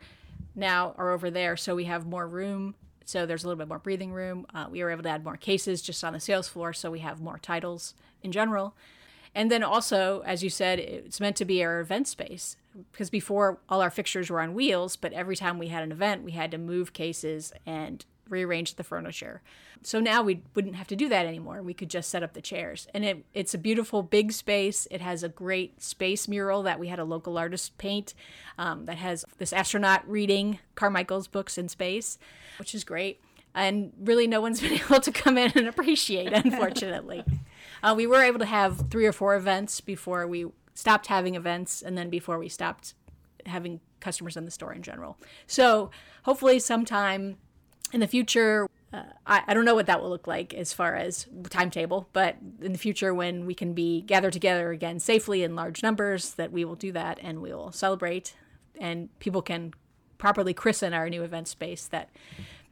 now 0.54 0.94
are 0.96 1.10
over 1.10 1.30
there. 1.30 1.56
So 1.56 1.74
we 1.74 1.84
have 1.84 2.06
more 2.06 2.26
room. 2.26 2.74
So 3.04 3.26
there's 3.26 3.44
a 3.44 3.46
little 3.46 3.58
bit 3.58 3.68
more 3.68 3.78
breathing 3.78 4.12
room. 4.12 4.46
Uh, 4.54 4.66
we 4.70 4.82
were 4.82 4.90
able 4.90 5.02
to 5.02 5.08
add 5.10 5.24
more 5.24 5.36
cases 5.36 5.82
just 5.82 6.02
on 6.02 6.14
the 6.14 6.20
sales 6.20 6.48
floor. 6.48 6.72
So 6.72 6.90
we 6.90 7.00
have 7.00 7.20
more 7.20 7.38
titles 7.38 7.94
in 8.22 8.32
general. 8.32 8.74
And 9.34 9.50
then 9.50 9.62
also, 9.62 10.22
as 10.24 10.42
you 10.42 10.50
said, 10.50 10.78
it's 10.78 11.20
meant 11.20 11.36
to 11.36 11.44
be 11.44 11.62
our 11.62 11.80
event 11.80 12.08
space 12.08 12.56
because 12.90 13.10
before 13.10 13.58
all 13.68 13.80
our 13.80 13.90
fixtures 13.90 14.30
were 14.30 14.40
on 14.40 14.54
wheels, 14.54 14.96
but 14.96 15.12
every 15.12 15.36
time 15.36 15.58
we 15.58 15.68
had 15.68 15.82
an 15.82 15.92
event, 15.92 16.24
we 16.24 16.32
had 16.32 16.50
to 16.50 16.58
move 16.58 16.92
cases 16.92 17.52
and 17.64 18.04
rearrange 18.28 18.74
the 18.74 18.84
furniture. 18.84 19.42
So 19.82 19.98
now 19.98 20.22
we 20.22 20.42
wouldn't 20.54 20.76
have 20.76 20.88
to 20.88 20.96
do 20.96 21.08
that 21.08 21.26
anymore. 21.26 21.62
We 21.62 21.72
could 21.72 21.88
just 21.88 22.10
set 22.10 22.22
up 22.22 22.34
the 22.34 22.42
chairs. 22.42 22.86
And 22.92 23.04
it, 23.04 23.24
it's 23.32 23.54
a 23.54 23.58
beautiful 23.58 24.02
big 24.02 24.32
space. 24.32 24.86
It 24.90 25.00
has 25.00 25.22
a 25.22 25.28
great 25.28 25.82
space 25.82 26.28
mural 26.28 26.62
that 26.64 26.78
we 26.78 26.88
had 26.88 26.98
a 26.98 27.04
local 27.04 27.38
artist 27.38 27.78
paint 27.78 28.12
um, 28.58 28.84
that 28.84 28.98
has 28.98 29.24
this 29.38 29.52
astronaut 29.52 30.08
reading 30.08 30.58
Carmichael's 30.74 31.28
books 31.28 31.56
in 31.56 31.68
space, 31.68 32.18
which 32.58 32.74
is 32.74 32.84
great. 32.84 33.20
And 33.54 33.92
really, 33.98 34.26
no 34.26 34.40
one's 34.40 34.60
been 34.62 34.74
able 34.74 35.00
to 35.00 35.10
come 35.10 35.38
in 35.38 35.52
and 35.54 35.66
appreciate, 35.66 36.32
unfortunately. 36.32 37.24
uh, 37.82 37.94
we 37.96 38.06
were 38.06 38.22
able 38.22 38.38
to 38.38 38.46
have 38.46 38.90
three 38.90 39.06
or 39.06 39.12
four 39.12 39.34
events 39.34 39.80
before 39.80 40.26
we 40.26 40.46
stopped 40.74 41.08
having 41.08 41.34
events, 41.34 41.82
and 41.82 41.96
then 41.96 42.10
before 42.10 42.38
we 42.38 42.48
stopped 42.48 42.94
having 43.46 43.80
customers 44.00 44.36
in 44.36 44.44
the 44.44 44.50
store 44.50 44.72
in 44.72 44.82
general. 44.82 45.18
So 45.46 45.90
hopefully, 46.24 46.58
sometime 46.58 47.38
in 47.92 48.00
the 48.00 48.06
future, 48.06 48.68
uh, 48.92 49.02
I, 49.26 49.42
I 49.46 49.54
don't 49.54 49.64
know 49.64 49.74
what 49.74 49.86
that 49.86 50.02
will 50.02 50.10
look 50.10 50.26
like 50.26 50.52
as 50.54 50.72
far 50.72 50.96
as 50.96 51.26
timetable, 51.48 52.08
but 52.12 52.36
in 52.60 52.72
the 52.72 52.78
future, 52.78 53.14
when 53.14 53.46
we 53.46 53.54
can 53.54 53.72
be 53.72 54.02
gathered 54.02 54.32
together 54.32 54.72
again 54.72 54.98
safely 54.98 55.42
in 55.42 55.54
large 55.54 55.82
numbers, 55.82 56.34
that 56.34 56.50
we 56.50 56.64
will 56.64 56.74
do 56.74 56.92
that 56.92 57.18
and 57.22 57.40
we 57.40 57.52
will 57.54 57.72
celebrate, 57.72 58.34
and 58.80 59.08
people 59.20 59.42
can 59.42 59.72
properly 60.18 60.52
christen 60.52 60.92
our 60.92 61.08
new 61.08 61.22
event 61.22 61.48
space 61.48 61.86
that 61.86 62.10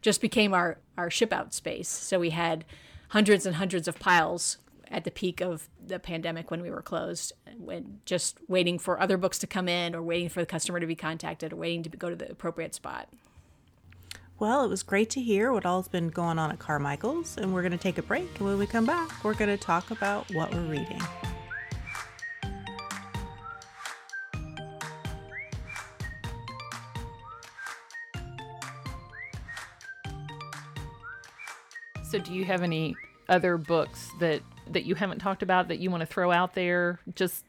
just 0.02 0.20
became 0.20 0.52
our 0.52 0.78
our 0.96 1.10
ship 1.10 1.32
out 1.32 1.54
space. 1.54 1.88
So 1.88 2.18
we 2.18 2.30
had 2.30 2.64
hundreds 3.08 3.46
and 3.46 3.56
hundreds 3.56 3.88
of 3.88 3.98
piles 3.98 4.58
at 4.90 5.04
the 5.04 5.10
peak 5.10 5.40
of 5.40 5.68
the 5.86 5.98
pandemic 5.98 6.50
when 6.50 6.62
we 6.62 6.70
were 6.70 6.82
closed, 6.82 7.32
when 7.58 8.00
just 8.04 8.38
waiting 8.48 8.78
for 8.78 9.00
other 9.00 9.16
books 9.16 9.38
to 9.38 9.46
come 9.46 9.68
in, 9.68 9.94
or 9.94 10.02
waiting 10.02 10.28
for 10.28 10.40
the 10.40 10.46
customer 10.46 10.80
to 10.80 10.86
be 10.86 10.96
contacted, 10.96 11.52
or 11.52 11.56
waiting 11.56 11.82
to 11.82 11.90
go 11.90 12.10
to 12.10 12.16
the 12.16 12.30
appropriate 12.30 12.74
spot. 12.74 13.08
Well, 14.40 14.64
it 14.64 14.68
was 14.68 14.84
great 14.84 15.10
to 15.10 15.20
hear 15.20 15.52
what 15.52 15.66
all's 15.66 15.88
been 15.88 16.10
going 16.10 16.38
on 16.38 16.52
at 16.52 16.60
Carmichael's, 16.60 17.36
and 17.36 17.52
we're 17.52 17.62
going 17.62 17.72
to 17.72 17.78
take 17.78 17.98
a 17.98 18.02
break. 18.02 18.38
And 18.38 18.46
when 18.46 18.56
we 18.56 18.68
come 18.68 18.86
back, 18.86 19.24
we're 19.24 19.34
going 19.34 19.50
to 19.50 19.56
talk 19.56 19.90
about 19.90 20.32
what 20.32 20.54
we're 20.54 20.60
reading. 20.60 21.02
So, 32.04 32.20
do 32.20 32.32
you 32.32 32.44
have 32.44 32.62
any 32.62 32.96
other 33.28 33.58
books 33.58 34.08
that 34.20 34.42
that 34.70 34.84
you 34.84 34.94
haven't 34.94 35.18
talked 35.18 35.42
about 35.42 35.66
that 35.66 35.80
you 35.80 35.90
want 35.90 36.02
to 36.02 36.06
throw 36.06 36.30
out 36.30 36.54
there, 36.54 37.00
just 37.16 37.44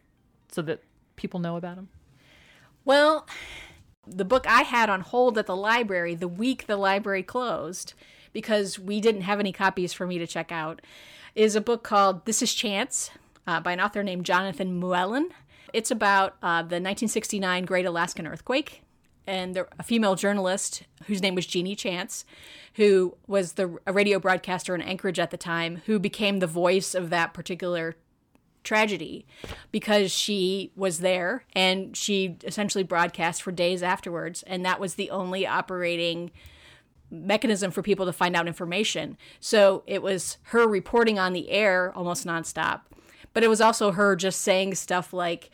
so 0.51 0.63
that 0.63 0.81
people 1.17 1.39
know 1.39 1.55
about 1.55 1.75
them? 1.75 1.89
Well, 2.83 3.27
the 4.09 4.25
book 4.25 4.45
I 4.47 4.63
had 4.63 4.89
on 4.89 5.01
hold 5.01 5.37
at 5.37 5.45
the 5.45 5.55
library 5.55 6.15
the 6.15 6.27
week 6.27 6.67
the 6.67 6.77
library 6.77 7.23
closed 7.23 7.93
because 8.33 8.79
we 8.79 9.01
didn't 9.01 9.21
have 9.21 9.39
any 9.39 9.51
copies 9.51 9.93
for 9.93 10.05
me 10.05 10.17
to 10.17 10.27
check 10.27 10.51
out 10.51 10.81
is 11.35 11.55
a 11.55 11.61
book 11.61 11.83
called 11.83 12.25
This 12.25 12.41
is 12.41 12.53
Chance 12.53 13.11
uh, 13.47 13.59
by 13.59 13.71
an 13.71 13.79
author 13.79 14.03
named 14.03 14.25
Jonathan 14.25 14.79
Mooallem. 14.79 15.29
It's 15.73 15.91
about 15.91 16.35
uh, 16.41 16.61
the 16.61 16.81
1969 16.81 17.65
Great 17.65 17.85
Alaskan 17.85 18.27
Earthquake 18.27 18.81
and 19.27 19.63
a 19.77 19.83
female 19.83 20.15
journalist 20.15 20.83
whose 21.05 21.21
name 21.21 21.35
was 21.35 21.45
Genie 21.45 21.75
Chance, 21.75 22.25
who 22.75 23.15
was 23.27 23.53
the 23.53 23.77
a 23.85 23.93
radio 23.93 24.19
broadcaster 24.19 24.73
in 24.73 24.81
Anchorage 24.81 25.19
at 25.19 25.29
the 25.29 25.37
time, 25.37 25.81
who 25.85 25.99
became 25.99 26.39
the 26.39 26.47
voice 26.47 26.95
of 26.95 27.11
that 27.11 27.33
particular 27.33 27.95
tragedy 28.63 29.25
because 29.71 30.11
she 30.11 30.71
was 30.75 30.99
there 30.99 31.45
and 31.53 31.95
she 31.95 32.37
essentially 32.43 32.83
broadcast 32.83 33.41
for 33.41 33.51
days 33.51 33.81
afterwards. 33.81 34.43
And 34.43 34.65
that 34.65 34.79
was 34.79 34.95
the 34.95 35.09
only 35.09 35.47
operating 35.47 36.31
mechanism 37.11 37.71
for 37.71 37.81
people 37.81 38.05
to 38.05 38.13
find 38.13 38.35
out 38.35 38.47
information. 38.47 39.17
So 39.39 39.83
it 39.87 40.01
was 40.01 40.37
her 40.43 40.67
reporting 40.67 41.17
on 41.17 41.33
the 41.33 41.49
air 41.49 41.91
almost 41.95 42.25
nonstop. 42.25 42.81
But 43.33 43.43
it 43.43 43.47
was 43.47 43.61
also 43.61 43.91
her 43.91 44.15
just 44.15 44.41
saying 44.41 44.75
stuff 44.75 45.13
like 45.13 45.49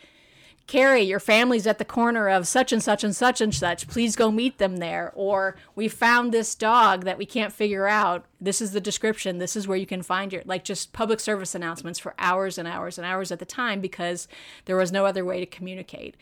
Carrie, 0.67 1.03
your 1.03 1.19
family's 1.19 1.67
at 1.67 1.77
the 1.77 1.85
corner 1.85 2.27
of 2.27 2.47
such 2.47 2.71
and 2.71 2.81
such 2.81 3.03
and 3.03 3.15
such 3.15 3.39
and 3.39 3.53
such. 3.53 3.87
Please 3.87 4.15
go 4.15 4.31
meet 4.31 4.57
them 4.57 4.77
there. 4.77 5.11
Or 5.13 5.55
we 5.75 5.87
found 5.87 6.31
this 6.31 6.55
dog 6.55 7.05
that 7.05 7.19
we 7.19 7.25
can't 7.25 7.53
figure 7.53 7.87
out. 7.87 8.25
This 8.41 8.61
is 8.61 8.71
the 8.71 8.81
description. 8.81 9.37
This 9.37 9.55
is 9.55 9.67
where 9.67 9.77
you 9.77 9.85
can 9.85 10.01
find 10.01 10.33
your 10.33 10.41
like 10.45 10.63
just 10.63 10.91
public 10.91 11.19
service 11.19 11.53
announcements 11.53 11.99
for 11.99 12.15
hours 12.17 12.57
and 12.57 12.67
hours 12.67 12.97
and 12.97 13.05
hours 13.05 13.31
at 13.31 13.39
the 13.39 13.45
time 13.45 13.79
because 13.79 14.27
there 14.65 14.75
was 14.75 14.91
no 14.91 15.05
other 15.05 15.23
way 15.23 15.39
to 15.39 15.45
communicate. 15.45 16.15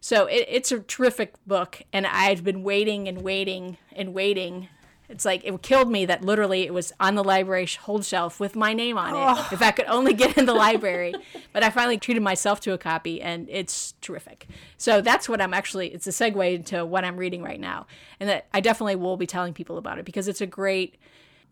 So 0.00 0.26
it, 0.26 0.46
it's 0.48 0.72
a 0.72 0.80
terrific 0.80 1.32
book, 1.46 1.80
and 1.90 2.06
I've 2.06 2.44
been 2.44 2.62
waiting 2.62 3.08
and 3.08 3.22
waiting 3.22 3.78
and 3.90 4.12
waiting 4.12 4.68
it's 5.08 5.24
like 5.24 5.44
it 5.44 5.62
killed 5.62 5.90
me 5.90 6.06
that 6.06 6.24
literally 6.24 6.62
it 6.62 6.72
was 6.72 6.92
on 6.98 7.14
the 7.14 7.24
library 7.24 7.66
hold 7.66 8.04
shelf 8.04 8.40
with 8.40 8.56
my 8.56 8.72
name 8.72 8.96
on 8.96 9.10
it. 9.10 9.18
Oh. 9.18 9.48
If 9.52 9.60
I 9.60 9.70
could 9.70 9.86
only 9.86 10.14
get 10.14 10.38
in 10.38 10.46
the 10.46 10.54
library, 10.54 11.14
but 11.52 11.62
I 11.62 11.70
finally 11.70 11.98
treated 11.98 12.22
myself 12.22 12.60
to 12.60 12.72
a 12.72 12.78
copy, 12.78 13.20
and 13.20 13.46
it's 13.50 13.92
terrific. 14.00 14.46
So 14.78 15.00
that's 15.00 15.28
what 15.28 15.40
I'm 15.40 15.52
actually. 15.52 15.88
It's 15.88 16.06
a 16.06 16.10
segue 16.10 16.54
into 16.54 16.84
what 16.86 17.04
I'm 17.04 17.16
reading 17.16 17.42
right 17.42 17.60
now, 17.60 17.86
and 18.18 18.28
that 18.28 18.46
I 18.54 18.60
definitely 18.60 18.96
will 18.96 19.16
be 19.16 19.26
telling 19.26 19.52
people 19.52 19.76
about 19.76 19.98
it 19.98 20.04
because 20.04 20.26
it's 20.26 20.40
a 20.40 20.46
great 20.46 20.96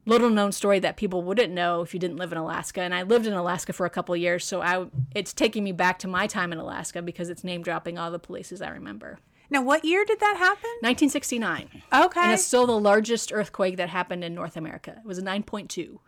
little 0.04 0.30
known 0.30 0.50
story 0.50 0.78
that 0.80 0.96
people 0.96 1.22
wouldn't 1.22 1.52
know 1.52 1.82
if 1.82 1.94
you 1.94 2.00
didn't 2.00 2.16
live 2.16 2.32
in 2.32 2.38
Alaska. 2.38 2.80
And 2.80 2.94
I 2.94 3.02
lived 3.02 3.26
in 3.26 3.34
Alaska 3.34 3.72
for 3.72 3.86
a 3.86 3.90
couple 3.90 4.16
years, 4.16 4.46
so 4.46 4.62
I 4.62 4.86
it's 5.14 5.34
taking 5.34 5.62
me 5.62 5.72
back 5.72 5.98
to 6.00 6.08
my 6.08 6.26
time 6.26 6.52
in 6.52 6.58
Alaska 6.58 7.02
because 7.02 7.28
it's 7.28 7.44
name 7.44 7.62
dropping 7.62 7.98
all 7.98 8.10
the 8.10 8.18
places 8.18 8.62
I 8.62 8.70
remember. 8.70 9.18
Now, 9.52 9.60
what 9.60 9.84
year 9.84 10.02
did 10.06 10.18
that 10.20 10.36
happen? 10.38 10.70
1969. 10.80 11.82
Okay. 11.92 12.20
And 12.20 12.32
it's 12.32 12.44
still 12.44 12.66
the 12.66 12.78
largest 12.78 13.30
earthquake 13.30 13.76
that 13.76 13.90
happened 13.90 14.24
in 14.24 14.34
North 14.34 14.56
America. 14.56 14.96
It 14.98 15.06
was 15.06 15.18
a 15.18 15.22
9.2. 15.22 15.90
Wow. 15.90 15.98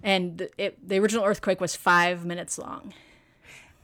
And 0.00 0.48
it, 0.56 0.88
the 0.88 1.00
original 1.00 1.24
earthquake 1.24 1.60
was 1.60 1.74
five 1.74 2.24
minutes 2.24 2.56
long. 2.56 2.94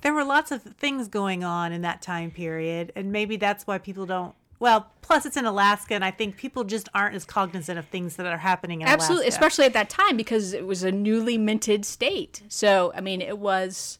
There 0.03 0.14
were 0.14 0.25
lots 0.25 0.53
of 0.53 0.62
things 0.62 1.09
going 1.09 1.43
on 1.43 1.73
in 1.73 1.83
that 1.83 2.03
time 2.03 2.31
period, 2.31 2.93
and 2.95 3.11
maybe 3.11 3.37
that's 3.37 3.66
why 3.66 3.79
people 3.79 4.07
don't. 4.07 4.35
Well, 4.61 4.93
plus 5.03 5.27
it's 5.27 5.37
in 5.37 5.45
Alaska, 5.45 5.95
and 5.95 6.05
I 6.05 6.12
think 6.12 6.37
people 6.37 6.62
just 6.62 6.88
aren't 6.95 7.16
as 7.16 7.25
cognizant 7.25 7.79
of 7.79 7.87
things 7.87 8.14
that 8.16 8.27
are 8.27 8.38
happening 8.38 8.83
in 8.83 8.88
Absolutely, 8.88 9.27
Alaska. 9.27 9.38
especially 9.38 9.64
at 9.64 9.73
that 9.73 9.90
time 9.90 10.16
because 10.16 10.53
it 10.53 10.66
was 10.66 10.85
a 10.85 10.93
newly 10.93 11.37
minted 11.37 11.85
state. 11.85 12.43
So, 12.49 12.93
I 12.95 13.01
mean, 13.01 13.21
it 13.21 13.38
was 13.38 13.99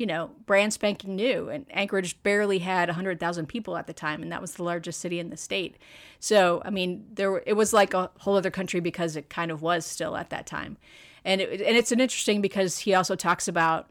you 0.00 0.06
know, 0.06 0.30
brand 0.46 0.72
spanking 0.72 1.14
new. 1.14 1.50
And 1.50 1.66
Anchorage 1.68 2.20
barely 2.22 2.60
had 2.60 2.88
100,000 2.88 3.46
people 3.46 3.76
at 3.76 3.86
the 3.86 3.92
time, 3.92 4.22
and 4.22 4.32
that 4.32 4.40
was 4.40 4.54
the 4.54 4.62
largest 4.62 4.98
city 4.98 5.20
in 5.20 5.28
the 5.28 5.36
state. 5.36 5.76
So, 6.18 6.62
I 6.64 6.70
mean, 6.70 7.04
there 7.12 7.42
it 7.44 7.52
was 7.52 7.74
like 7.74 7.92
a 7.92 8.10
whole 8.20 8.36
other 8.36 8.50
country 8.50 8.80
because 8.80 9.14
it 9.14 9.28
kind 9.28 9.50
of 9.50 9.60
was 9.60 9.84
still 9.84 10.16
at 10.16 10.30
that 10.30 10.46
time. 10.46 10.78
And 11.22 11.42
it, 11.42 11.60
and 11.60 11.76
it's 11.76 11.92
an 11.92 12.00
interesting 12.00 12.40
because 12.40 12.78
he 12.78 12.94
also 12.94 13.14
talks 13.14 13.46
about 13.46 13.90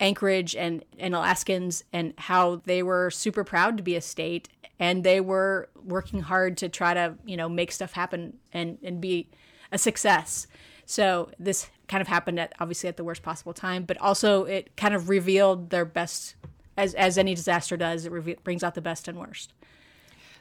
Anchorage 0.00 0.56
and, 0.56 0.84
and 0.98 1.14
Alaskans 1.14 1.84
and 1.92 2.14
how 2.18 2.56
they 2.64 2.82
were 2.82 3.12
super 3.12 3.44
proud 3.44 3.76
to 3.76 3.82
be 3.84 3.94
a 3.94 4.00
state 4.00 4.48
and 4.80 5.04
they 5.04 5.20
were 5.20 5.68
working 5.84 6.22
hard 6.22 6.56
to 6.56 6.68
try 6.68 6.94
to, 6.94 7.14
you 7.24 7.36
know, 7.36 7.48
make 7.48 7.70
stuff 7.70 7.92
happen 7.92 8.38
and, 8.52 8.78
and 8.82 9.00
be 9.00 9.28
a 9.70 9.78
success. 9.78 10.48
So 10.86 11.30
this 11.38 11.68
kind 11.88 12.00
of 12.00 12.08
happened 12.08 12.38
at 12.40 12.52
obviously 12.60 12.88
at 12.88 12.96
the 12.96 13.04
worst 13.04 13.22
possible 13.22 13.52
time, 13.52 13.84
but 13.84 13.98
also 14.00 14.44
it 14.44 14.76
kind 14.76 14.94
of 14.94 15.08
revealed 15.08 15.70
their 15.70 15.84
best, 15.84 16.34
as 16.76 16.94
as 16.94 17.18
any 17.18 17.34
disaster 17.34 17.76
does. 17.76 18.06
It 18.06 18.12
reve- 18.12 18.42
brings 18.44 18.62
out 18.62 18.74
the 18.74 18.80
best 18.80 19.08
and 19.08 19.18
worst. 19.18 19.52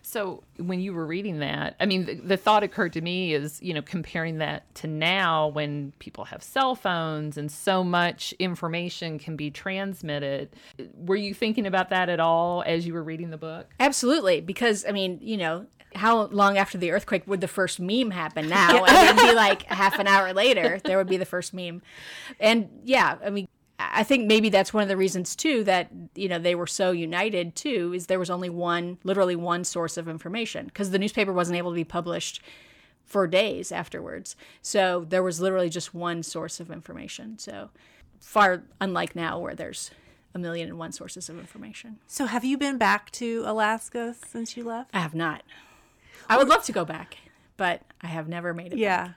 So 0.06 0.44
when 0.58 0.82
you 0.82 0.94
were 0.94 1.06
reading 1.06 1.40
that, 1.40 1.76
I 1.80 1.86
mean, 1.86 2.06
the, 2.06 2.16
the, 2.16 2.38
thought 2.38 2.62
occurred 2.62 2.92
to 2.94 3.02
me 3.02 3.34
is, 3.34 3.62
you 3.62 3.74
know, 3.74 3.82
comparing 3.82 4.40
that 4.40 4.74
to 4.76 4.88
now 4.88 5.48
when 5.48 5.94
people 6.00 6.26
have 6.26 6.44
cell 6.44 6.76
phones 6.76 7.38
and 7.38 7.50
so 7.50 7.86
much 7.86 8.34
information 8.34 9.18
can 9.18 9.38
be 9.38 9.50
transmitted. 9.50 10.50
Were 10.94 11.16
you 11.16 11.34
thinking 11.34 11.66
about 11.66 11.90
that 11.92 12.10
at 12.10 12.20
all 12.20 12.64
as 12.68 12.86
you 12.86 12.94
were 12.94 13.04
reading 13.04 13.30
the 13.30 13.38
book? 13.38 13.74
Absolutely, 13.80 14.42
because 14.42 14.86
I 14.86 14.92
mean, 14.92 15.20
you 15.22 15.38
know, 15.38 15.68
how 15.96 16.26
long 16.26 16.58
after 16.58 16.78
the 16.78 16.92
earthquake 16.92 17.26
would 17.26 17.40
the 17.40 17.48
first 17.48 17.80
meme 17.80 18.12
happen 18.12 18.50
now? 18.50 18.84
it 18.86 19.16
would 19.16 19.22
be 19.22 19.34
like 19.34 19.64
half 19.64 20.00
an 20.00 20.08
hour 20.08 20.34
later, 20.34 20.80
there 20.84 20.98
would 20.98 21.08
be 21.08 21.18
the 21.18 21.26
first 21.26 21.54
meme. 21.54 21.82
And 22.40 22.70
yeah, 22.84 23.18
I 23.26 23.30
mean, 23.30 23.48
I 23.80 24.04
think 24.04 24.28
maybe 24.28 24.50
that's 24.50 24.74
one 24.74 24.84
of 24.84 24.90
the 24.90 24.98
reasons 24.98 25.36
too 25.36 25.64
that 25.64 25.90
you 26.16 26.30
know 26.30 26.40
they 26.40 26.56
were 26.56 26.68
so 26.68 26.92
united 26.92 27.56
too 27.56 27.94
is 27.94 28.08
there 28.08 28.20
was 28.20 28.30
only 28.30 28.50
one 28.50 28.98
literally 29.04 29.36
one 29.36 29.64
source 29.64 29.98
of 29.98 30.08
information 30.08 30.68
because 30.68 30.92
the 30.92 31.00
newspaper 31.00 31.34
wasn't 31.34 31.58
able 31.58 31.72
to 31.72 31.76
be 31.76 31.84
published 31.84 32.42
for 33.06 33.28
days 33.28 33.72
afterwards. 33.72 34.36
So 34.62 35.06
there 35.08 35.24
was 35.24 35.40
literally 35.40 35.70
just 35.70 35.94
one 35.94 36.24
source 36.24 36.60
of 36.60 36.72
information. 36.72 37.38
So 37.38 37.70
far 38.20 38.64
unlike 38.80 39.16
now 39.16 39.40
where 39.40 39.56
there's 39.56 39.92
a 40.34 40.40
million 40.40 40.70
and 40.70 40.80
one 40.80 40.92
sources 40.92 41.30
of 41.30 41.38
information. 41.38 42.00
So 42.08 42.26
have 42.26 42.44
you 42.44 42.58
been 42.58 42.78
back 42.78 43.12
to 43.12 43.44
Alaska 43.46 44.16
since 44.26 44.58
you 44.58 44.64
left? 44.64 44.90
I 44.94 45.00
have 45.00 45.14
not. 45.14 45.44
I 46.30 46.38
would 46.38 46.48
love 46.48 46.64
to 46.64 46.72
go 46.72 46.86
back, 46.86 47.18
but 47.58 47.82
I 48.02 48.08
have 48.08 48.28
never 48.28 48.54
made 48.54 48.74
it. 48.74 48.80
Yeah. 48.80 49.08
Back. 49.08 49.16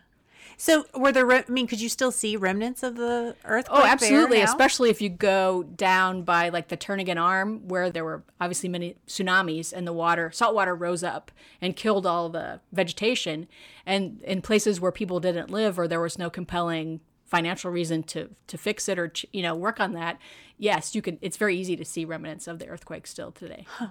So 0.59 0.87
were 0.95 1.13
there? 1.13 1.31
I 1.31 1.45
mean, 1.49 1.67
could 1.67 1.81
you 1.81 1.89
still 1.89 2.11
see 2.11 2.37
remnants 2.37 2.83
of 2.83 2.97
the 2.97 3.37
earthquake? 3.45 3.79
Oh, 3.79 3.85
absolutely. 3.85 4.41
Especially 4.41 4.89
if 4.89 5.03
you 5.03 5.09
go 5.11 5.63
down 5.63 6.23
by 6.23 6.49
like 6.49 6.69
the 6.69 6.77
Turnagain 6.77 7.21
Arm, 7.21 7.69
where 7.69 7.91
there 7.91 8.05
were 8.05 8.23
obviously 8.41 8.69
many 8.69 8.97
tsunamis, 9.07 9.73
and 9.73 9.87
the 9.87 9.93
water, 9.93 10.31
salt 10.31 10.55
water, 10.55 10.75
rose 10.75 11.05
up 11.05 11.31
and 11.61 11.77
killed 11.77 12.07
all 12.07 12.31
the 12.31 12.61
vegetation. 12.73 13.49
And 13.85 14.23
in 14.23 14.41
places 14.41 14.81
where 14.81 14.93
people 14.93 15.21
didn't 15.21 15.51
live, 15.51 15.79
or 15.79 15.87
there 15.87 16.01
was 16.01 16.19
no 16.19 16.31
compelling 16.31 17.01
financial 17.27 17.71
reason 17.71 18.03
to 18.05 18.31
to 18.47 18.57
fix 18.57 18.89
it 18.89 18.99
or 18.99 19.13
you 19.33 19.43
know 19.43 19.55
work 19.55 19.79
on 19.79 19.93
that, 19.93 20.19
yes, 20.57 20.95
you 20.95 21.03
can. 21.03 21.19
It's 21.21 21.37
very 21.37 21.57
easy 21.57 21.77
to 21.77 21.85
see 21.85 22.07
remnants 22.07 22.47
of 22.47 22.61
the 22.61 22.69
earthquake 22.69 23.07
still 23.07 23.31
today. 23.31 23.67
Huh. 23.69 23.89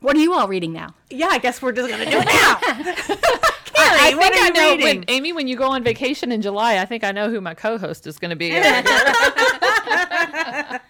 What 0.00 0.14
are 0.14 0.20
you 0.20 0.34
all 0.34 0.46
reading 0.46 0.72
now? 0.72 0.94
Yeah, 1.10 1.28
I 1.30 1.38
guess 1.38 1.60
we're 1.60 1.72
just 1.72 1.90
gonna 1.90 2.08
do 2.08 2.18
it 2.20 2.26
now. 2.26 3.40
I, 3.78 4.12
I 4.12 4.14
think 4.14 4.34
I 4.36 4.50
know 4.50 4.76
when, 4.82 5.04
Amy, 5.08 5.32
when 5.32 5.48
you 5.48 5.56
go 5.56 5.70
on 5.70 5.82
vacation 5.82 6.30
in 6.32 6.42
July, 6.42 6.78
I 6.78 6.84
think 6.84 7.04
I 7.04 7.12
know 7.12 7.30
who 7.30 7.40
my 7.40 7.54
co-host 7.54 8.06
is 8.06 8.18
going 8.18 8.30
to 8.30 8.36
be. 8.36 8.50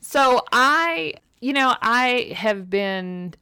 so 0.00 0.42
I, 0.52 1.14
you 1.40 1.52
know, 1.52 1.74
I 1.80 2.32
have 2.34 2.70
been. 2.70 3.34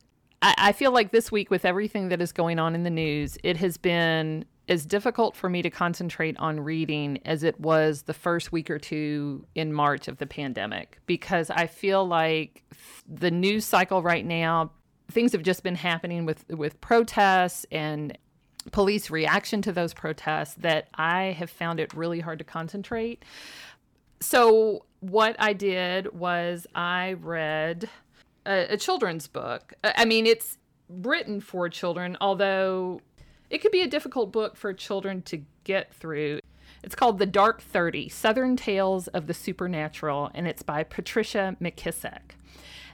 I, 0.42 0.54
I 0.58 0.72
feel 0.72 0.92
like 0.92 1.12
this 1.12 1.32
week 1.32 1.50
with 1.50 1.64
everything 1.64 2.08
that 2.08 2.20
is 2.20 2.32
going 2.32 2.58
on 2.58 2.74
in 2.74 2.82
the 2.82 2.90
news, 2.90 3.38
it 3.42 3.56
has 3.58 3.76
been 3.76 4.44
as 4.68 4.86
difficult 4.86 5.36
for 5.36 5.50
me 5.50 5.62
to 5.62 5.70
concentrate 5.70 6.36
on 6.38 6.60
reading 6.60 7.18
as 7.24 7.42
it 7.42 7.58
was 7.60 8.02
the 8.02 8.14
first 8.14 8.50
week 8.50 8.70
or 8.70 8.78
two 8.78 9.44
in 9.54 9.72
March 9.72 10.08
of 10.08 10.18
the 10.18 10.26
pandemic 10.26 10.98
because 11.06 11.50
I 11.50 11.66
feel 11.66 12.06
like 12.06 12.62
the 13.06 13.30
news 13.30 13.64
cycle 13.64 14.02
right 14.02 14.24
now 14.24 14.70
things 15.14 15.32
have 15.32 15.42
just 15.42 15.62
been 15.62 15.76
happening 15.76 16.26
with 16.26 16.44
with 16.50 16.80
protests 16.80 17.64
and 17.70 18.18
police 18.72 19.10
reaction 19.10 19.62
to 19.62 19.72
those 19.72 19.94
protests 19.94 20.54
that 20.54 20.88
I 20.94 21.36
have 21.38 21.50
found 21.50 21.80
it 21.80 21.94
really 21.94 22.20
hard 22.20 22.38
to 22.38 22.44
concentrate. 22.44 23.24
So 24.20 24.84
what 25.00 25.36
I 25.38 25.52
did 25.52 26.18
was 26.18 26.66
I 26.74 27.14
read 27.14 27.88
a, 28.46 28.74
a 28.74 28.76
children's 28.76 29.26
book. 29.26 29.74
I 29.84 30.04
mean, 30.04 30.26
it's 30.26 30.58
written 30.88 31.40
for 31.40 31.68
children, 31.68 32.16
although 32.20 33.00
it 33.50 33.58
could 33.58 33.72
be 33.72 33.82
a 33.82 33.86
difficult 33.86 34.32
book 34.32 34.56
for 34.56 34.72
children 34.72 35.22
to 35.22 35.42
get 35.64 35.94
through. 35.94 36.40
It's 36.82 36.94
called 36.94 37.18
The 37.18 37.26
Dark 37.26 37.62
30 37.62 38.08
Southern 38.08 38.56
Tales 38.56 39.08
of 39.08 39.26
the 39.26 39.34
Supernatural, 39.34 40.30
and 40.34 40.46
it's 40.48 40.62
by 40.62 40.84
Patricia 40.84 41.56
McKissack. 41.60 42.32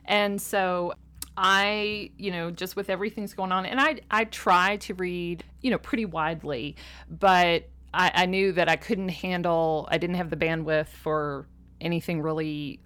And 0.05 0.41
so 0.41 0.95
I, 1.43 2.11
you 2.19 2.31
know, 2.31 2.51
just 2.51 2.77
with 2.77 2.91
everything's 2.91 3.33
going 3.33 3.51
on, 3.51 3.65
and 3.65 3.81
I, 3.81 4.01
I 4.11 4.25
try 4.25 4.77
to 4.77 4.93
read, 4.93 5.43
you 5.63 5.71
know, 5.71 5.79
pretty 5.79 6.05
widely, 6.05 6.77
but 7.09 7.71
I, 7.95 8.13
I 8.15 8.27
knew 8.27 8.53
that 8.53 8.69
I 8.69 8.77
couldn't 8.77 9.09
handle, 9.09 9.89
I 9.91 9.97
didn't 9.97 10.17
have 10.17 10.29
the 10.29 10.37
bandwidth 10.37 10.89
for 10.89 11.49
anything 11.81 12.21
really 12.21 12.81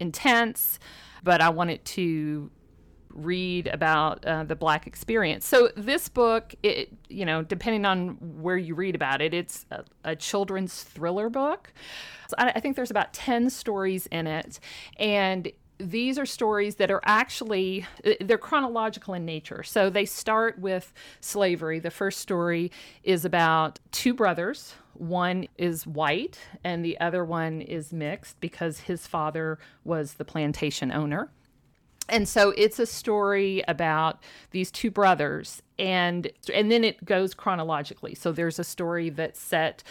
intense, 0.00 0.80
but 1.22 1.40
I 1.40 1.50
wanted 1.50 1.84
to 1.84 2.50
read 3.10 3.68
about 3.68 4.24
uh, 4.24 4.42
the 4.42 4.56
black 4.56 4.88
experience. 4.88 5.46
So 5.46 5.70
this 5.76 6.08
book, 6.08 6.54
it 6.62 6.88
you 7.08 7.24
know, 7.24 7.42
depending 7.42 7.84
on 7.84 8.16
where 8.42 8.56
you 8.56 8.74
read 8.74 8.96
about 8.96 9.22
it, 9.22 9.32
it's 9.32 9.64
a, 9.70 9.84
a 10.02 10.16
children's 10.16 10.82
thriller 10.82 11.30
book. 11.30 11.72
So 12.28 12.34
I, 12.38 12.52
I 12.56 12.60
think 12.60 12.74
there's 12.74 12.90
about 12.90 13.12
ten 13.12 13.48
stories 13.48 14.08
in 14.08 14.26
it, 14.26 14.58
and 14.96 15.52
these 15.82 16.18
are 16.18 16.26
stories 16.26 16.76
that 16.76 16.90
are 16.90 17.00
actually 17.04 17.86
uh, 18.04 18.12
they're 18.20 18.38
chronological 18.38 19.14
in 19.14 19.24
nature. 19.24 19.62
So 19.62 19.90
they 19.90 20.04
start 20.04 20.58
with 20.58 20.92
slavery. 21.20 21.80
The 21.80 21.90
first 21.90 22.20
story 22.20 22.70
is 23.02 23.24
about 23.24 23.78
two 23.90 24.14
brothers. 24.14 24.74
One 24.94 25.48
is 25.58 25.86
white 25.86 26.38
and 26.62 26.84
the 26.84 26.98
other 27.00 27.24
one 27.24 27.60
is 27.60 27.92
mixed 27.92 28.40
because 28.40 28.80
his 28.80 29.06
father 29.06 29.58
was 29.84 30.14
the 30.14 30.24
plantation 30.24 30.92
owner. 30.92 31.30
And 32.08 32.28
so 32.28 32.50
it's 32.56 32.78
a 32.78 32.86
story 32.86 33.62
about 33.66 34.22
these 34.50 34.70
two 34.70 34.90
brothers 34.90 35.62
and 35.78 36.30
and 36.52 36.70
then 36.70 36.84
it 36.84 37.04
goes 37.04 37.34
chronologically. 37.34 38.14
So 38.14 38.32
there's 38.32 38.58
a 38.58 38.64
story 38.64 39.10
that's 39.10 39.40
set 39.40 39.82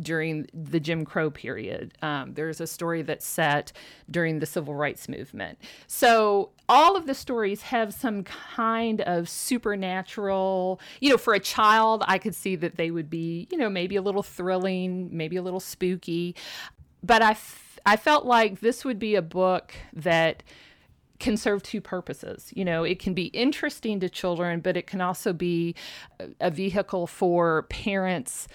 during 0.00 0.46
the 0.52 0.80
Jim 0.80 1.04
Crow 1.04 1.30
period. 1.30 1.94
Um, 2.02 2.34
there's 2.34 2.60
a 2.60 2.66
story 2.66 3.02
that's 3.02 3.26
set 3.26 3.72
during 4.10 4.38
the 4.38 4.46
civil 4.46 4.74
rights 4.74 5.08
movement. 5.08 5.58
So 5.86 6.50
all 6.68 6.96
of 6.96 7.06
the 7.06 7.14
stories 7.14 7.62
have 7.62 7.94
some 7.94 8.24
kind 8.24 9.00
of 9.02 9.28
supernatural, 9.28 10.80
you 11.00 11.10
know, 11.10 11.16
for 11.16 11.34
a 11.34 11.40
child, 11.40 12.04
I 12.06 12.18
could 12.18 12.34
see 12.34 12.56
that 12.56 12.76
they 12.76 12.90
would 12.90 13.08
be, 13.08 13.48
you 13.50 13.58
know, 13.58 13.70
maybe 13.70 13.96
a 13.96 14.02
little 14.02 14.22
thrilling, 14.22 15.08
maybe 15.10 15.36
a 15.36 15.42
little 15.42 15.60
spooky. 15.60 16.36
But 17.02 17.22
I, 17.22 17.30
f- 17.32 17.78
I 17.86 17.96
felt 17.96 18.26
like 18.26 18.60
this 18.60 18.84
would 18.84 18.98
be 18.98 19.14
a 19.14 19.22
book 19.22 19.74
that 19.92 20.42
can 21.18 21.36
serve 21.36 21.62
two 21.62 21.80
purposes. 21.80 22.52
You 22.54 22.64
know, 22.64 22.84
it 22.84 22.98
can 22.98 23.14
be 23.14 23.26
interesting 23.26 24.00
to 24.00 24.08
children, 24.08 24.60
but 24.60 24.76
it 24.76 24.86
can 24.86 25.00
also 25.00 25.32
be 25.32 25.74
a 26.40 26.50
vehicle 26.50 27.06
for 27.06 27.62
parents 27.64 28.46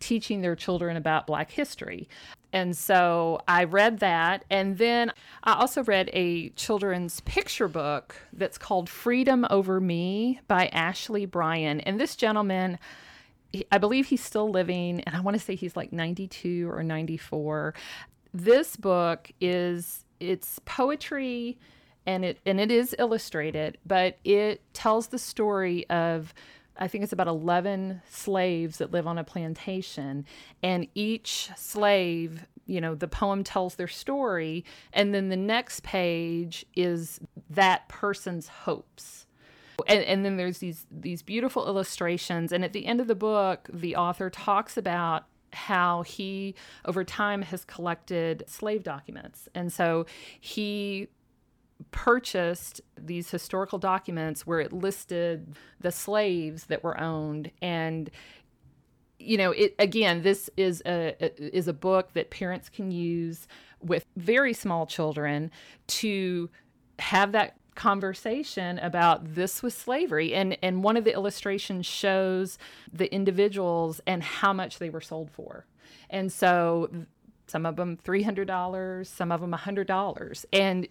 teaching 0.00 0.40
their 0.40 0.56
children 0.56 0.96
about 0.96 1.26
Black 1.26 1.50
history. 1.50 2.08
And 2.52 2.76
so 2.76 3.40
I 3.46 3.64
read 3.64 4.00
that. 4.00 4.44
And 4.50 4.78
then 4.78 5.12
I 5.44 5.54
also 5.54 5.82
read 5.84 6.10
a 6.12 6.48
children's 6.50 7.20
picture 7.20 7.68
book 7.68 8.16
that's 8.32 8.58
called 8.58 8.88
Freedom 8.88 9.46
Over 9.50 9.80
Me 9.80 10.40
by 10.48 10.68
Ashley 10.68 11.26
Bryan. 11.26 11.80
And 11.80 12.00
this 12.00 12.16
gentleman, 12.16 12.78
I 13.70 13.78
believe 13.78 14.06
he's 14.06 14.24
still 14.24 14.50
living, 14.50 15.02
and 15.02 15.14
I 15.14 15.20
want 15.20 15.36
to 15.36 15.42
say 15.42 15.54
he's 15.54 15.76
like 15.76 15.92
92 15.92 16.70
or 16.70 16.82
94. 16.82 17.74
This 18.32 18.76
book 18.76 19.30
is 19.40 20.04
it's 20.20 20.58
poetry 20.64 21.58
and 22.06 22.24
it 22.24 22.38
and 22.46 22.60
it 22.60 22.70
is 22.70 22.94
illustrated, 22.98 23.78
but 23.86 24.18
it 24.24 24.62
tells 24.72 25.08
the 25.08 25.18
story 25.18 25.88
of 25.90 26.32
I 26.78 26.88
think 26.88 27.04
it's 27.04 27.12
about 27.12 27.28
11 27.28 28.02
slaves 28.08 28.78
that 28.78 28.90
live 28.92 29.06
on 29.06 29.18
a 29.18 29.24
plantation. 29.24 30.24
And 30.62 30.86
each 30.94 31.50
slave, 31.56 32.46
you 32.66 32.80
know, 32.80 32.94
the 32.94 33.08
poem 33.08 33.44
tells 33.44 33.74
their 33.74 33.88
story. 33.88 34.64
And 34.92 35.14
then 35.14 35.28
the 35.28 35.36
next 35.36 35.82
page 35.82 36.64
is 36.74 37.20
that 37.50 37.88
person's 37.88 38.48
hopes. 38.48 39.26
And, 39.86 40.02
and 40.04 40.24
then 40.24 40.36
there's 40.36 40.58
these 40.58 40.86
these 40.90 41.22
beautiful 41.22 41.66
illustrations. 41.66 42.52
And 42.52 42.64
at 42.64 42.72
the 42.72 42.86
end 42.86 43.00
of 43.00 43.06
the 43.06 43.14
book, 43.14 43.68
the 43.72 43.94
author 43.96 44.28
talks 44.28 44.76
about 44.76 45.26
how 45.52 46.02
he 46.02 46.54
over 46.84 47.04
time 47.04 47.42
has 47.42 47.64
collected 47.64 48.44
slave 48.46 48.82
documents 48.82 49.48
and 49.54 49.72
so 49.72 50.04
he 50.38 51.08
purchased 51.90 52.80
these 52.96 53.30
historical 53.30 53.78
documents 53.78 54.46
where 54.46 54.60
it 54.60 54.72
listed 54.72 55.54
the 55.80 55.92
slaves 55.92 56.64
that 56.66 56.82
were 56.82 57.00
owned. 57.00 57.50
And 57.62 58.10
you 59.20 59.36
know 59.36 59.50
it 59.50 59.74
again 59.80 60.22
this 60.22 60.48
is 60.56 60.80
a, 60.86 61.16
is 61.54 61.66
a 61.66 61.72
book 61.72 62.12
that 62.12 62.30
parents 62.30 62.68
can 62.68 62.92
use 62.92 63.48
with 63.82 64.04
very 64.16 64.52
small 64.52 64.86
children 64.86 65.50
to 65.88 66.48
have 67.00 67.32
that 67.32 67.56
conversation 67.78 68.76
about 68.80 69.34
this 69.34 69.62
was 69.62 69.72
slavery. 69.72 70.34
And 70.34 70.58
and 70.62 70.82
one 70.82 70.96
of 70.96 71.04
the 71.04 71.12
illustrations 71.12 71.86
shows 71.86 72.58
the 72.92 73.12
individuals 73.14 74.00
and 74.06 74.22
how 74.22 74.52
much 74.52 74.78
they 74.80 74.90
were 74.90 75.00
sold 75.00 75.30
for. 75.30 75.64
And 76.10 76.32
so 76.32 76.90
some 77.46 77.64
of 77.64 77.76
them 77.76 77.96
$300 77.96 79.06
some 79.06 79.32
of 79.32 79.40
them 79.40 79.52
$100 79.52 80.44
and 80.52 80.88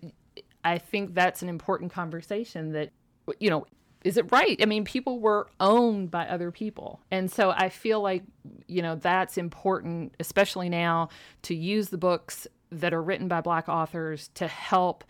I 0.68 0.78
think 0.78 1.14
that's 1.14 1.42
an 1.42 1.50
important 1.50 1.92
conversation 1.92 2.74
that, 2.74 2.92
you 3.40 3.50
know, 3.50 3.66
is 4.04 4.18
it 4.18 4.32
right? 4.32 4.58
I 4.62 4.66
mean, 4.66 4.84
people 4.84 5.20
were 5.20 5.48
owned 5.60 6.12
by 6.12 6.28
other 6.28 6.52
people. 6.52 7.02
And 7.10 7.32
so 7.32 7.52
I 7.52 7.70
feel 7.70 8.02
like, 8.02 8.24
you 8.68 8.82
know, 8.82 8.96
that's 8.96 9.38
important, 9.38 10.14
especially 10.20 10.70
now, 10.70 11.10
to 11.44 11.56
use 11.56 11.90
the 11.90 11.98
books 11.98 12.48
that 12.72 12.94
are 12.94 13.02
written 13.02 13.28
by 13.28 13.42
Black 13.42 13.70
authors 13.70 14.30
to 14.36 14.48
help 14.48 15.04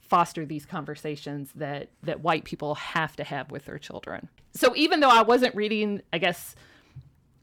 foster 0.00 0.46
these 0.46 0.64
conversations 0.64 1.50
that 1.56 1.90
that 2.02 2.20
white 2.20 2.44
people 2.44 2.74
have 2.76 3.16
to 3.16 3.24
have 3.24 3.50
with 3.50 3.64
their 3.66 3.78
children. 3.78 4.28
So 4.54 4.74
even 4.76 5.00
though 5.00 5.10
I 5.10 5.22
wasn't 5.22 5.54
reading, 5.54 6.00
I 6.12 6.18
guess 6.18 6.54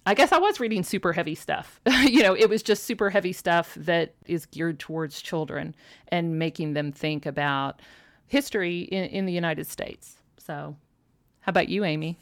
I 0.06 0.14
guess 0.14 0.32
I 0.32 0.38
was 0.38 0.60
reading 0.60 0.84
super 0.84 1.14
heavy 1.14 1.36
stuff. 1.36 1.80
you 2.04 2.24
know, 2.24 2.36
it 2.36 2.50
was 2.50 2.62
just 2.62 2.84
super 2.84 3.10
heavy 3.10 3.34
stuff 3.34 3.74
that 3.76 4.16
is 4.26 4.46
geared 4.46 4.80
towards 4.80 5.22
children 5.22 5.76
and 6.10 6.38
making 6.38 6.74
them 6.74 6.92
think 6.92 7.26
about 7.26 7.82
history 8.28 8.82
in, 8.82 9.06
in 9.06 9.26
the 9.26 9.34
United 9.34 9.68
States. 9.68 10.18
So, 10.38 10.76
how 11.42 11.50
about 11.50 11.70
you, 11.70 11.86
Amy? 11.86 12.18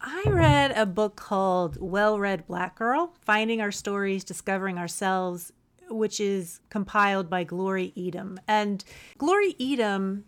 I 0.00 0.24
read 0.26 0.72
a 0.72 0.86
book 0.86 1.16
called 1.16 1.76
Well 1.80 2.18
Read 2.18 2.46
Black 2.46 2.76
Girl 2.76 3.14
Finding 3.20 3.60
Our 3.60 3.70
Stories, 3.70 4.24
Discovering 4.24 4.78
Ourselves, 4.78 5.52
which 5.88 6.20
is 6.20 6.60
compiled 6.70 7.28
by 7.28 7.44
Glory 7.44 7.92
Edim. 7.96 8.38
And 8.48 8.82
Glory 9.18 9.54
Edim 9.60 10.22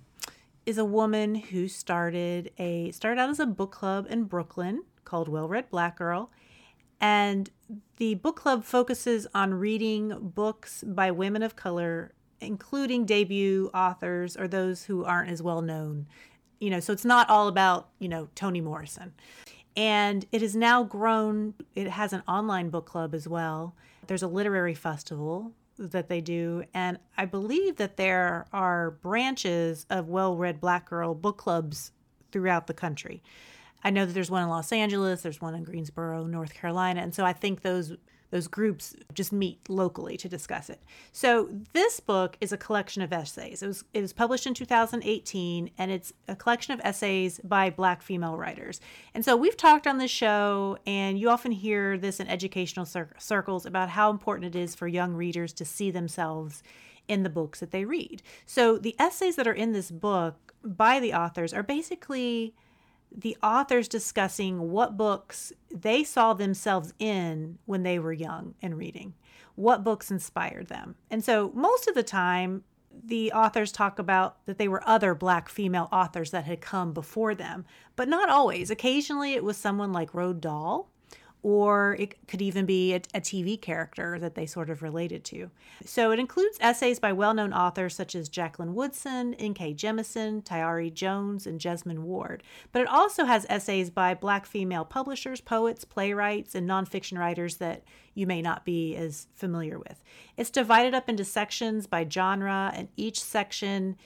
is 0.66 0.78
a 0.78 0.84
woman 0.84 1.34
who 1.34 1.68
started 1.68 2.52
a 2.58 2.90
started 2.92 3.20
out 3.20 3.30
as 3.30 3.40
a 3.40 3.46
book 3.46 3.72
club 3.72 4.06
in 4.08 4.24
Brooklyn 4.24 4.82
called 5.04 5.28
Well 5.28 5.48
Read 5.48 5.70
Black 5.70 5.98
Girl. 5.98 6.30
And 7.00 7.50
the 7.96 8.14
book 8.14 8.36
club 8.36 8.64
focuses 8.64 9.26
on 9.34 9.54
reading 9.54 10.30
books 10.34 10.84
by 10.86 11.10
women 11.10 11.42
of 11.42 11.56
color, 11.56 12.12
including 12.40 13.04
debut 13.04 13.70
authors 13.74 14.36
or 14.36 14.48
those 14.48 14.84
who 14.84 15.04
aren't 15.04 15.30
as 15.30 15.42
well 15.42 15.60
known. 15.60 16.06
You 16.60 16.70
know, 16.70 16.80
so 16.80 16.92
it's 16.92 17.04
not 17.04 17.28
all 17.28 17.48
about, 17.48 17.88
you 17.98 18.08
know, 18.08 18.28
Toni 18.34 18.60
Morrison. 18.60 19.12
And 19.76 20.24
it 20.30 20.40
has 20.40 20.54
now 20.54 20.84
grown, 20.84 21.54
it 21.74 21.88
has 21.88 22.12
an 22.12 22.22
online 22.28 22.70
book 22.70 22.86
club 22.86 23.14
as 23.14 23.26
well. 23.26 23.74
There's 24.06 24.22
a 24.22 24.28
literary 24.28 24.74
festival 24.74 25.52
that 25.78 26.08
they 26.08 26.20
do. 26.20 26.64
And 26.72 26.98
I 27.18 27.24
believe 27.24 27.76
that 27.76 27.96
there 27.96 28.46
are 28.52 28.92
branches 28.92 29.86
of 29.90 30.08
well 30.08 30.36
read 30.36 30.60
black 30.60 30.88
girl 30.88 31.14
book 31.14 31.38
clubs 31.38 31.92
throughout 32.30 32.66
the 32.66 32.74
country. 32.74 33.22
I 33.84 33.90
know 33.90 34.06
that 34.06 34.12
there's 34.12 34.30
one 34.30 34.42
in 34.42 34.48
Los 34.48 34.72
Angeles, 34.72 35.22
there's 35.22 35.40
one 35.40 35.54
in 35.54 35.62
Greensboro, 35.62 36.24
North 36.24 36.54
Carolina, 36.54 37.00
and 37.02 37.14
so 37.14 37.24
I 37.24 37.34
think 37.34 37.62
those 37.62 37.92
those 38.34 38.48
groups 38.48 38.96
just 39.12 39.32
meet 39.32 39.60
locally 39.68 40.16
to 40.16 40.28
discuss 40.28 40.68
it. 40.68 40.82
So 41.12 41.50
this 41.72 42.00
book 42.00 42.36
is 42.40 42.50
a 42.50 42.56
collection 42.56 43.00
of 43.00 43.12
essays. 43.12 43.62
It 43.62 43.68
was 43.68 43.84
it 43.94 44.00
was 44.00 44.12
published 44.12 44.44
in 44.44 44.54
2018 44.54 45.70
and 45.78 45.90
it's 45.92 46.12
a 46.26 46.34
collection 46.34 46.74
of 46.74 46.80
essays 46.82 47.40
by 47.44 47.70
black 47.70 48.02
female 48.02 48.36
writers. 48.36 48.80
And 49.14 49.24
so 49.24 49.36
we've 49.36 49.56
talked 49.56 49.86
on 49.86 49.98
this 49.98 50.10
show 50.10 50.78
and 50.84 51.16
you 51.16 51.30
often 51.30 51.52
hear 51.52 51.96
this 51.96 52.18
in 52.18 52.26
educational 52.26 52.86
cir- 52.86 53.14
circles 53.18 53.66
about 53.66 53.90
how 53.90 54.10
important 54.10 54.56
it 54.56 54.58
is 54.58 54.74
for 54.74 54.88
young 54.88 55.14
readers 55.14 55.52
to 55.52 55.64
see 55.64 55.92
themselves 55.92 56.64
in 57.06 57.22
the 57.22 57.30
books 57.30 57.60
that 57.60 57.70
they 57.70 57.84
read. 57.84 58.20
So 58.46 58.78
the 58.78 58.96
essays 58.98 59.36
that 59.36 59.46
are 59.46 59.52
in 59.52 59.70
this 59.70 59.92
book 59.92 60.54
by 60.64 60.98
the 60.98 61.14
authors 61.14 61.54
are 61.54 61.62
basically 61.62 62.54
the 63.16 63.36
authors 63.42 63.88
discussing 63.88 64.70
what 64.70 64.96
books 64.96 65.52
they 65.70 66.02
saw 66.02 66.34
themselves 66.34 66.92
in 66.98 67.58
when 67.64 67.82
they 67.82 67.98
were 67.98 68.12
young 68.12 68.54
and 68.60 68.76
reading, 68.76 69.14
what 69.54 69.84
books 69.84 70.10
inspired 70.10 70.66
them. 70.66 70.96
And 71.10 71.24
so, 71.24 71.52
most 71.54 71.86
of 71.86 71.94
the 71.94 72.02
time, 72.02 72.64
the 73.02 73.32
authors 73.32 73.72
talk 73.72 73.98
about 73.98 74.44
that 74.46 74.58
they 74.58 74.68
were 74.68 74.86
other 74.88 75.14
black 75.14 75.48
female 75.48 75.88
authors 75.92 76.30
that 76.30 76.44
had 76.44 76.60
come 76.60 76.92
before 76.92 77.34
them, 77.34 77.64
but 77.96 78.08
not 78.08 78.28
always. 78.28 78.70
Occasionally, 78.70 79.34
it 79.34 79.44
was 79.44 79.56
someone 79.56 79.92
like 79.92 80.12
Roald 80.12 80.40
Dahl 80.40 80.90
or 81.44 81.94
it 81.98 82.26
could 82.26 82.40
even 82.40 82.64
be 82.64 82.94
a, 82.94 82.96
a, 83.12 83.20
TV 83.20 83.60
character 83.60 84.18
that 84.18 84.34
they 84.34 84.46
sort 84.46 84.70
of 84.70 84.82
related 84.82 85.22
to. 85.22 85.50
So 85.84 86.10
it 86.10 86.18
includes 86.18 86.56
essays 86.58 86.98
by 86.98 87.12
well 87.12 87.34
known 87.34 87.52
authors 87.52 87.94
such 87.94 88.14
as 88.14 88.30
Jacqueline 88.30 88.74
Woodson, 88.74 89.34
N.K. 89.34 89.74
Jemisin, 89.74 90.42
Tayari 90.42 90.92
Jones, 90.92 91.46
and 91.46 91.60
Jesmyn 91.60 91.98
Ward. 91.98 92.42
But 92.72 92.80
it 92.80 92.88
also 92.88 93.26
has 93.26 93.44
essays 93.50 93.90
by 93.90 94.14
black 94.14 94.46
female 94.46 94.86
publishers, 94.86 95.42
poets, 95.42 95.84
playwrights, 95.84 96.54
and 96.54 96.66
nonfiction 96.68 97.18
writers 97.18 97.56
that 97.56 97.84
you 98.14 98.26
may 98.26 98.40
not 98.40 98.64
be 98.64 98.96
as 98.96 99.26
familiar 99.34 99.78
with. 99.78 100.02
It's 100.38 100.50
divided 100.50 100.94
up 100.94 101.10
into 101.10 101.26
sections 101.26 101.86
by 101.86 102.08
genre, 102.08 102.72
and 102.74 102.88
each 102.96 103.22
section 103.22 103.96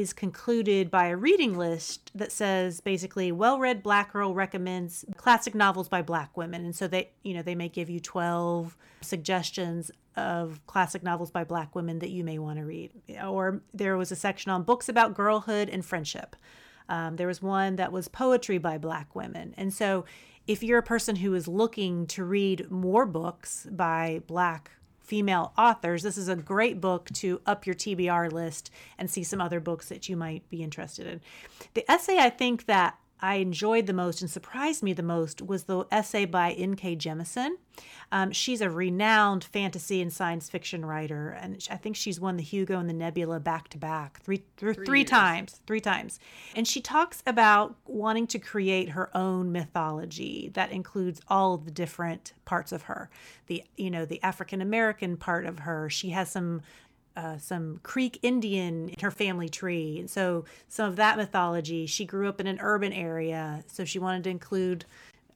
is 0.00 0.12
concluded 0.12 0.90
by 0.90 1.06
a 1.06 1.16
reading 1.16 1.56
list 1.56 2.10
that 2.14 2.30
says 2.30 2.80
basically 2.80 3.32
well-read 3.32 3.82
black 3.82 4.12
girl 4.12 4.34
recommends 4.34 5.04
classic 5.16 5.54
novels 5.54 5.88
by 5.88 6.02
black 6.02 6.36
women. 6.36 6.64
And 6.64 6.76
so 6.76 6.86
they 6.86 7.10
you 7.22 7.34
know 7.34 7.42
they 7.42 7.54
may 7.54 7.68
give 7.68 7.88
you 7.88 8.00
12 8.00 8.76
suggestions 9.00 9.90
of 10.16 10.60
classic 10.66 11.02
novels 11.02 11.30
by 11.30 11.44
black 11.44 11.74
women 11.74 11.98
that 12.00 12.10
you 12.10 12.24
may 12.24 12.38
want 12.38 12.58
to 12.58 12.64
read. 12.64 12.92
Or 13.24 13.62
there 13.72 13.96
was 13.96 14.12
a 14.12 14.16
section 14.16 14.50
on 14.50 14.62
books 14.62 14.88
about 14.88 15.14
girlhood 15.14 15.68
and 15.68 15.84
friendship. 15.84 16.36
Um, 16.88 17.16
there 17.16 17.26
was 17.26 17.42
one 17.42 17.76
that 17.76 17.92
was 17.92 18.08
poetry 18.08 18.58
by 18.58 18.78
black 18.78 19.14
women. 19.14 19.54
And 19.56 19.72
so 19.72 20.04
if 20.46 20.62
you're 20.62 20.78
a 20.78 20.82
person 20.82 21.16
who 21.16 21.34
is 21.34 21.48
looking 21.48 22.06
to 22.08 22.24
read 22.24 22.70
more 22.70 23.04
books 23.04 23.66
by 23.70 24.22
black 24.26 24.70
female 25.06 25.52
authors, 25.56 26.02
this 26.02 26.18
is 26.18 26.28
a 26.28 26.36
great 26.36 26.80
book 26.80 27.08
to 27.14 27.40
up 27.46 27.66
your 27.66 27.74
TBR 27.74 28.32
list 28.32 28.70
and 28.98 29.10
see 29.10 29.22
some 29.22 29.40
other 29.40 29.60
books 29.60 29.88
that 29.88 30.08
you 30.08 30.16
might 30.16 30.48
be 30.50 30.62
interested 30.62 31.06
in. 31.06 31.20
The 31.74 31.90
essay 31.90 32.18
I 32.18 32.30
think 32.30 32.66
that 32.66 32.98
I 33.20 33.36
enjoyed 33.36 33.86
the 33.86 33.92
most 33.92 34.20
and 34.20 34.30
surprised 34.30 34.82
me 34.82 34.92
the 34.92 35.02
most 35.02 35.40
was 35.40 35.64
the 35.64 35.86
essay 35.90 36.24
by 36.26 36.52
N.K. 36.52 36.96
Jemisin. 36.96 37.52
Um, 38.12 38.30
she's 38.30 38.60
a 38.60 38.70
renowned 38.70 39.44
fantasy 39.44 40.00
and 40.00 40.12
science 40.12 40.48
fiction 40.48 40.84
writer, 40.84 41.30
and 41.30 41.66
I 41.70 41.76
think 41.76 41.96
she's 41.96 42.20
won 42.20 42.36
the 42.36 42.42
Hugo 42.42 42.78
and 42.78 42.88
the 42.88 42.94
Nebula 42.94 43.40
back 43.40 43.68
to 43.68 43.78
back 43.78 44.20
three, 44.20 44.44
three, 44.56 44.74
three 44.74 45.04
times, 45.04 45.60
three 45.66 45.80
times. 45.80 46.20
And 46.54 46.68
she 46.68 46.80
talks 46.80 47.22
about 47.26 47.74
wanting 47.86 48.26
to 48.28 48.38
create 48.38 48.90
her 48.90 49.14
own 49.16 49.50
mythology 49.50 50.50
that 50.54 50.70
includes 50.70 51.20
all 51.28 51.54
of 51.54 51.64
the 51.64 51.70
different 51.70 52.32
parts 52.44 52.70
of 52.70 52.82
her. 52.82 53.10
The 53.46 53.64
you 53.76 53.90
know 53.90 54.04
the 54.04 54.22
African 54.22 54.60
American 54.60 55.16
part 55.16 55.46
of 55.46 55.60
her. 55.60 55.90
She 55.90 56.10
has 56.10 56.30
some 56.30 56.62
uh, 57.16 57.38
some 57.38 57.80
Creek 57.82 58.18
Indian 58.22 58.90
in 58.90 59.00
her 59.00 59.10
family 59.10 59.48
tree. 59.48 59.98
And 59.98 60.10
so 60.10 60.44
some 60.68 60.88
of 60.88 60.96
that 60.96 61.16
mythology, 61.16 61.86
she 61.86 62.04
grew 62.04 62.28
up 62.28 62.40
in 62.40 62.46
an 62.46 62.58
urban 62.60 62.92
area. 62.92 63.64
So 63.66 63.84
she 63.84 63.98
wanted 63.98 64.24
to 64.24 64.30
include 64.30 64.84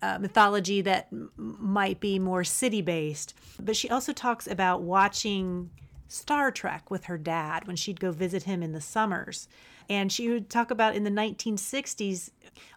uh, 0.03 0.19
mythology 0.19 0.83
that 0.83 1.09
m- 1.11 1.31
might 1.37 1.99
be 2.01 2.19
more 2.19 2.45
city 2.45 2.83
based. 2.83 3.35
But 3.59 3.77
she 3.77 3.89
also 3.89 4.13
talks 4.13 4.47
about 4.47 4.83
watching 4.83 5.71
Star 6.09 6.51
Trek 6.51 6.91
with 6.91 7.05
her 7.05 7.19
dad 7.19 7.67
when 7.67 7.77
she'd 7.77 8.01
go 8.01 8.13
visit 8.13 8.43
him 8.43 8.63
in 8.63 8.73
the 8.73 8.81
summers. 8.81 9.49
And 9.89 10.13
she 10.13 10.29
would 10.29 10.51
talk 10.51 10.71
about 10.71 10.95
in 10.95 11.05
the 11.05 11.11
1960s 11.11 12.31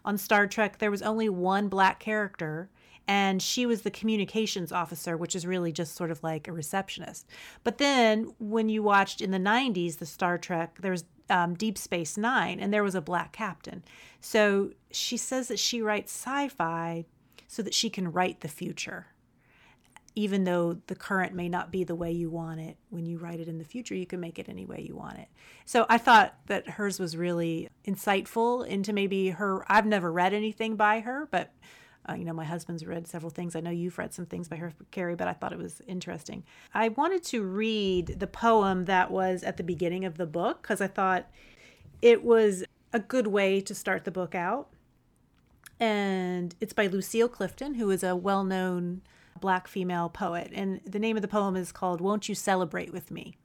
on 0.04 0.18
Star 0.18 0.46
Trek, 0.46 0.78
there 0.78 0.90
was 0.90 1.02
only 1.02 1.28
one 1.28 1.68
black 1.68 2.00
character 2.00 2.70
and 3.06 3.42
she 3.42 3.66
was 3.66 3.82
the 3.82 3.90
communications 3.90 4.72
officer, 4.72 5.16
which 5.16 5.36
is 5.36 5.46
really 5.46 5.72
just 5.72 5.94
sort 5.94 6.10
of 6.10 6.22
like 6.22 6.48
a 6.48 6.52
receptionist. 6.52 7.26
But 7.62 7.78
then 7.78 8.34
when 8.38 8.68
you 8.68 8.82
watched 8.82 9.20
in 9.20 9.30
the 9.30 9.38
90s 9.38 9.98
the 9.98 10.06
Star 10.06 10.38
Trek, 10.38 10.78
there 10.80 10.92
was 10.92 11.04
um, 11.30 11.54
Deep 11.54 11.76
Space 11.78 12.16
Nine, 12.16 12.60
and 12.60 12.72
there 12.72 12.82
was 12.82 12.94
a 12.94 13.00
black 13.00 13.32
captain. 13.32 13.82
So 14.20 14.70
she 14.90 15.16
says 15.16 15.48
that 15.48 15.58
she 15.58 15.82
writes 15.82 16.12
sci 16.12 16.48
fi 16.48 17.04
so 17.46 17.62
that 17.62 17.74
she 17.74 17.90
can 17.90 18.10
write 18.12 18.40
the 18.40 18.48
future. 18.48 19.06
Even 20.16 20.44
though 20.44 20.78
the 20.86 20.94
current 20.94 21.34
may 21.34 21.48
not 21.48 21.72
be 21.72 21.82
the 21.82 21.94
way 21.94 22.12
you 22.12 22.30
want 22.30 22.60
it, 22.60 22.76
when 22.90 23.04
you 23.04 23.18
write 23.18 23.40
it 23.40 23.48
in 23.48 23.58
the 23.58 23.64
future, 23.64 23.96
you 23.96 24.06
can 24.06 24.20
make 24.20 24.38
it 24.38 24.48
any 24.48 24.64
way 24.64 24.80
you 24.80 24.94
want 24.94 25.18
it. 25.18 25.28
So 25.64 25.86
I 25.88 25.98
thought 25.98 26.36
that 26.46 26.68
hers 26.68 27.00
was 27.00 27.16
really 27.16 27.68
insightful 27.86 28.64
into 28.66 28.92
maybe 28.92 29.30
her. 29.30 29.64
I've 29.70 29.86
never 29.86 30.12
read 30.12 30.32
anything 30.32 30.76
by 30.76 31.00
her, 31.00 31.26
but 31.30 31.52
uh, 32.08 32.14
you 32.14 32.24
know, 32.24 32.32
my 32.32 32.44
husband's 32.44 32.84
read 32.84 33.06
several 33.06 33.30
things. 33.30 33.56
I 33.56 33.60
know 33.60 33.70
you've 33.70 33.98
read 33.98 34.12
some 34.12 34.26
things 34.26 34.48
by 34.48 34.56
her, 34.56 34.72
Carrie, 34.90 35.16
but 35.16 35.28
I 35.28 35.32
thought 35.32 35.52
it 35.52 35.58
was 35.58 35.80
interesting. 35.86 36.44
I 36.72 36.88
wanted 36.90 37.22
to 37.24 37.42
read 37.42 38.18
the 38.18 38.26
poem 38.26 38.84
that 38.84 39.10
was 39.10 39.42
at 39.42 39.56
the 39.56 39.62
beginning 39.62 40.04
of 40.04 40.16
the 40.16 40.26
book 40.26 40.62
because 40.62 40.80
I 40.80 40.86
thought 40.86 41.30
it 42.02 42.22
was 42.22 42.64
a 42.92 43.00
good 43.00 43.26
way 43.26 43.60
to 43.62 43.74
start 43.74 44.04
the 44.04 44.10
book 44.10 44.34
out. 44.34 44.68
And 45.80 46.54
it's 46.60 46.72
by 46.72 46.86
Lucille 46.86 47.28
Clifton, 47.28 47.74
who 47.74 47.90
is 47.90 48.02
a 48.02 48.14
well 48.14 48.44
known 48.44 49.02
black 49.40 49.66
female 49.66 50.08
poet. 50.08 50.50
And 50.54 50.80
the 50.86 50.98
name 50.98 51.16
of 51.16 51.22
the 51.22 51.28
poem 51.28 51.56
is 51.56 51.72
called 51.72 52.00
Won't 52.00 52.28
You 52.28 52.34
Celebrate 52.34 52.92
with 52.92 53.10
Me? 53.10 53.36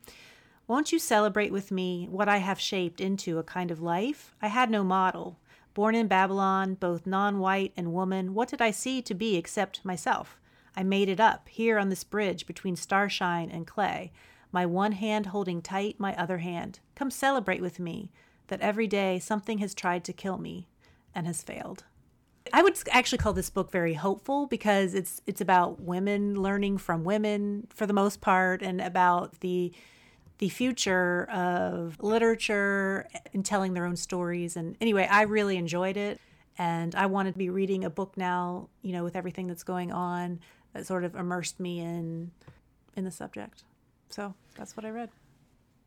Won't 0.68 0.91
you 0.91 0.99
celebrate 0.99 1.51
with 1.51 1.72
me 1.72 2.07
what 2.12 2.30
I 2.30 2.38
have 2.38 2.60
shaped 2.60 3.01
into 3.01 3.39
a 3.39 3.43
kind 3.43 3.72
of 3.72 3.82
life? 3.82 4.36
I 4.39 4.49
had 4.49 4.70
no 4.70 4.84
model. 4.84 5.39
Born 5.74 5.96
in 5.96 6.08
Babylon, 6.08 6.76
both 6.76 7.06
non 7.06 7.40
white 7.40 7.74
and 7.78 7.94
woman, 7.94 8.34
what 8.34 8.50
did 8.50 8.62
I 8.62 8.72
see 8.72 9.02
to 9.04 9.14
be 9.14 9.36
except 9.36 9.86
myself? 9.86 10.40
I 10.76 10.84
made 10.84 11.10
it 11.10 11.20
up, 11.20 11.50
here 11.50 11.78
on 11.78 11.90
this 11.90 12.04
bridge 12.04 12.46
between 12.46 12.76
starshine 12.76 13.50
and 13.50 13.68
clay, 13.68 14.12
my 14.52 14.66
one 14.66 14.94
hand 14.94 15.28
holding 15.28 15.62
tight 15.62 16.00
my 16.00 16.16
other 16.16 16.40
hand. 16.40 16.80
Come 16.96 17.12
celebrate 17.12 17.62
with 17.62 17.80
me 17.80 18.12
that 18.48 18.62
every 18.62 18.88
day 18.88 19.20
something 19.20 19.60
has 19.60 19.74
tried 19.74 20.04
to 20.06 20.14
kill 20.14 20.38
me 20.38 20.68
and 21.14 21.28
has 21.28 21.44
failed. 21.44 21.84
I 22.52 22.64
would 22.64 22.78
actually 22.92 23.20
call 23.20 23.34
this 23.34 23.50
book 23.50 23.72
very 23.72 23.94
hopeful 23.94 24.48
because 24.48 24.94
it's 24.94 25.22
it's 25.28 25.42
about 25.42 25.82
women 25.82 26.42
learning 26.42 26.80
from 26.80 27.04
women 27.04 27.68
for 27.70 27.86
the 27.86 27.94
most 27.94 28.22
part 28.22 28.62
and 28.62 28.82
about 28.82 29.42
the 29.42 29.72
the 30.40 30.50
future 30.50 31.30
of 31.32 31.98
literature 32.02 33.08
and 33.34 33.46
telling 33.46 33.74
their 33.74 33.86
own 33.86 33.96
stories. 33.96 34.56
And 34.58 34.76
anyway, 34.82 35.08
I 35.10 35.24
really 35.24 35.58
enjoyed 35.58 35.98
it. 35.98 36.20
And 36.58 36.94
I 36.96 37.06
wanted 37.06 37.34
to 37.34 37.38
be 37.38 37.50
reading 37.50 37.86
a 37.86 37.90
book 37.90 38.18
now, 38.18 38.68
you 38.82 38.92
know, 38.92 39.04
with 39.04 39.16
everything 39.16 39.48
that's 39.48 39.64
going 39.64 39.92
on 39.94 40.40
that 40.74 40.86
sort 40.86 41.04
of 41.04 41.16
immersed 41.16 41.60
me 41.60 41.80
in 41.80 42.32
in 42.96 43.06
the 43.06 43.12
subject. 43.12 43.64
So 44.10 44.34
that's 44.58 44.76
what 44.76 44.86
I 44.86 44.90
read. 44.90 45.10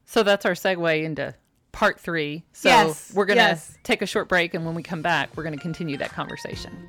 So 0.07 0.23
that's 0.23 0.47
our 0.47 0.53
segue 0.53 1.03
into 1.03 1.35
part 1.73 2.01
three. 2.01 2.45
So 2.53 2.69
yes, 2.69 3.13
we're 3.15 3.27
going 3.27 3.39
to 3.39 3.43
yes. 3.43 3.77
take 3.83 4.03
a 4.03 4.07
short 4.07 4.29
break. 4.29 4.55
And 4.55 4.65
when 4.65 4.75
we 4.75 4.83
come 4.83 5.03
back, 5.03 5.37
we're 5.37 5.43
going 5.43 5.57
to 5.57 5.61
continue 5.61 5.97
that 5.99 6.13
conversation. 6.13 6.89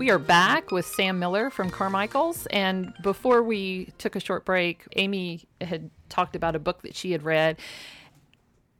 We 0.00 0.08
are 0.08 0.18
back 0.18 0.70
with 0.70 0.86
Sam 0.86 1.18
Miller 1.18 1.50
from 1.50 1.68
Carmichael's. 1.68 2.46
And 2.46 2.94
before 3.02 3.42
we 3.42 3.92
took 3.98 4.16
a 4.16 4.20
short 4.20 4.46
break, 4.46 4.84
Amy 4.96 5.44
had 5.60 5.90
talked 6.08 6.34
about 6.34 6.56
a 6.56 6.58
book 6.58 6.80
that 6.84 6.96
she 6.96 7.12
had 7.12 7.22
read. 7.22 7.58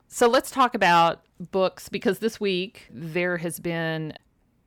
So 0.09 0.27
let's 0.31 0.51
talk 0.51 0.75
about 0.75 1.21
books 1.39 1.91
because 1.91 2.21
this 2.21 2.41
week 2.41 2.89
there 2.91 3.37
has 3.37 3.61
been 3.61 4.15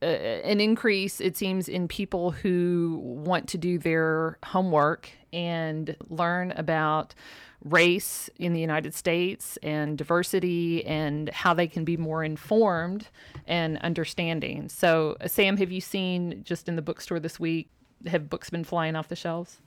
a, 0.04 0.46
an 0.46 0.62
increase, 0.62 1.20
it 1.20 1.36
seems, 1.36 1.68
in 1.68 1.88
people 1.88 2.30
who 2.30 3.00
want 3.02 3.50
to 3.50 3.58
do 3.58 3.80
their 3.80 4.38
homework 4.46 5.10
and 5.34 5.96
learn 6.10 6.52
about 6.52 7.16
race 7.64 8.30
in 8.38 8.54
the 8.54 8.60
United 8.60 8.94
States 8.94 9.58
and 9.64 9.98
diversity 9.98 10.86
and 10.86 11.30
how 11.30 11.54
they 11.54 11.68
can 11.68 11.86
be 11.86 11.98
more 11.98 12.24
informed 12.24 13.08
and 13.48 13.78
understanding. 13.80 14.70
So, 14.70 15.16
uh, 15.22 15.28
Sam, 15.28 15.58
have 15.58 15.72
you 15.72 15.82
seen 15.82 16.44
just 16.44 16.68
in 16.68 16.76
the 16.76 16.82
bookstore 16.82 17.20
this 17.20 17.40
week, 17.40 17.70
have 18.06 18.30
books 18.30 18.50
been 18.50 18.64
flying 18.64 18.96
off 18.96 19.08
the 19.08 19.16
shelves? 19.16 19.60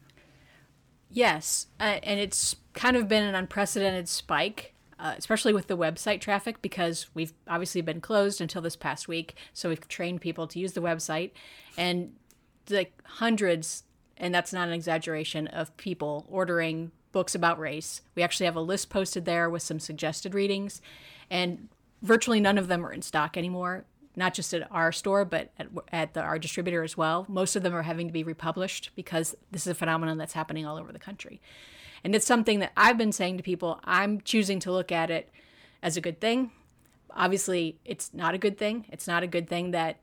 Yes, 1.10 1.68
uh, 1.80 2.00
and 2.02 2.20
it's 2.20 2.56
kind 2.74 2.96
of 2.96 3.08
been 3.08 3.22
an 3.22 3.34
unprecedented 3.34 4.08
spike. 4.08 4.72
Uh, 4.98 5.12
especially 5.18 5.52
with 5.52 5.66
the 5.66 5.76
website 5.76 6.22
traffic, 6.22 6.62
because 6.62 7.06
we've 7.12 7.34
obviously 7.46 7.82
been 7.82 8.00
closed 8.00 8.40
until 8.40 8.62
this 8.62 8.76
past 8.76 9.06
week. 9.06 9.34
So 9.52 9.68
we've 9.68 9.86
trained 9.88 10.22
people 10.22 10.46
to 10.46 10.58
use 10.58 10.72
the 10.72 10.80
website, 10.80 11.32
and 11.76 12.14
like 12.70 12.94
hundreds, 13.04 13.82
and 14.16 14.34
that's 14.34 14.52
not 14.52 14.68
an 14.68 14.74
exaggeration, 14.74 15.46
of 15.48 15.76
people 15.76 16.26
ordering 16.28 16.92
books 17.12 17.34
about 17.34 17.58
race. 17.58 18.02
We 18.14 18.22
actually 18.22 18.46
have 18.46 18.56
a 18.56 18.60
list 18.60 18.90
posted 18.90 19.24
there 19.24 19.48
with 19.48 19.62
some 19.62 19.80
suggested 19.80 20.34
readings, 20.34 20.80
and 21.30 21.68
virtually 22.02 22.40
none 22.40 22.58
of 22.58 22.68
them 22.68 22.84
are 22.84 22.92
in 22.92 23.02
stock 23.02 23.36
anymore. 23.36 23.84
Not 24.18 24.32
just 24.32 24.54
at 24.54 24.66
our 24.72 24.92
store, 24.92 25.26
but 25.26 25.50
at, 25.58 25.68
at 25.92 26.14
the, 26.14 26.22
our 26.22 26.38
distributor 26.38 26.82
as 26.82 26.96
well. 26.96 27.26
Most 27.28 27.54
of 27.54 27.62
them 27.62 27.74
are 27.74 27.82
having 27.82 28.06
to 28.06 28.12
be 28.12 28.24
republished 28.24 28.90
because 28.96 29.34
this 29.50 29.66
is 29.66 29.72
a 29.72 29.74
phenomenon 29.74 30.16
that's 30.16 30.32
happening 30.32 30.64
all 30.64 30.78
over 30.78 30.90
the 30.90 30.98
country. 30.98 31.40
And 32.02 32.14
it's 32.14 32.26
something 32.26 32.60
that 32.60 32.72
I've 32.76 32.96
been 32.96 33.12
saying 33.12 33.36
to 33.36 33.42
people. 33.42 33.78
I'm 33.84 34.22
choosing 34.22 34.58
to 34.60 34.72
look 34.72 34.90
at 34.90 35.10
it 35.10 35.30
as 35.82 35.98
a 35.98 36.00
good 36.00 36.18
thing. 36.18 36.50
Obviously, 37.10 37.78
it's 37.84 38.14
not 38.14 38.34
a 38.34 38.38
good 38.38 38.56
thing. 38.56 38.86
It's 38.90 39.06
not 39.06 39.22
a 39.22 39.26
good 39.26 39.48
thing 39.48 39.72
that 39.72 39.98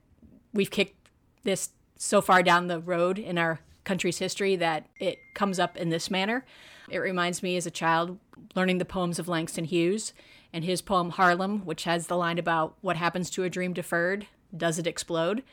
we've 0.54 0.70
kicked 0.70 1.10
this 1.44 1.70
so 1.96 2.22
far 2.22 2.44
down 2.44 2.68
the 2.68 2.80
road 2.80 3.18
in 3.18 3.38
our 3.38 3.62
country's 3.84 4.20
history 4.20 4.56
that 4.56 4.88
it 5.00 5.20
comes 5.34 5.60
up 5.60 5.78
in 5.78 5.90
this 5.90 6.10
manner. 6.10 6.46
It 6.90 7.00
reminds 7.00 7.44
me 7.44 7.58
as 7.58 7.66
a 7.66 7.72
child 7.72 8.20
learning 8.56 8.78
the 8.78 8.86
poems 8.86 9.20
of 9.20 9.28
Langston 9.28 9.66
Hughes 9.66 10.14
and 10.52 10.64
his 10.64 10.82
poem 10.82 11.12
Harlem, 11.12 11.66
which 11.66 11.86
has 11.86 12.08
the 12.08 12.18
line 12.18 12.38
about 12.38 12.76
what 12.82 12.98
happens 12.98 13.30
to 13.32 13.44
a 13.44 13.50
dream 13.50 13.74
deferred? 13.74 14.28
Does 14.56 14.78
it 14.78 14.88
explode? 14.88 15.44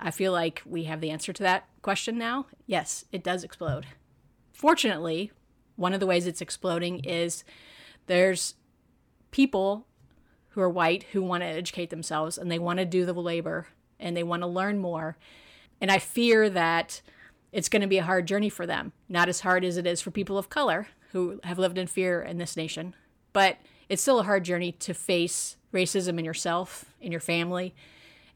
I 0.00 0.10
feel 0.10 0.32
like 0.32 0.62
we 0.64 0.84
have 0.84 1.00
the 1.00 1.10
answer 1.10 1.32
to 1.32 1.42
that 1.42 1.68
question 1.82 2.16
now. 2.18 2.46
Yes, 2.66 3.04
it 3.12 3.22
does 3.22 3.44
explode. 3.44 3.86
Fortunately, 4.52 5.32
one 5.76 5.92
of 5.92 6.00
the 6.00 6.06
ways 6.06 6.26
it's 6.26 6.40
exploding 6.40 7.00
is 7.00 7.44
there's 8.06 8.54
people 9.30 9.86
who 10.50 10.60
are 10.60 10.68
white 10.68 11.04
who 11.12 11.22
want 11.22 11.42
to 11.42 11.48
educate 11.48 11.90
themselves 11.90 12.38
and 12.38 12.50
they 12.50 12.58
want 12.58 12.78
to 12.78 12.84
do 12.84 13.04
the 13.04 13.12
labor 13.12 13.68
and 14.00 14.16
they 14.16 14.22
want 14.22 14.42
to 14.42 14.46
learn 14.46 14.78
more. 14.78 15.16
And 15.80 15.90
I 15.90 15.98
fear 15.98 16.48
that 16.50 17.02
it's 17.52 17.68
going 17.68 17.82
to 17.82 17.88
be 17.88 17.98
a 17.98 18.04
hard 18.04 18.26
journey 18.26 18.48
for 18.48 18.66
them. 18.66 18.92
Not 19.08 19.28
as 19.28 19.40
hard 19.40 19.64
as 19.64 19.76
it 19.76 19.86
is 19.86 20.00
for 20.00 20.10
people 20.10 20.38
of 20.38 20.50
color 20.50 20.88
who 21.12 21.40
have 21.44 21.58
lived 21.58 21.78
in 21.78 21.86
fear 21.86 22.20
in 22.22 22.38
this 22.38 22.56
nation, 22.56 22.94
but 23.32 23.56
it's 23.88 24.02
still 24.02 24.20
a 24.20 24.24
hard 24.24 24.44
journey 24.44 24.72
to 24.72 24.92
face 24.92 25.56
racism 25.72 26.18
in 26.18 26.24
yourself, 26.24 26.84
in 27.00 27.10
your 27.12 27.20
family. 27.20 27.74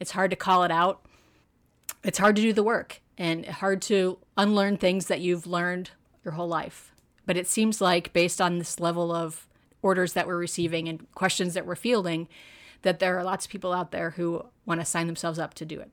It's 0.00 0.12
hard 0.12 0.30
to 0.30 0.36
call 0.36 0.64
it 0.64 0.70
out. 0.70 1.04
It's 2.02 2.18
hard 2.18 2.36
to 2.36 2.42
do 2.42 2.52
the 2.52 2.62
work 2.62 3.00
and 3.18 3.46
hard 3.46 3.82
to 3.82 4.18
unlearn 4.36 4.76
things 4.76 5.06
that 5.06 5.20
you've 5.20 5.46
learned 5.46 5.90
your 6.24 6.32
whole 6.32 6.48
life. 6.48 6.92
But 7.26 7.36
it 7.36 7.46
seems 7.46 7.80
like, 7.80 8.12
based 8.12 8.40
on 8.40 8.58
this 8.58 8.80
level 8.80 9.12
of 9.12 9.46
orders 9.82 10.14
that 10.14 10.26
we're 10.26 10.38
receiving 10.38 10.88
and 10.88 11.10
questions 11.14 11.54
that 11.54 11.66
we're 11.66 11.76
fielding, 11.76 12.28
that 12.82 12.98
there 12.98 13.16
are 13.16 13.24
lots 13.24 13.44
of 13.44 13.52
people 13.52 13.72
out 13.72 13.92
there 13.92 14.10
who 14.10 14.46
want 14.66 14.80
to 14.80 14.84
sign 14.84 15.06
themselves 15.06 15.38
up 15.38 15.54
to 15.54 15.64
do 15.64 15.78
it. 15.78 15.92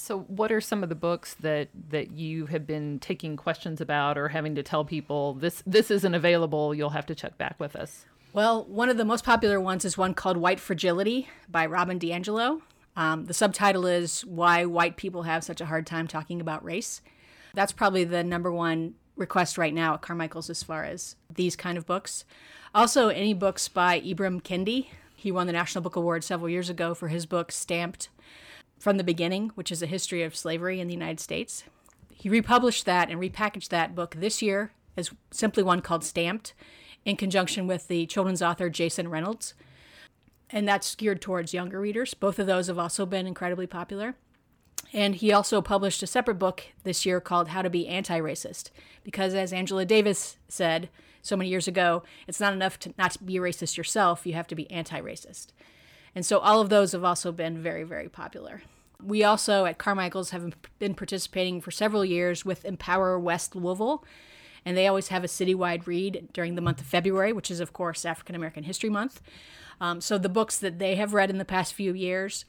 So, 0.00 0.20
what 0.20 0.50
are 0.50 0.62
some 0.62 0.82
of 0.82 0.88
the 0.88 0.94
books 0.94 1.34
that 1.34 1.68
that 1.90 2.12
you 2.12 2.46
have 2.46 2.66
been 2.66 2.98
taking 3.00 3.36
questions 3.36 3.82
about, 3.82 4.16
or 4.16 4.28
having 4.28 4.54
to 4.54 4.62
tell 4.62 4.82
people 4.82 5.34
this 5.34 5.62
this 5.66 5.90
isn't 5.90 6.14
available? 6.14 6.74
You'll 6.74 6.90
have 6.90 7.04
to 7.06 7.14
check 7.14 7.36
back 7.36 7.56
with 7.58 7.76
us. 7.76 8.06
Well, 8.32 8.64
one 8.64 8.88
of 8.88 8.96
the 8.96 9.04
most 9.04 9.24
popular 9.24 9.60
ones 9.60 9.84
is 9.84 9.98
one 9.98 10.14
called 10.14 10.38
White 10.38 10.58
Fragility 10.58 11.28
by 11.50 11.66
Robin 11.66 11.98
DiAngelo. 11.98 12.62
Um, 12.96 13.26
the 13.26 13.34
subtitle 13.34 13.86
is 13.86 14.24
Why 14.24 14.64
White 14.64 14.96
People 14.96 15.24
Have 15.24 15.44
Such 15.44 15.60
a 15.60 15.66
Hard 15.66 15.86
Time 15.86 16.06
Talking 16.06 16.40
About 16.40 16.64
Race. 16.64 17.02
That's 17.52 17.72
probably 17.72 18.04
the 18.04 18.24
number 18.24 18.50
one 18.50 18.94
request 19.16 19.58
right 19.58 19.74
now 19.74 19.94
at 19.94 20.00
Carmichael's 20.00 20.48
as 20.48 20.62
far 20.62 20.84
as 20.84 21.16
these 21.32 21.56
kind 21.56 21.76
of 21.76 21.86
books. 21.86 22.24
Also, 22.74 23.08
any 23.08 23.34
books 23.34 23.68
by 23.68 24.00
Ibram 24.00 24.40
Kendi. 24.40 24.86
He 25.14 25.30
won 25.30 25.46
the 25.46 25.52
National 25.52 25.82
Book 25.82 25.96
Award 25.96 26.24
several 26.24 26.48
years 26.48 26.70
ago 26.70 26.94
for 26.94 27.08
his 27.08 27.26
book 27.26 27.52
Stamped 27.52 28.08
from 28.80 28.96
the 28.96 29.04
Beginning, 29.04 29.50
which 29.54 29.70
is 29.70 29.82
a 29.82 29.86
history 29.86 30.24
of 30.24 30.34
slavery 30.34 30.80
in 30.80 30.88
the 30.88 30.94
United 30.94 31.20
States. 31.20 31.64
He 32.12 32.28
republished 32.28 32.86
that 32.86 33.10
and 33.10 33.20
repackaged 33.20 33.68
that 33.68 33.94
book 33.94 34.16
this 34.18 34.42
year 34.42 34.72
as 34.96 35.10
simply 35.30 35.62
one 35.62 35.80
called 35.80 36.02
Stamped 36.02 36.54
in 37.04 37.16
conjunction 37.16 37.66
with 37.66 37.88
the 37.88 38.06
children's 38.06 38.42
author 38.42 38.68
Jason 38.68 39.08
Reynolds. 39.08 39.54
And 40.50 40.66
that's 40.66 40.94
geared 40.94 41.22
towards 41.22 41.54
younger 41.54 41.80
readers. 41.80 42.14
Both 42.14 42.38
of 42.38 42.46
those 42.46 42.66
have 42.66 42.78
also 42.78 43.06
been 43.06 43.26
incredibly 43.26 43.66
popular. 43.66 44.16
And 44.92 45.14
he 45.14 45.32
also 45.32 45.62
published 45.62 46.02
a 46.02 46.06
separate 46.06 46.38
book 46.38 46.64
this 46.82 47.06
year 47.06 47.20
called 47.20 47.48
How 47.48 47.62
to 47.62 47.70
Be 47.70 47.86
Anti 47.86 48.18
Racist. 48.18 48.70
Because, 49.04 49.34
as 49.34 49.52
Angela 49.52 49.84
Davis 49.84 50.36
said 50.48 50.88
so 51.22 51.36
many 51.36 51.50
years 51.50 51.68
ago, 51.68 52.02
it's 52.26 52.40
not 52.40 52.52
enough 52.52 52.78
to 52.80 52.94
not 52.98 53.24
be 53.24 53.34
racist 53.34 53.76
yourself, 53.76 54.26
you 54.26 54.32
have 54.32 54.48
to 54.48 54.54
be 54.54 54.70
anti 54.70 55.00
racist. 55.00 55.48
And 56.14 56.26
so 56.26 56.38
all 56.38 56.60
of 56.60 56.68
those 56.68 56.92
have 56.92 57.04
also 57.04 57.32
been 57.32 57.62
very, 57.62 57.84
very 57.84 58.08
popular. 58.08 58.62
We 59.02 59.24
also 59.24 59.64
at 59.64 59.78
Carmichael's 59.78 60.30
have 60.30 60.54
been 60.78 60.94
participating 60.94 61.60
for 61.60 61.70
several 61.70 62.04
years 62.04 62.44
with 62.44 62.64
Empower 62.64 63.18
West 63.18 63.54
Louisville, 63.56 64.04
and 64.64 64.76
they 64.76 64.86
always 64.86 65.08
have 65.08 65.24
a 65.24 65.28
citywide 65.28 65.86
read 65.86 66.28
during 66.32 66.54
the 66.54 66.60
month 66.60 66.80
of 66.80 66.86
February, 66.86 67.32
which 67.32 67.50
is, 67.50 67.60
of 67.60 67.72
course, 67.72 68.04
African 68.04 68.34
American 68.34 68.64
History 68.64 68.90
Month. 68.90 69.22
Um, 69.80 70.00
so 70.00 70.18
the 70.18 70.28
books 70.28 70.58
that 70.58 70.78
they 70.78 70.96
have 70.96 71.14
read 71.14 71.30
in 71.30 71.38
the 71.38 71.44
past 71.46 71.72
few 71.72 71.94
years 71.94 72.44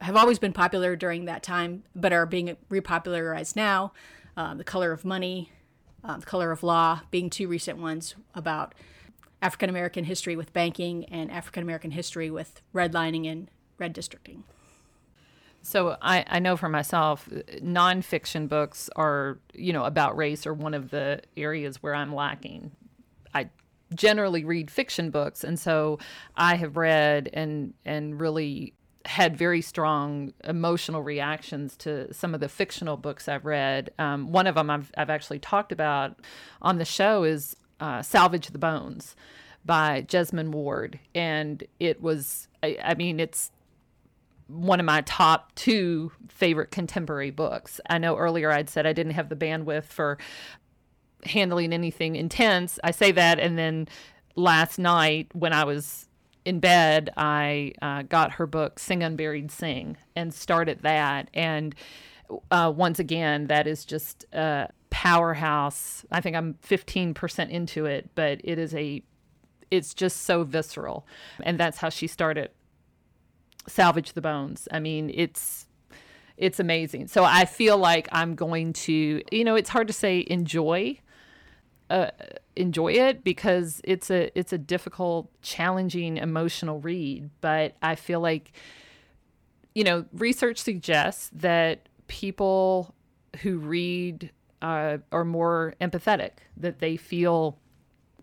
have 0.00 0.16
always 0.16 0.38
been 0.38 0.52
popular 0.52 0.96
during 0.96 1.24
that 1.24 1.42
time, 1.42 1.84
but 1.94 2.12
are 2.12 2.26
being 2.26 2.56
repopularized 2.68 3.56
now. 3.56 3.92
Um, 4.36 4.58
the 4.58 4.64
Color 4.64 4.92
of 4.92 5.04
Money, 5.04 5.50
um, 6.04 6.20
The 6.20 6.26
Color 6.26 6.50
of 6.50 6.62
Law 6.62 7.00
being 7.10 7.30
two 7.30 7.48
recent 7.48 7.78
ones 7.78 8.14
about 8.34 8.74
African 9.46 9.70
American 9.70 10.02
history 10.02 10.34
with 10.34 10.52
banking 10.52 11.04
and 11.04 11.30
African 11.30 11.62
American 11.62 11.92
history 11.92 12.32
with 12.32 12.60
redlining 12.74 13.30
and 13.30 13.48
redistricting. 13.80 14.42
So 15.62 15.96
I, 16.02 16.24
I 16.26 16.38
know 16.40 16.56
for 16.56 16.68
myself, 16.68 17.28
nonfiction 17.62 18.48
books 18.48 18.90
are, 18.96 19.38
you 19.54 19.72
know, 19.72 19.84
about 19.84 20.16
race 20.16 20.48
are 20.48 20.54
one 20.54 20.74
of 20.74 20.90
the 20.90 21.22
areas 21.36 21.80
where 21.80 21.94
I'm 21.94 22.12
lacking. 22.12 22.72
I 23.34 23.50
generally 23.94 24.44
read 24.44 24.68
fiction 24.68 25.10
books, 25.10 25.44
and 25.44 25.60
so 25.60 26.00
I 26.36 26.56
have 26.56 26.76
read 26.76 27.30
and 27.32 27.72
and 27.84 28.20
really 28.20 28.74
had 29.04 29.36
very 29.36 29.62
strong 29.62 30.32
emotional 30.42 31.04
reactions 31.04 31.76
to 31.76 32.12
some 32.12 32.34
of 32.34 32.40
the 32.40 32.48
fictional 32.48 32.96
books 32.96 33.28
I've 33.28 33.44
read. 33.44 33.90
Um, 34.00 34.32
one 34.32 34.48
of 34.48 34.56
them 34.56 34.68
I've, 34.70 34.90
I've 34.96 35.10
actually 35.10 35.38
talked 35.38 35.70
about 35.70 36.18
on 36.60 36.78
the 36.78 36.84
show 36.84 37.22
is 37.22 37.54
uh, 37.80 38.02
Salvage 38.02 38.48
the 38.48 38.58
Bones 38.58 39.16
by 39.64 40.02
Jesmyn 40.02 40.50
Ward. 40.50 40.98
And 41.14 41.64
it 41.80 42.00
was, 42.00 42.48
I, 42.62 42.78
I 42.82 42.94
mean, 42.94 43.20
it's 43.20 43.50
one 44.48 44.78
of 44.78 44.86
my 44.86 45.00
top 45.02 45.54
two 45.54 46.12
favorite 46.28 46.70
contemporary 46.70 47.30
books. 47.30 47.80
I 47.90 47.98
know 47.98 48.16
earlier 48.16 48.52
I'd 48.52 48.70
said 48.70 48.86
I 48.86 48.92
didn't 48.92 49.14
have 49.14 49.28
the 49.28 49.36
bandwidth 49.36 49.84
for 49.84 50.18
handling 51.24 51.72
anything 51.72 52.14
intense. 52.14 52.78
I 52.84 52.92
say 52.92 53.10
that, 53.12 53.40
and 53.40 53.58
then 53.58 53.88
last 54.36 54.78
night 54.78 55.28
when 55.32 55.52
I 55.52 55.64
was 55.64 56.08
in 56.44 56.60
bed, 56.60 57.10
I 57.16 57.72
uh, 57.82 58.02
got 58.02 58.32
her 58.32 58.46
book 58.46 58.78
Sing 58.78 59.02
Unburied 59.02 59.50
Sing 59.50 59.96
and 60.14 60.32
started 60.32 60.82
that. 60.82 61.28
And 61.34 61.74
uh, 62.52 62.72
once 62.74 63.00
again, 63.00 63.48
that 63.48 63.66
is 63.66 63.84
just 63.84 64.24
a 64.32 64.68
powerhouse. 64.90 66.04
I 66.10 66.20
think 66.20 66.36
I'm 66.36 66.54
15% 66.66 67.50
into 67.50 67.86
it, 67.86 68.10
but 68.14 68.40
it 68.44 68.58
is 68.58 68.74
a, 68.74 69.02
it's 69.70 69.94
just 69.94 70.22
so 70.22 70.44
visceral. 70.44 71.06
And 71.42 71.58
that's 71.58 71.78
how 71.78 71.88
she 71.88 72.06
started 72.06 72.50
Salvage 73.66 74.12
the 74.12 74.22
Bones. 74.22 74.68
I 74.70 74.80
mean, 74.80 75.10
it's, 75.12 75.66
it's 76.36 76.60
amazing. 76.60 77.08
So 77.08 77.24
I 77.24 77.44
feel 77.44 77.78
like 77.78 78.08
I'm 78.12 78.34
going 78.34 78.72
to, 78.74 79.22
you 79.32 79.44
know, 79.44 79.54
it's 79.54 79.70
hard 79.70 79.86
to 79.86 79.92
say 79.92 80.24
enjoy 80.28 81.00
uh, 81.88 82.10
enjoy 82.56 82.92
it 82.92 83.22
because 83.22 83.80
it's 83.84 84.10
a 84.10 84.36
it's 84.38 84.52
a 84.52 84.58
difficult, 84.58 85.30
challenging, 85.42 86.16
emotional 86.16 86.80
read. 86.80 87.30
But 87.40 87.76
I 87.82 87.94
feel 87.94 88.20
like, 88.20 88.52
you 89.74 89.84
know, 89.84 90.04
research 90.12 90.58
suggests 90.58 91.30
that 91.32 91.88
people 92.08 92.94
who 93.42 93.58
read 93.58 94.30
uh, 94.62 94.98
are 95.12 95.24
more 95.24 95.74
empathetic, 95.80 96.32
that 96.56 96.78
they 96.78 96.96
feel 96.96 97.58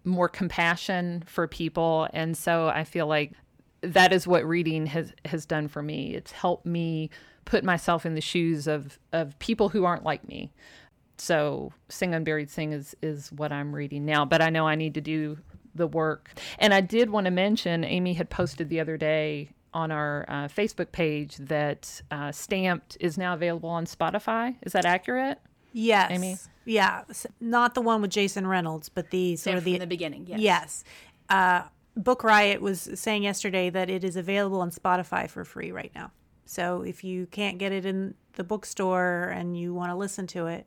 more 0.04 0.28
compassion 0.28 1.24
for 1.26 1.48
people, 1.48 2.08
and 2.14 2.38
so 2.38 2.68
I 2.68 2.84
feel 2.84 3.08
like 3.08 3.34
that 3.82 4.14
is 4.14 4.26
what 4.26 4.46
reading 4.46 4.86
has 4.88 5.14
has 5.26 5.46
done 5.46 5.68
for 5.68 5.82
me. 5.82 6.14
It's 6.14 6.32
helped 6.32 6.66
me 6.66 7.10
put 7.46 7.64
myself 7.64 8.06
in 8.06 8.16
the 8.16 8.22
shoes 8.22 8.68
of 8.68 9.00
of 9.12 9.38
people 9.40 9.70
who 9.70 9.86
aren't 9.86 10.04
like 10.04 10.28
me 10.28 10.52
so 11.18 11.72
Sing 11.90 12.14
Unburied 12.14 12.50
Sing 12.50 12.72
is 12.74 12.96
is 13.02 13.32
what 13.32 13.52
I'm 13.52 13.74
reading 13.74 14.06
now, 14.06 14.26
but 14.26 14.42
I 14.42 14.50
know 14.50 14.68
I 14.68 14.76
need 14.76 14.94
to 14.96 15.02
do 15.02 15.38
the 15.76 15.88
work. 15.88 16.32
And 16.60 16.74
I 16.74 16.82
did 16.82 17.10
want 17.10 17.26
to 17.26 17.32
mention 17.32 17.84
Amy 17.84 18.14
had 18.14 18.30
posted 18.30 18.70
the 18.70 18.80
other 18.80 18.98
day 18.98 19.50
on 19.74 19.92
our 19.92 20.26
uh, 20.28 20.48
Facebook 20.48 20.92
page 20.92 21.38
that 21.38 22.02
uh, 22.12 22.32
Stamped 22.32 22.96
is 23.00 23.18
now 23.18 23.34
available 23.34 23.70
on 23.70 23.86
Spotify. 23.86 24.56
Is 24.62 24.74
that 24.74 24.86
accurate? 24.86 25.40
Yes. 25.74 26.12
Amy? 26.12 26.38
Yeah. 26.66 27.04
Not 27.42 27.76
the 27.76 27.82
one 27.82 28.02
with 28.02 28.12
Jason 28.12 28.48
Reynolds, 28.48 28.88
but 28.88 29.10
the 29.10 29.36
sort 29.36 29.52
There 29.52 29.58
of 29.58 29.64
the, 29.66 29.78
the 29.80 29.88
beginning, 29.88 30.28
yes. 30.28 30.40
Yes. 30.40 30.84
Uh, 31.30 31.64
Book 31.96 32.24
Riot 32.24 32.62
was 32.62 32.90
saying 32.96 33.24
yesterday 33.24 33.70
that 33.70 33.90
it 33.90 34.04
is 34.04 34.16
available 34.16 34.62
on 34.62 34.72
Spotify 34.72 35.30
for 35.30 35.44
free 35.44 35.72
right 35.72 35.92
now. 35.94 36.12
So 36.46 36.82
if 36.82 37.04
you 37.04 37.26
can't 37.28 37.58
get 37.58 37.72
it 37.72 37.86
in 37.86 38.16
the 38.34 38.44
bookstore 38.44 39.30
and 39.36 39.58
you 39.58 39.74
want 39.74 39.92
to 39.92 39.96
listen 39.96 40.28
to 40.28 40.48
it, 40.48 40.66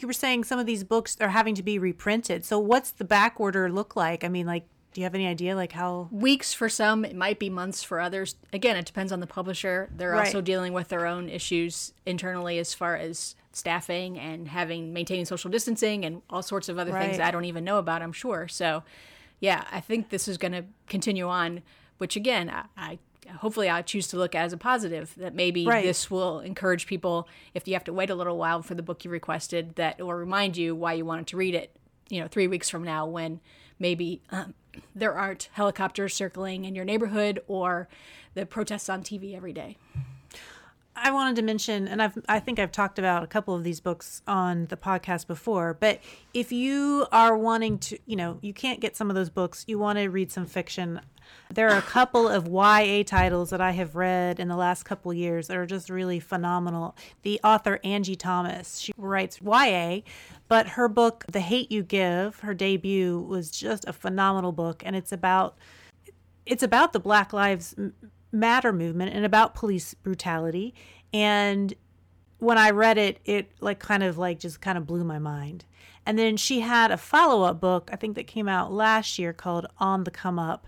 you 0.00 0.06
were 0.06 0.12
saying 0.12 0.44
some 0.44 0.58
of 0.58 0.66
these 0.66 0.84
books 0.84 1.16
are 1.20 1.28
having 1.28 1.54
to 1.54 1.62
be 1.62 1.78
reprinted. 1.78 2.44
So 2.44 2.58
what's 2.58 2.90
the 2.90 3.04
back 3.04 3.38
order 3.40 3.70
look 3.70 3.94
like? 3.96 4.24
I 4.24 4.28
mean, 4.28 4.46
like, 4.46 4.66
do 4.92 5.00
you 5.00 5.04
have 5.04 5.14
any 5.14 5.26
idea, 5.26 5.54
like 5.54 5.72
how? 5.72 6.08
Weeks 6.10 6.52
for 6.52 6.68
some, 6.68 7.04
it 7.04 7.14
might 7.14 7.38
be 7.38 7.48
months 7.50 7.82
for 7.82 8.00
others. 8.00 8.34
Again, 8.52 8.76
it 8.76 8.86
depends 8.86 9.12
on 9.12 9.20
the 9.20 9.26
publisher. 9.26 9.88
They're 9.96 10.10
Right. 10.10 10.26
also 10.26 10.40
dealing 10.40 10.72
with 10.72 10.88
their 10.88 11.06
own 11.06 11.28
issues 11.28 11.92
internally 12.06 12.58
as 12.58 12.74
far 12.74 12.96
as 12.96 13.36
staffing 13.52 14.18
and 14.18 14.48
having 14.48 14.92
maintaining 14.92 15.24
social 15.24 15.50
distancing 15.50 16.04
and 16.04 16.22
all 16.30 16.42
sorts 16.42 16.68
of 16.68 16.78
other 16.78 16.92
things 16.92 17.18
I 17.18 17.30
don't 17.30 17.44
even 17.44 17.64
know 17.64 17.78
about, 17.78 18.02
I'm 18.02 18.12
sure. 18.12 18.48
So, 18.48 18.82
yeah, 19.40 19.64
I 19.72 19.80
think 19.80 20.10
this 20.10 20.28
is 20.28 20.38
going 20.38 20.52
to 20.52 20.64
continue 20.88 21.26
on, 21.28 21.62
which 21.98 22.16
again, 22.16 22.50
I, 22.50 22.64
I 22.76 22.98
hopefully 23.38 23.70
I 23.70 23.82
choose 23.82 24.08
to 24.08 24.16
look 24.16 24.34
at 24.34 24.44
as 24.44 24.52
a 24.52 24.56
positive 24.56 25.14
that 25.16 25.34
maybe 25.34 25.66
Right. 25.66 25.84
this 25.84 26.10
will 26.10 26.40
encourage 26.40 26.86
people 26.86 27.28
if 27.54 27.68
you 27.68 27.74
have 27.74 27.84
to 27.84 27.92
wait 27.92 28.10
a 28.10 28.14
little 28.16 28.36
while 28.38 28.62
for 28.62 28.74
the 28.74 28.82
book 28.82 29.04
you 29.04 29.10
requested 29.10 29.76
that 29.76 29.98
will 30.00 30.14
remind 30.14 30.56
you 30.56 30.74
why 30.74 30.94
you 30.94 31.04
wanted 31.04 31.28
to 31.28 31.36
read 31.36 31.54
it 31.54 31.76
you 32.08 32.20
know, 32.20 32.26
three 32.26 32.48
weeks 32.48 32.68
from 32.68 32.82
now 32.82 33.06
when 33.06 33.40
maybe 33.78 34.20
um, 34.30 34.52
there 34.94 35.14
aren't 35.14 35.48
helicopters 35.52 36.14
circling 36.14 36.64
in 36.64 36.74
your 36.74 36.84
neighborhood 36.84 37.40
or 37.48 37.88
the 38.34 38.46
protests 38.46 38.88
on 38.88 39.02
TV 39.02 39.36
every 39.36 39.52
day. 39.52 39.76
I 41.02 41.10
wanted 41.12 41.36
to 41.36 41.42
mention, 41.42 41.88
and 41.88 42.02
I've 42.02 42.18
I 42.28 42.40
think 42.40 42.58
I've 42.58 42.72
talked 42.72 42.98
about 42.98 43.22
a 43.22 43.26
couple 43.26 43.54
of 43.54 43.64
these 43.64 43.80
books 43.80 44.22
on 44.26 44.66
the 44.66 44.76
podcast 44.76 45.26
before, 45.26 45.74
but 45.78 46.00
if 46.34 46.52
you 46.52 47.06
are 47.10 47.36
wanting 47.36 47.78
to, 47.78 47.98
you 48.06 48.16
know, 48.16 48.38
you 48.42 48.52
can't 48.52 48.80
get 48.80 48.96
some 48.96 49.08
of 49.08 49.16
those 49.16 49.30
books, 49.30 49.64
you 49.66 49.78
want 49.78 49.98
to 49.98 50.08
read 50.08 50.30
some 50.30 50.46
fiction. 50.46 51.00
There 51.52 51.68
are 51.68 51.78
a 51.78 51.82
couple 51.82 52.28
of 52.28 52.46
YA 52.46 53.02
titles 53.04 53.50
that 53.50 53.60
I 53.60 53.72
have 53.72 53.96
read 53.96 54.38
in 54.38 54.46
the 54.46 54.56
last 54.56 54.84
couple 54.84 55.12
years 55.12 55.48
that 55.48 55.56
are 55.56 55.66
just 55.66 55.90
really 55.90 56.20
phenomenal. 56.20 56.96
The 57.22 57.40
author 57.42 57.80
Angie 57.82 58.14
Thomas, 58.14 58.78
she 58.78 58.92
writes 58.96 59.40
YA, 59.42 60.00
but 60.46 60.68
her 60.68 60.88
book 60.88 61.24
The 61.30 61.40
Hate 61.40 61.72
You 61.72 61.82
Give, 61.82 62.38
her 62.40 62.54
debut 62.54 63.18
was 63.18 63.50
just 63.50 63.84
a 63.88 63.92
phenomenal 63.92 64.52
book 64.52 64.82
and 64.86 64.94
it's 64.94 65.10
about 65.12 65.56
it's 66.46 66.62
about 66.62 66.92
the 66.92 67.00
Black 67.00 67.32
Lives 67.32 67.74
matter 68.32 68.72
movement 68.72 69.12
and 69.12 69.24
about 69.24 69.54
police 69.54 69.94
brutality. 69.94 70.74
And 71.12 71.74
when 72.38 72.56
i 72.56 72.70
read 72.70 72.96
it 72.96 73.20
it 73.26 73.52
like 73.60 73.78
kind 73.78 74.02
of 74.02 74.16
like 74.16 74.38
just 74.38 74.60
kind 74.60 74.78
of 74.78 74.86
blew 74.86 75.04
my 75.04 75.18
mind. 75.18 75.64
And 76.06 76.18
then 76.18 76.36
she 76.36 76.60
had 76.60 76.90
a 76.90 76.96
follow-up 76.96 77.60
book 77.60 77.90
i 77.92 77.96
think 77.96 78.14
that 78.16 78.26
came 78.26 78.48
out 78.48 78.72
last 78.72 79.18
year 79.18 79.32
called 79.32 79.66
on 79.78 80.04
the 80.04 80.10
come 80.10 80.38
up 80.38 80.66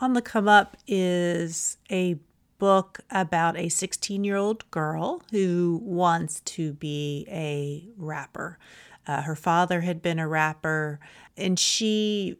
on 0.00 0.12
the 0.12 0.22
come 0.22 0.48
up 0.48 0.76
is 0.86 1.76
a 1.90 2.16
book 2.58 3.00
about 3.10 3.56
a 3.56 3.68
16 3.68 4.24
year 4.24 4.36
old 4.36 4.68
girl 4.70 5.22
who 5.30 5.80
wants 5.84 6.40
to 6.40 6.72
be 6.72 7.26
a 7.28 7.88
rapper 7.96 8.58
uh, 9.06 9.22
her 9.22 9.36
father 9.36 9.82
had 9.82 10.02
been 10.02 10.18
a 10.18 10.26
rapper 10.28 10.98
and 11.36 11.58
she 11.58 12.36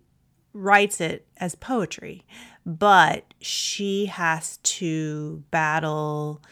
writes 0.53 1.01
it 1.01 1.27
as 1.37 1.55
poetry 1.55 2.25
but 2.67 3.33
she 3.41 4.07
has 4.07 4.59
to 4.59 5.43
battle 5.51 6.43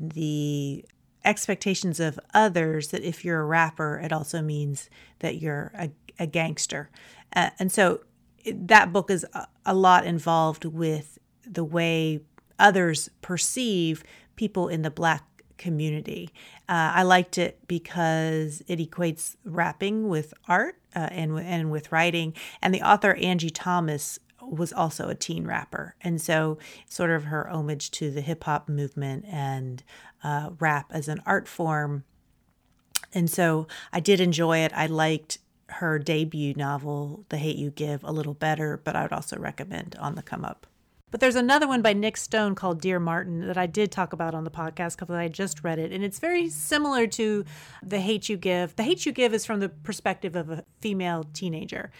the 0.00 0.84
expectations 1.26 2.00
of 2.00 2.18
others 2.32 2.88
that 2.88 3.02
if 3.02 3.24
you're 3.24 3.40
a 3.40 3.44
rapper, 3.44 4.00
it 4.02 4.12
also 4.12 4.40
means 4.40 4.88
that 5.18 5.36
you're 5.42 5.72
a, 5.74 5.90
a 6.18 6.26
gangster. 6.26 6.88
Uh, 7.34 7.50
and 7.58 7.70
so 7.70 8.00
that 8.54 8.92
book 8.92 9.10
is 9.10 9.26
a, 9.64 9.74
lot 9.74 10.06
involved 10.06 10.64
with 10.64 11.18
the 11.46 11.64
way 11.64 12.20
others 12.58 13.10
perceive 13.22 14.04
people 14.36 14.68
in 14.68 14.82
the 14.82 14.90
black 14.90 15.24
community. 15.58 16.30
Uh, 16.68 16.92
I 16.94 17.02
liked 17.02 17.38
it 17.38 17.58
because 17.66 18.62
it 18.68 18.78
equates 18.78 19.36
rapping 19.44 20.08
with 20.08 20.34
art 20.48 20.76
uh, 20.94 21.08
and 21.10 21.38
and 21.38 21.70
with 21.70 21.92
writing. 21.92 22.34
And 22.60 22.74
the 22.74 22.82
author 22.82 23.14
Angie 23.14 23.50
Thomas 23.50 24.18
was 24.40 24.72
also 24.72 25.08
a 25.08 25.14
teen 25.14 25.46
rapper. 25.46 25.96
And 26.00 26.20
so, 26.20 26.58
sort 26.88 27.10
of 27.10 27.24
her 27.24 27.48
homage 27.48 27.90
to 27.92 28.10
the 28.10 28.20
hip 28.20 28.44
hop 28.44 28.68
movement 28.68 29.24
and 29.28 29.82
uh, 30.22 30.50
rap 30.58 30.86
as 30.90 31.08
an 31.08 31.22
art 31.26 31.48
form. 31.48 32.04
And 33.12 33.30
so, 33.30 33.66
I 33.92 34.00
did 34.00 34.20
enjoy 34.20 34.58
it. 34.58 34.72
I 34.74 34.86
liked 34.86 35.38
her 35.76 35.98
debut 35.98 36.54
novel, 36.54 37.24
The 37.28 37.36
Hate 37.36 37.56
You 37.56 37.70
Give, 37.70 38.02
a 38.04 38.12
little 38.12 38.34
better, 38.34 38.80
but 38.82 38.96
I 38.96 39.02
would 39.02 39.12
also 39.12 39.36
recommend 39.36 39.96
On 39.98 40.14
the 40.14 40.22
Come 40.22 40.44
Up. 40.44 40.66
But 41.10 41.20
there's 41.20 41.36
another 41.36 41.68
one 41.68 41.82
by 41.82 41.92
Nic 41.92 42.16
Stone 42.16 42.56
called 42.56 42.80
Dear 42.80 42.98
Martin 42.98 43.46
that 43.46 43.56
I 43.56 43.66
did 43.66 43.92
talk 43.92 44.12
about 44.12 44.34
on 44.34 44.44
the 44.44 44.50
podcast 44.50 44.98
because 44.98 45.10
I 45.10 45.28
just 45.28 45.62
read 45.62 45.78
it. 45.78 45.92
And 45.92 46.02
it's 46.02 46.18
very 46.18 46.48
similar 46.48 47.06
to 47.08 47.44
The 47.82 48.00
Hate 48.00 48.28
You 48.28 48.36
Give. 48.36 48.74
The 48.74 48.82
Hate 48.82 49.06
You 49.06 49.12
Give 49.12 49.32
is 49.32 49.46
from 49.46 49.60
the 49.60 49.68
perspective 49.68 50.34
of 50.34 50.50
a 50.50 50.64
female 50.80 51.24
teenager. 51.32 51.92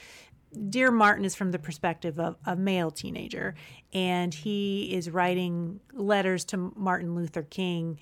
Dear 0.68 0.91
Martin 0.91 1.24
is 1.24 1.35
from 1.35 1.53
the 1.53 1.59
perspective 1.59 2.18
of 2.18 2.37
a 2.45 2.57
male 2.57 2.91
teenager, 2.91 3.55
and 3.93 4.33
he 4.33 4.95
is 4.95 5.11
writing 5.11 5.81
letters 5.93 6.45
to 6.47 6.72
Martin 6.74 7.14
Luther 7.14 7.43
King 7.43 7.99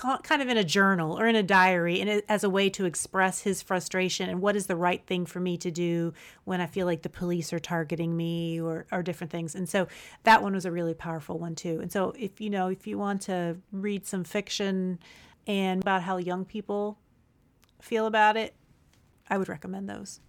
kind 0.00 0.40
of 0.40 0.48
in 0.48 0.56
a 0.56 0.64
journal 0.64 1.18
or 1.18 1.26
in 1.26 1.36
a 1.36 1.42
diary 1.42 2.00
and 2.00 2.22
as 2.28 2.42
a 2.42 2.50
way 2.50 2.70
to 2.70 2.84
express 2.86 3.42
his 3.42 3.60
frustration 3.60 4.28
and 4.30 4.40
what 4.40 4.56
is 4.56 4.66
the 4.66 4.76
right 4.76 5.04
thing 5.06 5.26
for 5.26 5.40
me 5.40 5.58
to 5.58 5.70
do 5.70 6.12
when 6.44 6.60
I 6.60 6.66
feel 6.66 6.86
like 6.86 7.02
the 7.02 7.10
police 7.10 7.52
are 7.52 7.58
targeting 7.58 8.16
me 8.16 8.60
or, 8.60 8.86
or 8.90 9.02
different 9.02 9.30
things. 9.30 9.54
And 9.54 9.68
so 9.68 9.88
that 10.24 10.42
one 10.42 10.54
was 10.54 10.64
a 10.64 10.72
really 10.72 10.94
powerful 10.94 11.38
one 11.38 11.54
too. 11.54 11.80
And 11.80 11.92
so 11.92 12.14
if 12.18 12.40
you 12.40 12.48
know, 12.48 12.68
if 12.68 12.86
you 12.86 12.98
want 12.98 13.22
to 13.22 13.58
read 13.72 14.06
some 14.06 14.24
fiction 14.24 14.98
and 15.46 15.82
about 15.82 16.02
how 16.02 16.16
young 16.16 16.44
people 16.44 16.98
feel 17.80 18.06
about 18.06 18.36
it, 18.36 18.54
I 19.28 19.38
would 19.38 19.48
recommend 19.48 19.88
those. 19.88 20.20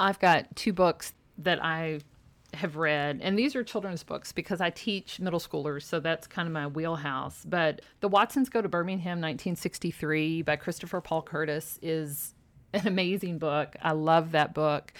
I've 0.00 0.18
got 0.18 0.54
two 0.56 0.72
books 0.72 1.12
that 1.38 1.62
I 1.64 2.00
have 2.56 2.76
read, 2.76 3.20
and 3.22 3.38
these 3.38 3.54
are 3.56 3.64
children's 3.64 4.02
books 4.02 4.32
because 4.32 4.60
I 4.60 4.70
teach 4.70 5.20
middle 5.20 5.40
schoolers, 5.40 5.82
so 5.82 6.00
that's 6.00 6.26
kind 6.26 6.46
of 6.46 6.52
my 6.52 6.66
wheelhouse. 6.66 7.44
But 7.46 7.80
The 8.00 8.08
Watsons 8.08 8.48
Go 8.48 8.62
to 8.62 8.68
Birmingham, 8.68 9.20
1963, 9.20 10.42
by 10.42 10.56
Christopher 10.56 11.00
Paul 11.00 11.22
Curtis, 11.22 11.78
is 11.82 12.34
an 12.72 12.86
amazing 12.86 13.38
book. 13.38 13.76
I 13.82 13.92
love 13.92 14.32
that 14.32 14.54
book. 14.54 14.92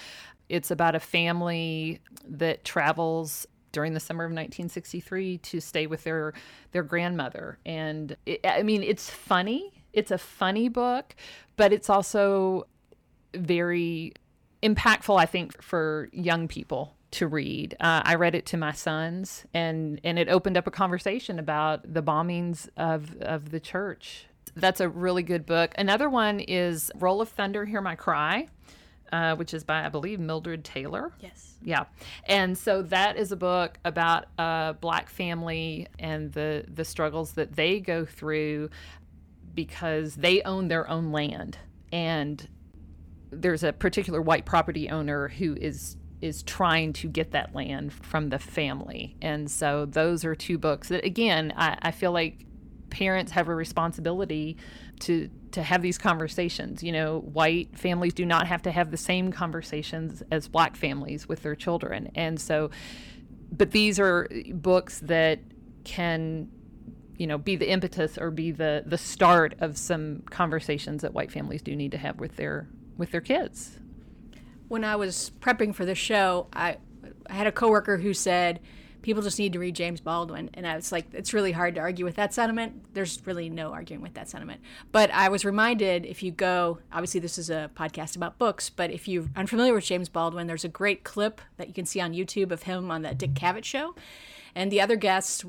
It's 0.49 0.71
about 0.71 0.95
a 0.95 1.01
family 1.01 2.01
that 2.27 2.65
travels 2.65 3.47
during 3.73 3.95
the 3.95 4.01
summer 4.01 4.25
of 4.25 4.29
1963 4.31 5.39
to 5.39 5.61
stay 5.61 5.87
with 5.87 6.05
their 6.05 6.33
their 6.73 6.83
grandmother, 6.83 7.59
and 7.67 8.17
it, 8.25 8.41
I 8.45 8.63
mean, 8.63 8.83
it's 8.83 9.11
funny. 9.11 9.85
It's 9.93 10.11
a 10.11 10.19
funny 10.19 10.69
book, 10.69 11.15
but 11.57 11.73
it's 11.73 11.91
also 11.91 12.67
very 13.35 14.13
impactful, 14.63 15.21
I 15.21 15.27
think, 15.27 15.61
for 15.63 16.09
young 16.13 16.49
people 16.49 16.95
to 17.15 17.27
read. 17.27 17.77
Uh, 17.81 18.03
I 18.05 18.15
read 18.17 18.35
it 18.35 18.47
to 18.47 18.57
my 18.57 18.73
sons, 18.73 19.45
and 19.55 20.01
and 20.05 20.19
it 20.19 20.29
opened 20.29 20.57
up 20.57 20.67
a 20.67 20.71
conversation 20.71 21.39
about 21.39 21.93
the 21.93 22.03
bombings 22.03 22.69
of 22.77 23.17
of 23.21 23.51
the 23.51 23.61
church. 23.61 24.27
That's 24.57 24.81
a 24.81 24.89
really 24.89 25.23
good 25.23 25.47
book. 25.47 25.75
Another 25.77 26.09
one 26.09 26.39
is 26.41 26.91
Roll 26.97 27.21
of 27.21 27.29
Thunder, 27.29 27.65
Hear 27.65 27.81
My 27.81 27.95
Cry. 27.97 28.49
Uh, 29.13 29.37
which 29.37 29.55
is 29.55 29.63
by 29.63 29.85
I 29.85 29.91
believe 29.91 30.19
Mildred 30.19 30.65
Taylor. 30.65 31.13
Yes. 31.21 31.55
Yeah, 31.63 31.85
and 32.27 32.59
so 32.59 32.83
that 32.83 33.17
is 33.17 33.31
a 33.31 33.37
book 33.37 33.79
about 33.85 34.25
a 34.39 34.75
black 34.81 35.09
family 35.09 35.87
and 36.01 36.33
the 36.33 36.65
the 36.67 36.85
struggles 36.85 37.33
that 37.33 37.55
they 37.55 37.79
go 37.79 38.05
through 38.05 38.71
because 39.55 40.17
they 40.17 40.43
own 40.43 40.67
their 40.67 40.89
own 40.91 41.13
land 41.13 41.59
and 41.93 42.49
there's 43.31 43.63
a 43.63 43.73
particular 43.73 44.21
white 44.21 44.45
property 44.45 44.89
owner 44.91 45.29
who 45.29 45.55
is 45.55 45.97
is 46.21 46.43
trying 46.43 46.93
to 46.95 47.09
get 47.09 47.33
that 47.33 47.55
land 47.55 47.93
from 47.93 48.31
the 48.31 48.39
family. 48.39 49.17
And 49.21 49.51
so 49.51 49.85
those 49.87 50.25
are 50.25 50.35
two 50.35 50.59
books 50.59 50.89
that 50.89 51.05
again 51.05 51.53
I, 51.57 51.79
I 51.83 51.91
feel 51.91 52.13
like 52.13 52.47
parents 52.91 53.33
have 53.33 53.49
a 53.49 53.55
responsibility 53.55 54.57
to 55.01 55.29
to 55.53 55.63
have 55.63 55.83
these 55.83 55.99
conversations. 55.99 56.83
You 56.83 56.93
know, 56.93 57.21
white 57.21 57.79
families 57.79 58.15
do 58.15 58.25
not 58.25 58.47
have 58.47 58.63
to 58.63 58.73
have 58.73 58.91
the 58.91 58.97
same 58.97 59.33
conversations 59.33 60.23
as 60.31 60.49
black 60.49 60.77
families 60.77 61.29
with 61.29 61.43
their 61.43 61.55
children. 61.55 62.11
And 62.15 62.41
so 62.41 62.71
but 63.57 63.71
these 63.71 64.01
are 64.01 64.29
books 64.53 65.01
that 65.01 65.41
can 65.85 66.49
you 67.17 67.27
know 67.27 67.39
be 67.39 67.57
the 67.57 67.71
impetus 67.71 68.19
or 68.19 68.31
be 68.31 68.51
the 68.51 68.83
the 68.87 68.99
start 68.99 69.55
of 69.61 69.79
some 69.79 70.23
conversations 70.31 71.03
that 71.03 71.13
white 71.13 71.31
families 71.31 71.63
do 71.63 71.77
need 71.77 71.93
to 71.93 71.99
have 71.99 72.19
with 72.19 72.37
their 72.37 72.69
with 72.97 73.11
their 73.11 73.21
kids. 73.21 73.79
When 74.75 74.83
I 74.83 74.97
was 74.97 75.31
prepping 75.39 75.73
for 75.73 75.85
the 75.85 75.95
show, 75.95 76.49
I, 76.53 76.79
I 77.31 77.33
had 77.33 77.47
a 77.47 77.53
coworker 77.53 77.97
who 77.97 78.13
said 78.13 78.59
people 79.03 79.23
just 79.23 79.39
need 79.39 79.53
to 79.53 79.61
read 79.61 79.77
James 79.77 80.01
Baldwin, 80.01 80.51
and 80.55 80.67
I 80.67 80.75
was 80.75 80.91
like, 80.91 81.07
it's 81.15 81.33
really 81.33 81.53
hard 81.53 81.77
to 81.77 81.81
argue 81.81 82.05
with 82.05 82.17
that 82.17 82.35
sentiment. 82.35 82.93
There's 82.93 83.25
really 83.25 83.49
no 83.49 83.73
arguing 83.73 84.03
with 84.03 84.15
that 84.15 84.29
sentiment. 84.29 84.63
But 84.91 85.13
I 85.13 85.29
was 85.29 85.45
reminded 85.45 86.05
if 86.05 86.25
you 86.25 86.33
go, 86.33 86.81
obviously 86.93 87.21
this 87.21 87.39
is 87.39 87.51
a 87.51 87.71
podcast 87.77 88.17
about 88.17 88.37
books, 88.37 88.69
but 88.69 88.91
if 88.91 89.07
you're 89.07 89.27
unfamiliar 89.37 89.75
with 89.75 89.85
James 89.85 90.09
Baldwin, 90.09 90.49
there's 90.49 90.65
a 90.65 90.69
great 90.69 91.05
clip 91.05 91.41
that 91.57 91.69
you 91.69 91.73
can 91.73 91.87
see 91.87 92.01
on 92.01 92.13
YouTube 92.13 92.51
of 92.51 92.65
him 92.65 92.91
on 92.91 93.03
the 93.03 93.15
Dick 93.15 93.35
Cavett 93.35 93.63
show. 93.63 93.95
And 94.57 94.73
the 94.73 94.81
other 94.81 94.97
guests, 94.97 95.45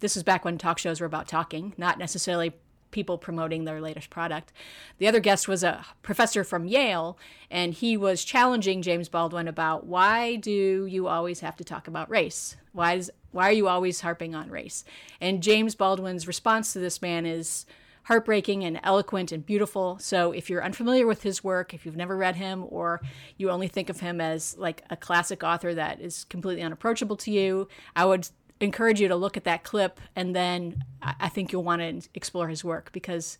this 0.00 0.18
is 0.18 0.22
back 0.22 0.44
when 0.44 0.58
talk 0.58 0.76
shows 0.76 1.00
were 1.00 1.06
about 1.06 1.28
talking, 1.28 1.72
not 1.78 1.98
necessarily 1.98 2.52
people 2.90 3.18
promoting 3.18 3.64
their 3.64 3.80
latest 3.80 4.10
product. 4.10 4.52
The 4.98 5.08
other 5.08 5.20
guest 5.20 5.48
was 5.48 5.62
a 5.62 5.84
professor 6.02 6.44
from 6.44 6.66
Yale, 6.66 7.18
and 7.50 7.74
he 7.74 7.96
was 7.96 8.24
challenging 8.24 8.82
James 8.82 9.08
Baldwin 9.08 9.48
about 9.48 9.86
why 9.86 10.36
do 10.36 10.86
you 10.86 11.06
always 11.06 11.40
have 11.40 11.56
to 11.56 11.64
talk 11.64 11.88
about 11.88 12.10
race? 12.10 12.56
Why 12.72 12.94
is 12.94 13.10
why 13.32 13.48
are 13.48 13.52
you 13.52 13.68
always 13.68 14.00
harping 14.00 14.34
on 14.34 14.50
race? 14.50 14.84
And 15.20 15.42
James 15.42 15.74
Baldwin's 15.74 16.26
response 16.26 16.72
to 16.72 16.78
this 16.78 17.02
man 17.02 17.26
is 17.26 17.66
heartbreaking 18.04 18.64
and 18.64 18.78
eloquent 18.84 19.32
and 19.32 19.44
beautiful. 19.44 19.98
So 19.98 20.30
if 20.30 20.48
you're 20.48 20.62
unfamiliar 20.62 21.06
with 21.08 21.22
his 21.22 21.42
work, 21.42 21.74
if 21.74 21.84
you've 21.84 21.96
never 21.96 22.16
read 22.16 22.36
him 22.36 22.64
or 22.68 23.00
you 23.36 23.50
only 23.50 23.66
think 23.66 23.90
of 23.90 23.98
him 23.98 24.20
as 24.20 24.56
like 24.56 24.84
a 24.90 24.96
classic 24.96 25.42
author 25.42 25.74
that 25.74 26.00
is 26.00 26.24
completely 26.24 26.62
unapproachable 26.62 27.16
to 27.16 27.32
you, 27.32 27.66
I 27.96 28.04
would 28.04 28.28
encourage 28.60 29.00
you 29.00 29.08
to 29.08 29.16
look 29.16 29.36
at 29.36 29.44
that 29.44 29.62
clip 29.64 30.00
and 30.14 30.34
then 30.34 30.84
I 31.02 31.28
think 31.28 31.52
you'll 31.52 31.64
want 31.64 31.82
to 31.82 32.08
explore 32.14 32.48
his 32.48 32.64
work 32.64 32.90
because 32.92 33.38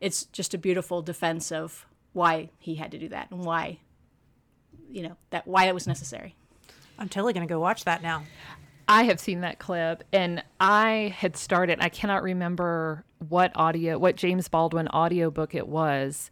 it's 0.00 0.24
just 0.26 0.54
a 0.54 0.58
beautiful 0.58 1.02
defense 1.02 1.52
of 1.52 1.86
why 2.12 2.50
he 2.58 2.76
had 2.76 2.90
to 2.92 2.98
do 2.98 3.08
that 3.08 3.30
and 3.30 3.44
why, 3.44 3.78
you 4.90 5.02
know, 5.02 5.16
that 5.30 5.46
why 5.46 5.66
it 5.66 5.74
was 5.74 5.86
necessary. 5.86 6.34
I'm 6.98 7.08
totally 7.08 7.32
going 7.32 7.46
to 7.46 7.52
go 7.52 7.60
watch 7.60 7.84
that 7.84 8.02
now. 8.02 8.22
I 8.86 9.04
have 9.04 9.18
seen 9.18 9.40
that 9.40 9.58
clip 9.58 10.04
and 10.12 10.42
I 10.60 11.14
had 11.16 11.36
started, 11.36 11.78
I 11.80 11.88
cannot 11.88 12.22
remember 12.22 13.04
what 13.28 13.52
audio, 13.54 13.98
what 13.98 14.16
James 14.16 14.48
Baldwin 14.48 14.88
audiobook 14.88 15.54
it 15.54 15.68
was, 15.68 16.30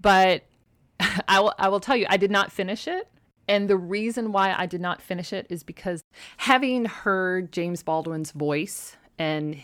but 0.00 0.44
I 1.28 1.40
will, 1.40 1.54
I 1.58 1.68
will 1.68 1.80
tell 1.80 1.96
you, 1.96 2.06
I 2.08 2.16
did 2.16 2.30
not 2.30 2.52
finish 2.52 2.88
it. 2.88 3.08
And 3.48 3.68
the 3.68 3.76
reason 3.76 4.32
why 4.32 4.54
I 4.56 4.66
did 4.66 4.80
not 4.80 5.00
finish 5.00 5.32
it 5.32 5.46
is 5.50 5.62
because 5.62 6.02
having 6.38 6.84
heard 6.84 7.52
James 7.52 7.82
Baldwin's 7.82 8.32
voice 8.32 8.96
and 9.18 9.58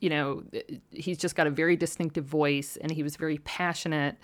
you 0.00 0.10
know, 0.10 0.42
he's 0.90 1.16
just 1.16 1.34
got 1.34 1.46
a 1.46 1.50
very 1.50 1.76
distinctive 1.76 2.26
voice 2.26 2.76
and 2.78 2.92
he 2.92 3.02
was 3.02 3.16
very 3.16 3.38
passionate. 3.38 4.18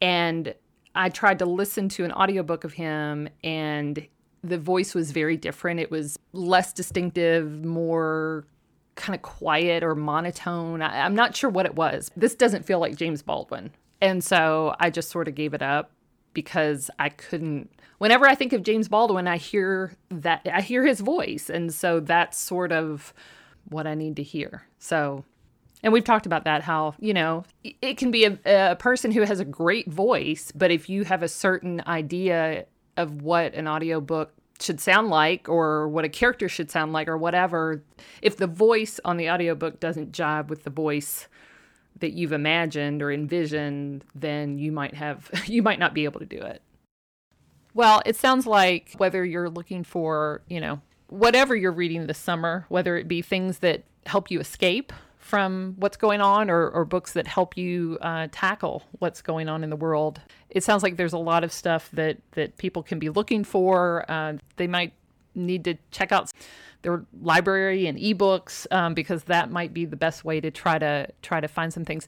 And 0.00 0.52
I 0.96 1.10
tried 1.10 1.38
to 1.40 1.46
listen 1.46 1.88
to 1.90 2.04
an 2.04 2.10
audiobook 2.10 2.64
of 2.64 2.72
him 2.72 3.28
and 3.44 4.04
the 4.42 4.58
voice 4.58 4.92
was 4.92 5.12
very 5.12 5.36
different. 5.36 5.78
It 5.78 5.92
was 5.92 6.18
less 6.32 6.72
distinctive, 6.72 7.64
more 7.64 8.46
kind 8.96 9.14
of 9.14 9.22
quiet 9.22 9.84
or 9.84 9.94
monotone. 9.94 10.82
I, 10.82 11.06
am 11.06 11.14
not 11.14 11.36
sure 11.36 11.50
what 11.50 11.66
it 11.66 11.76
was. 11.76 12.10
This 12.16 12.34
doesn't 12.34 12.64
feel 12.64 12.80
like 12.80 12.96
James 12.96 13.22
Baldwin. 13.22 13.70
And 14.00 14.24
so 14.24 14.74
I 14.80 14.90
just 14.90 15.10
sort 15.10 15.28
of 15.28 15.34
gave 15.34 15.54
it 15.54 15.62
up 15.62 15.92
because 16.34 16.90
I 16.98 17.08
couldn't. 17.08 17.70
Whenever 17.98 18.26
I 18.26 18.34
think 18.34 18.52
of 18.52 18.62
James 18.62 18.88
Baldwin, 18.88 19.26
I 19.26 19.38
hear 19.38 19.92
that 20.10 20.46
I 20.52 20.60
hear 20.60 20.84
his 20.84 21.00
voice. 21.00 21.48
And 21.48 21.72
so 21.72 22.00
that's 22.00 22.38
sort 22.38 22.72
of 22.72 23.14
what 23.68 23.86
I 23.86 23.94
need 23.94 24.16
to 24.16 24.22
hear. 24.22 24.64
So 24.78 25.24
and 25.84 25.92
we've 25.92 26.02
talked 26.02 26.26
about 26.26 26.44
that 26.44 26.62
how 26.62 26.94
you 26.98 27.14
know 27.14 27.44
it 27.62 27.96
can 27.96 28.10
be 28.10 28.24
a, 28.24 28.38
a, 28.72 28.76
person 28.76 29.12
who 29.12 29.20
has 29.20 29.38
a 29.38 29.44
great 29.44 29.88
voice 29.88 30.50
but 30.52 30.70
if 30.70 30.88
you 30.88 31.04
have 31.04 31.22
a 31.22 31.28
certain 31.28 31.82
idea 31.86 32.66
of 32.96 33.22
what 33.22 33.54
an 33.54 33.68
audiobook 33.68 34.32
should 34.60 34.80
sound 34.80 35.10
like 35.10 35.48
or 35.48 35.88
what 35.88 36.04
a 36.04 36.08
character 36.08 36.48
should 36.48 36.70
sound 36.70 36.92
like 36.92 37.06
or 37.06 37.18
whatever 37.18 37.82
if 38.22 38.36
the 38.36 38.46
voice 38.46 38.98
on 39.04 39.18
the 39.18 39.30
audiobook 39.30 39.78
doesn't 39.78 40.10
jive 40.10 40.48
with 40.48 40.64
the 40.64 40.70
voice 40.70 41.28
that 42.00 42.12
you've 42.12 42.32
imagined 42.32 43.02
or 43.02 43.12
envisioned 43.12 44.04
then 44.14 44.58
you 44.58 44.72
might 44.72 44.94
have 44.94 45.30
you 45.46 45.62
might 45.62 45.78
not 45.78 45.94
be 45.94 46.04
able 46.04 46.20
to 46.20 46.26
do 46.26 46.38
it 46.38 46.62
well 47.72 48.02
it 48.06 48.16
sounds 48.16 48.46
like 48.46 48.92
whether 48.98 49.24
you're 49.24 49.50
looking 49.50 49.84
for 49.84 50.42
you 50.48 50.60
know 50.60 50.80
whatever 51.08 51.54
you're 51.54 51.72
reading 51.72 52.06
this 52.06 52.18
summer 52.18 52.66
whether 52.68 52.96
it 52.96 53.06
be 53.06 53.22
things 53.22 53.58
that 53.58 53.84
help 54.06 54.30
you 54.30 54.40
escape 54.40 54.92
from 55.24 55.74
what's 55.78 55.96
going 55.96 56.20
on 56.20 56.50
or, 56.50 56.68
or 56.68 56.84
books 56.84 57.14
that 57.14 57.26
help 57.26 57.56
you 57.56 57.96
uh, 58.02 58.28
tackle 58.30 58.82
what's 58.98 59.22
going 59.22 59.48
on 59.48 59.64
in 59.64 59.70
the 59.70 59.76
world. 59.76 60.20
It 60.50 60.62
sounds 60.62 60.82
like 60.82 60.98
there's 60.98 61.14
a 61.14 61.18
lot 61.18 61.42
of 61.42 61.50
stuff 61.50 61.88
that, 61.94 62.18
that 62.32 62.58
people 62.58 62.82
can 62.82 62.98
be 62.98 63.08
looking 63.08 63.42
for. 63.42 64.04
Uh, 64.06 64.34
they 64.56 64.66
might 64.66 64.92
need 65.34 65.64
to 65.64 65.76
check 65.90 66.12
out 66.12 66.30
their 66.84 67.04
library 67.20 67.88
and 67.88 67.98
ebooks 67.98 68.72
um, 68.72 68.94
because 68.94 69.24
that 69.24 69.50
might 69.50 69.74
be 69.74 69.84
the 69.84 69.96
best 69.96 70.24
way 70.24 70.40
to 70.40 70.50
try 70.50 70.78
to 70.78 71.08
try 71.22 71.40
to 71.40 71.48
find 71.48 71.72
some 71.72 71.84
things. 71.84 72.06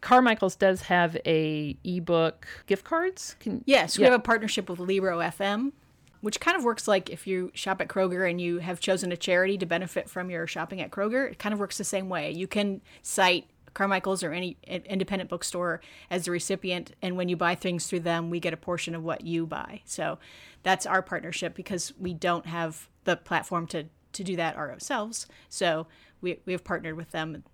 Carmichael's 0.00 0.54
does 0.54 0.82
have 0.82 1.16
a 1.24 1.76
ebook 1.82 2.46
gift 2.66 2.84
cards. 2.84 3.34
Can, 3.40 3.64
yes, 3.66 3.96
we 3.96 4.04
yeah. 4.04 4.10
have 4.10 4.20
a 4.20 4.22
partnership 4.22 4.68
with 4.68 4.78
Libro 4.78 5.18
FM 5.18 5.72
which 6.20 6.40
kind 6.40 6.56
of 6.56 6.64
works 6.64 6.88
like 6.88 7.10
if 7.10 7.26
you 7.26 7.50
shop 7.54 7.80
at 7.80 7.88
Kroger 7.88 8.28
and 8.28 8.40
you 8.40 8.58
have 8.58 8.80
chosen 8.80 9.12
a 9.12 9.16
charity 9.16 9.56
to 9.58 9.66
benefit 9.66 10.10
from 10.10 10.30
your 10.30 10.46
shopping 10.46 10.80
at 10.80 10.90
Kroger, 10.90 11.30
it 11.30 11.38
kind 11.38 11.52
of 11.52 11.60
works 11.60 11.78
the 11.78 11.84
same 11.84 12.08
way. 12.08 12.32
You 12.32 12.48
can 12.48 12.80
cite 13.02 13.48
Carmichael's 13.74 14.24
or 14.24 14.32
any 14.32 14.56
independent 14.66 15.30
bookstore 15.30 15.80
as 16.10 16.24
the 16.24 16.32
recipient, 16.32 16.92
and 17.02 17.16
when 17.16 17.28
you 17.28 17.36
buy 17.36 17.54
things 17.54 17.86
through 17.86 18.00
them, 18.00 18.30
we 18.30 18.40
get 18.40 18.52
a 18.52 18.56
portion 18.56 18.94
of 18.94 19.04
what 19.04 19.22
you 19.22 19.46
buy. 19.46 19.82
So 19.84 20.18
that's 20.62 20.86
our 20.86 21.02
partnership 21.02 21.54
because 21.54 21.92
we 21.98 22.14
don't 22.14 22.46
have 22.46 22.88
the 23.04 23.16
platform 23.16 23.66
to 23.68 23.84
to 24.12 24.24
do 24.24 24.36
that 24.36 24.56
ourselves. 24.56 25.26
So 25.48 25.86
we 26.20 26.38
we 26.44 26.52
have 26.52 26.64
partnered 26.64 26.96
with 26.96 27.10
them. 27.10 27.44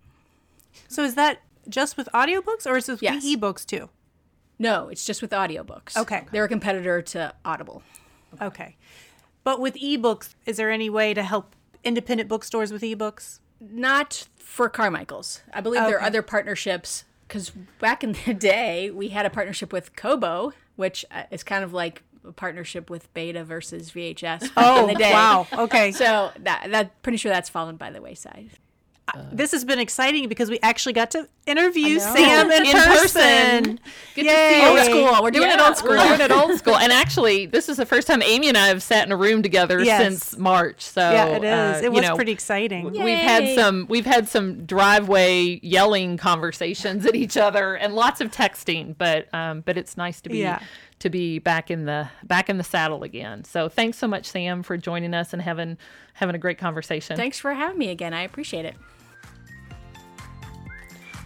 So 0.87 1.03
is 1.03 1.15
that 1.15 1.41
just 1.67 1.97
with 1.97 2.09
audiobooks 2.13 2.65
or 2.65 2.77
is 2.77 2.89
it 2.89 3.01
yes. 3.01 3.23
with 3.23 3.41
ebooks 3.41 3.65
too? 3.65 3.89
No, 4.57 4.87
it's 4.87 5.05
just 5.05 5.21
with 5.21 5.31
audiobooks. 5.31 5.97
Okay. 5.97 6.25
They're 6.31 6.45
a 6.45 6.49
competitor 6.49 7.01
to 7.01 7.33
Audible. 7.43 7.83
Okay. 8.41 8.77
But 9.43 9.59
with 9.59 9.75
ebooks, 9.75 10.33
is 10.45 10.57
there 10.57 10.71
any 10.71 10.89
way 10.89 11.13
to 11.13 11.23
help 11.23 11.55
independent 11.83 12.29
bookstores 12.29 12.71
with 12.71 12.81
ebooks? 12.81 13.39
Not 13.59 14.27
for 14.37 14.69
Carmichael's. 14.69 15.41
I 15.53 15.61
believe 15.61 15.81
okay. 15.81 15.91
there 15.91 15.99
are 15.99 16.03
other 16.03 16.21
partnerships 16.21 17.03
because 17.27 17.51
back 17.79 18.03
in 18.03 18.15
the 18.25 18.33
day, 18.37 18.89
we 18.91 19.09
had 19.09 19.25
a 19.25 19.29
partnership 19.29 19.73
with 19.73 19.95
Kobo, 19.95 20.53
which 20.75 21.05
uh, 21.11 21.23
is 21.31 21.43
kind 21.43 21.63
of 21.63 21.73
like 21.73 22.03
partnership 22.33 22.89
with 22.89 23.13
Beta 23.13 23.43
versus 23.43 23.91
VHS. 23.91 24.51
Oh, 24.57 24.93
wow. 24.99 25.47
Okay. 25.53 25.91
So 25.91 26.31
that 26.39 26.67
that 26.71 27.01
pretty 27.01 27.17
sure 27.17 27.31
that's 27.31 27.49
fallen 27.49 27.77
by 27.77 27.91
the 27.91 28.01
wayside. 28.01 28.49
Uh, 29.13 29.23
this 29.31 29.51
has 29.51 29.63
been 29.63 29.79
exciting 29.79 30.27
because 30.27 30.49
we 30.49 30.59
actually 30.63 30.93
got 30.93 31.11
to 31.11 31.27
interview 31.45 31.99
Sam 31.99 32.49
in, 32.49 32.65
in 32.65 32.71
person. 32.71 33.21
person. 33.21 33.79
Good 34.15 34.25
Yay. 34.25 34.31
to 34.31 34.49
see 34.49 34.61
you. 34.61 34.67
Old 34.67 35.09
school. 35.11 35.23
We're 35.23 35.31
doing 35.31 35.47
yeah, 35.47 35.61
it 35.61 35.67
old 35.67 35.77
school. 35.77 35.89
We're 35.89 36.17
doing 36.17 36.21
it 36.21 36.31
old 36.31 36.57
school. 36.57 36.75
And 36.75 36.91
actually, 36.91 37.45
this 37.45 37.69
is 37.69 37.77
the 37.77 37.85
first 37.85 38.07
time 38.07 38.23
Amy 38.23 38.49
and 38.49 38.57
I 38.57 38.67
have 38.67 38.81
sat 38.81 39.05
in 39.05 39.11
a 39.11 39.17
room 39.17 39.43
together 39.43 39.83
yes. 39.83 40.01
since 40.01 40.37
March. 40.37 40.81
So 40.81 41.01
yeah, 41.01 41.25
it 41.27 41.43
is. 41.43 41.83
Uh, 41.83 41.85
it 41.85 41.91
was 41.91 42.01
know, 42.01 42.15
pretty 42.15 42.31
exciting. 42.31 42.95
Yay. 42.95 43.03
We've 43.03 43.17
had 43.19 43.55
some. 43.55 43.85
We've 43.87 44.05
had 44.07 44.27
some 44.27 44.65
driveway 44.65 45.59
yelling 45.61 46.17
conversations 46.17 47.05
at 47.05 47.15
each 47.15 47.37
other 47.37 47.75
and 47.75 47.93
lots 47.93 48.21
of 48.21 48.31
texting. 48.31 48.97
But 48.97 49.31
um, 49.33 49.61
but 49.61 49.77
it's 49.77 49.97
nice 49.97 50.19
to 50.21 50.29
be. 50.29 50.39
Yeah 50.39 50.61
to 50.99 51.09
be 51.09 51.39
back 51.39 51.69
in 51.69 51.85
the 51.85 52.09
back 52.23 52.49
in 52.49 52.57
the 52.57 52.63
saddle 52.63 53.03
again. 53.03 53.43
So 53.43 53.69
thanks 53.69 53.97
so 53.97 54.07
much, 54.07 54.25
Sam, 54.25 54.63
for 54.63 54.77
joining 54.77 55.13
us 55.13 55.33
and 55.33 55.41
having 55.41 55.77
having 56.13 56.35
a 56.35 56.39
great 56.39 56.57
conversation. 56.57 57.17
Thanks 57.17 57.39
for 57.39 57.53
having 57.53 57.77
me 57.77 57.89
again. 57.89 58.13
I 58.13 58.21
appreciate 58.21 58.65
it. 58.65 58.75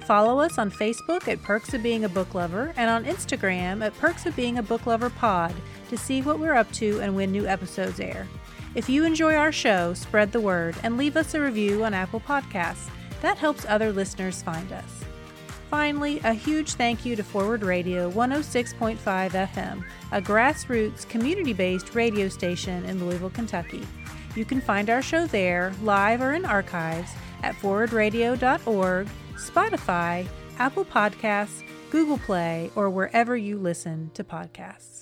Follow 0.06 0.40
us 0.40 0.58
on 0.58 0.72
Facebook 0.72 1.28
at 1.28 1.44
Perks 1.44 1.74
of 1.74 1.84
Being 1.84 2.06
a 2.06 2.10
Book 2.10 2.34
Lover 2.34 2.74
and 2.78 2.90
on 2.90 3.04
Instagram 3.04 3.86
at 3.86 3.96
Perks 3.98 4.26
of 4.26 4.36
Being 4.36 4.58
a 4.58 4.64
Book 4.64 4.88
Lover 4.88 5.10
Pod 5.10 5.54
to 5.90 5.98
see 5.98 6.22
what 6.22 6.40
we're 6.40 6.56
up 6.56 6.72
to 6.74 7.00
and 7.02 7.16
when 7.16 7.32
new 7.32 7.46
episodes 7.46 8.00
air. 8.00 8.28
If 8.80 8.88
you 8.88 9.04
enjoy 9.04 9.36
our 9.36 9.52
show, 9.52 9.94
spread 9.94 10.32
the 10.32 10.40
word 10.40 10.74
and 10.84 10.96
leave 10.96 11.18
us 11.18 11.34
a 11.34 11.42
review 11.42 11.84
on 11.84 11.94
Apple 11.94 12.22
Podcasts. 12.22 12.90
That 13.22 13.38
helps 13.38 13.66
other 13.66 13.92
listeners 13.92 14.42
find 14.42 14.72
us. 14.72 15.04
Finally, 15.70 16.22
a 16.24 16.32
huge 16.32 16.76
thank 16.76 17.06
you 17.06 17.18
to 17.18 17.22
Forward 17.22 17.62
Radio 17.62 18.10
106.5 18.10 18.98
FM, 19.32 19.84
a 20.14 20.22
grassroots, 20.22 21.06
community 21.10 21.52
based 21.52 21.94
radio 21.94 22.30
station 22.30 22.86
in 22.86 23.06
Louisville, 23.06 23.32
Kentucky. 23.32 23.86
You 24.34 24.46
can 24.46 24.62
find 24.62 24.90
our 24.90 25.02
show 25.02 25.28
there, 25.28 25.74
live 25.84 26.22
or 26.22 26.32
in 26.32 26.46
archives, 26.46 27.12
at 27.44 27.56
forwardradio.org, 27.56 29.10
Spotify, 29.34 30.26
Apple 30.58 30.86
Podcasts, 30.86 31.64
Google 31.90 32.20
Play, 32.20 32.72
or 32.78 32.90
wherever 32.90 33.36
you 33.36 33.58
listen 33.58 34.10
to 34.14 34.24
podcasts. 34.24 34.99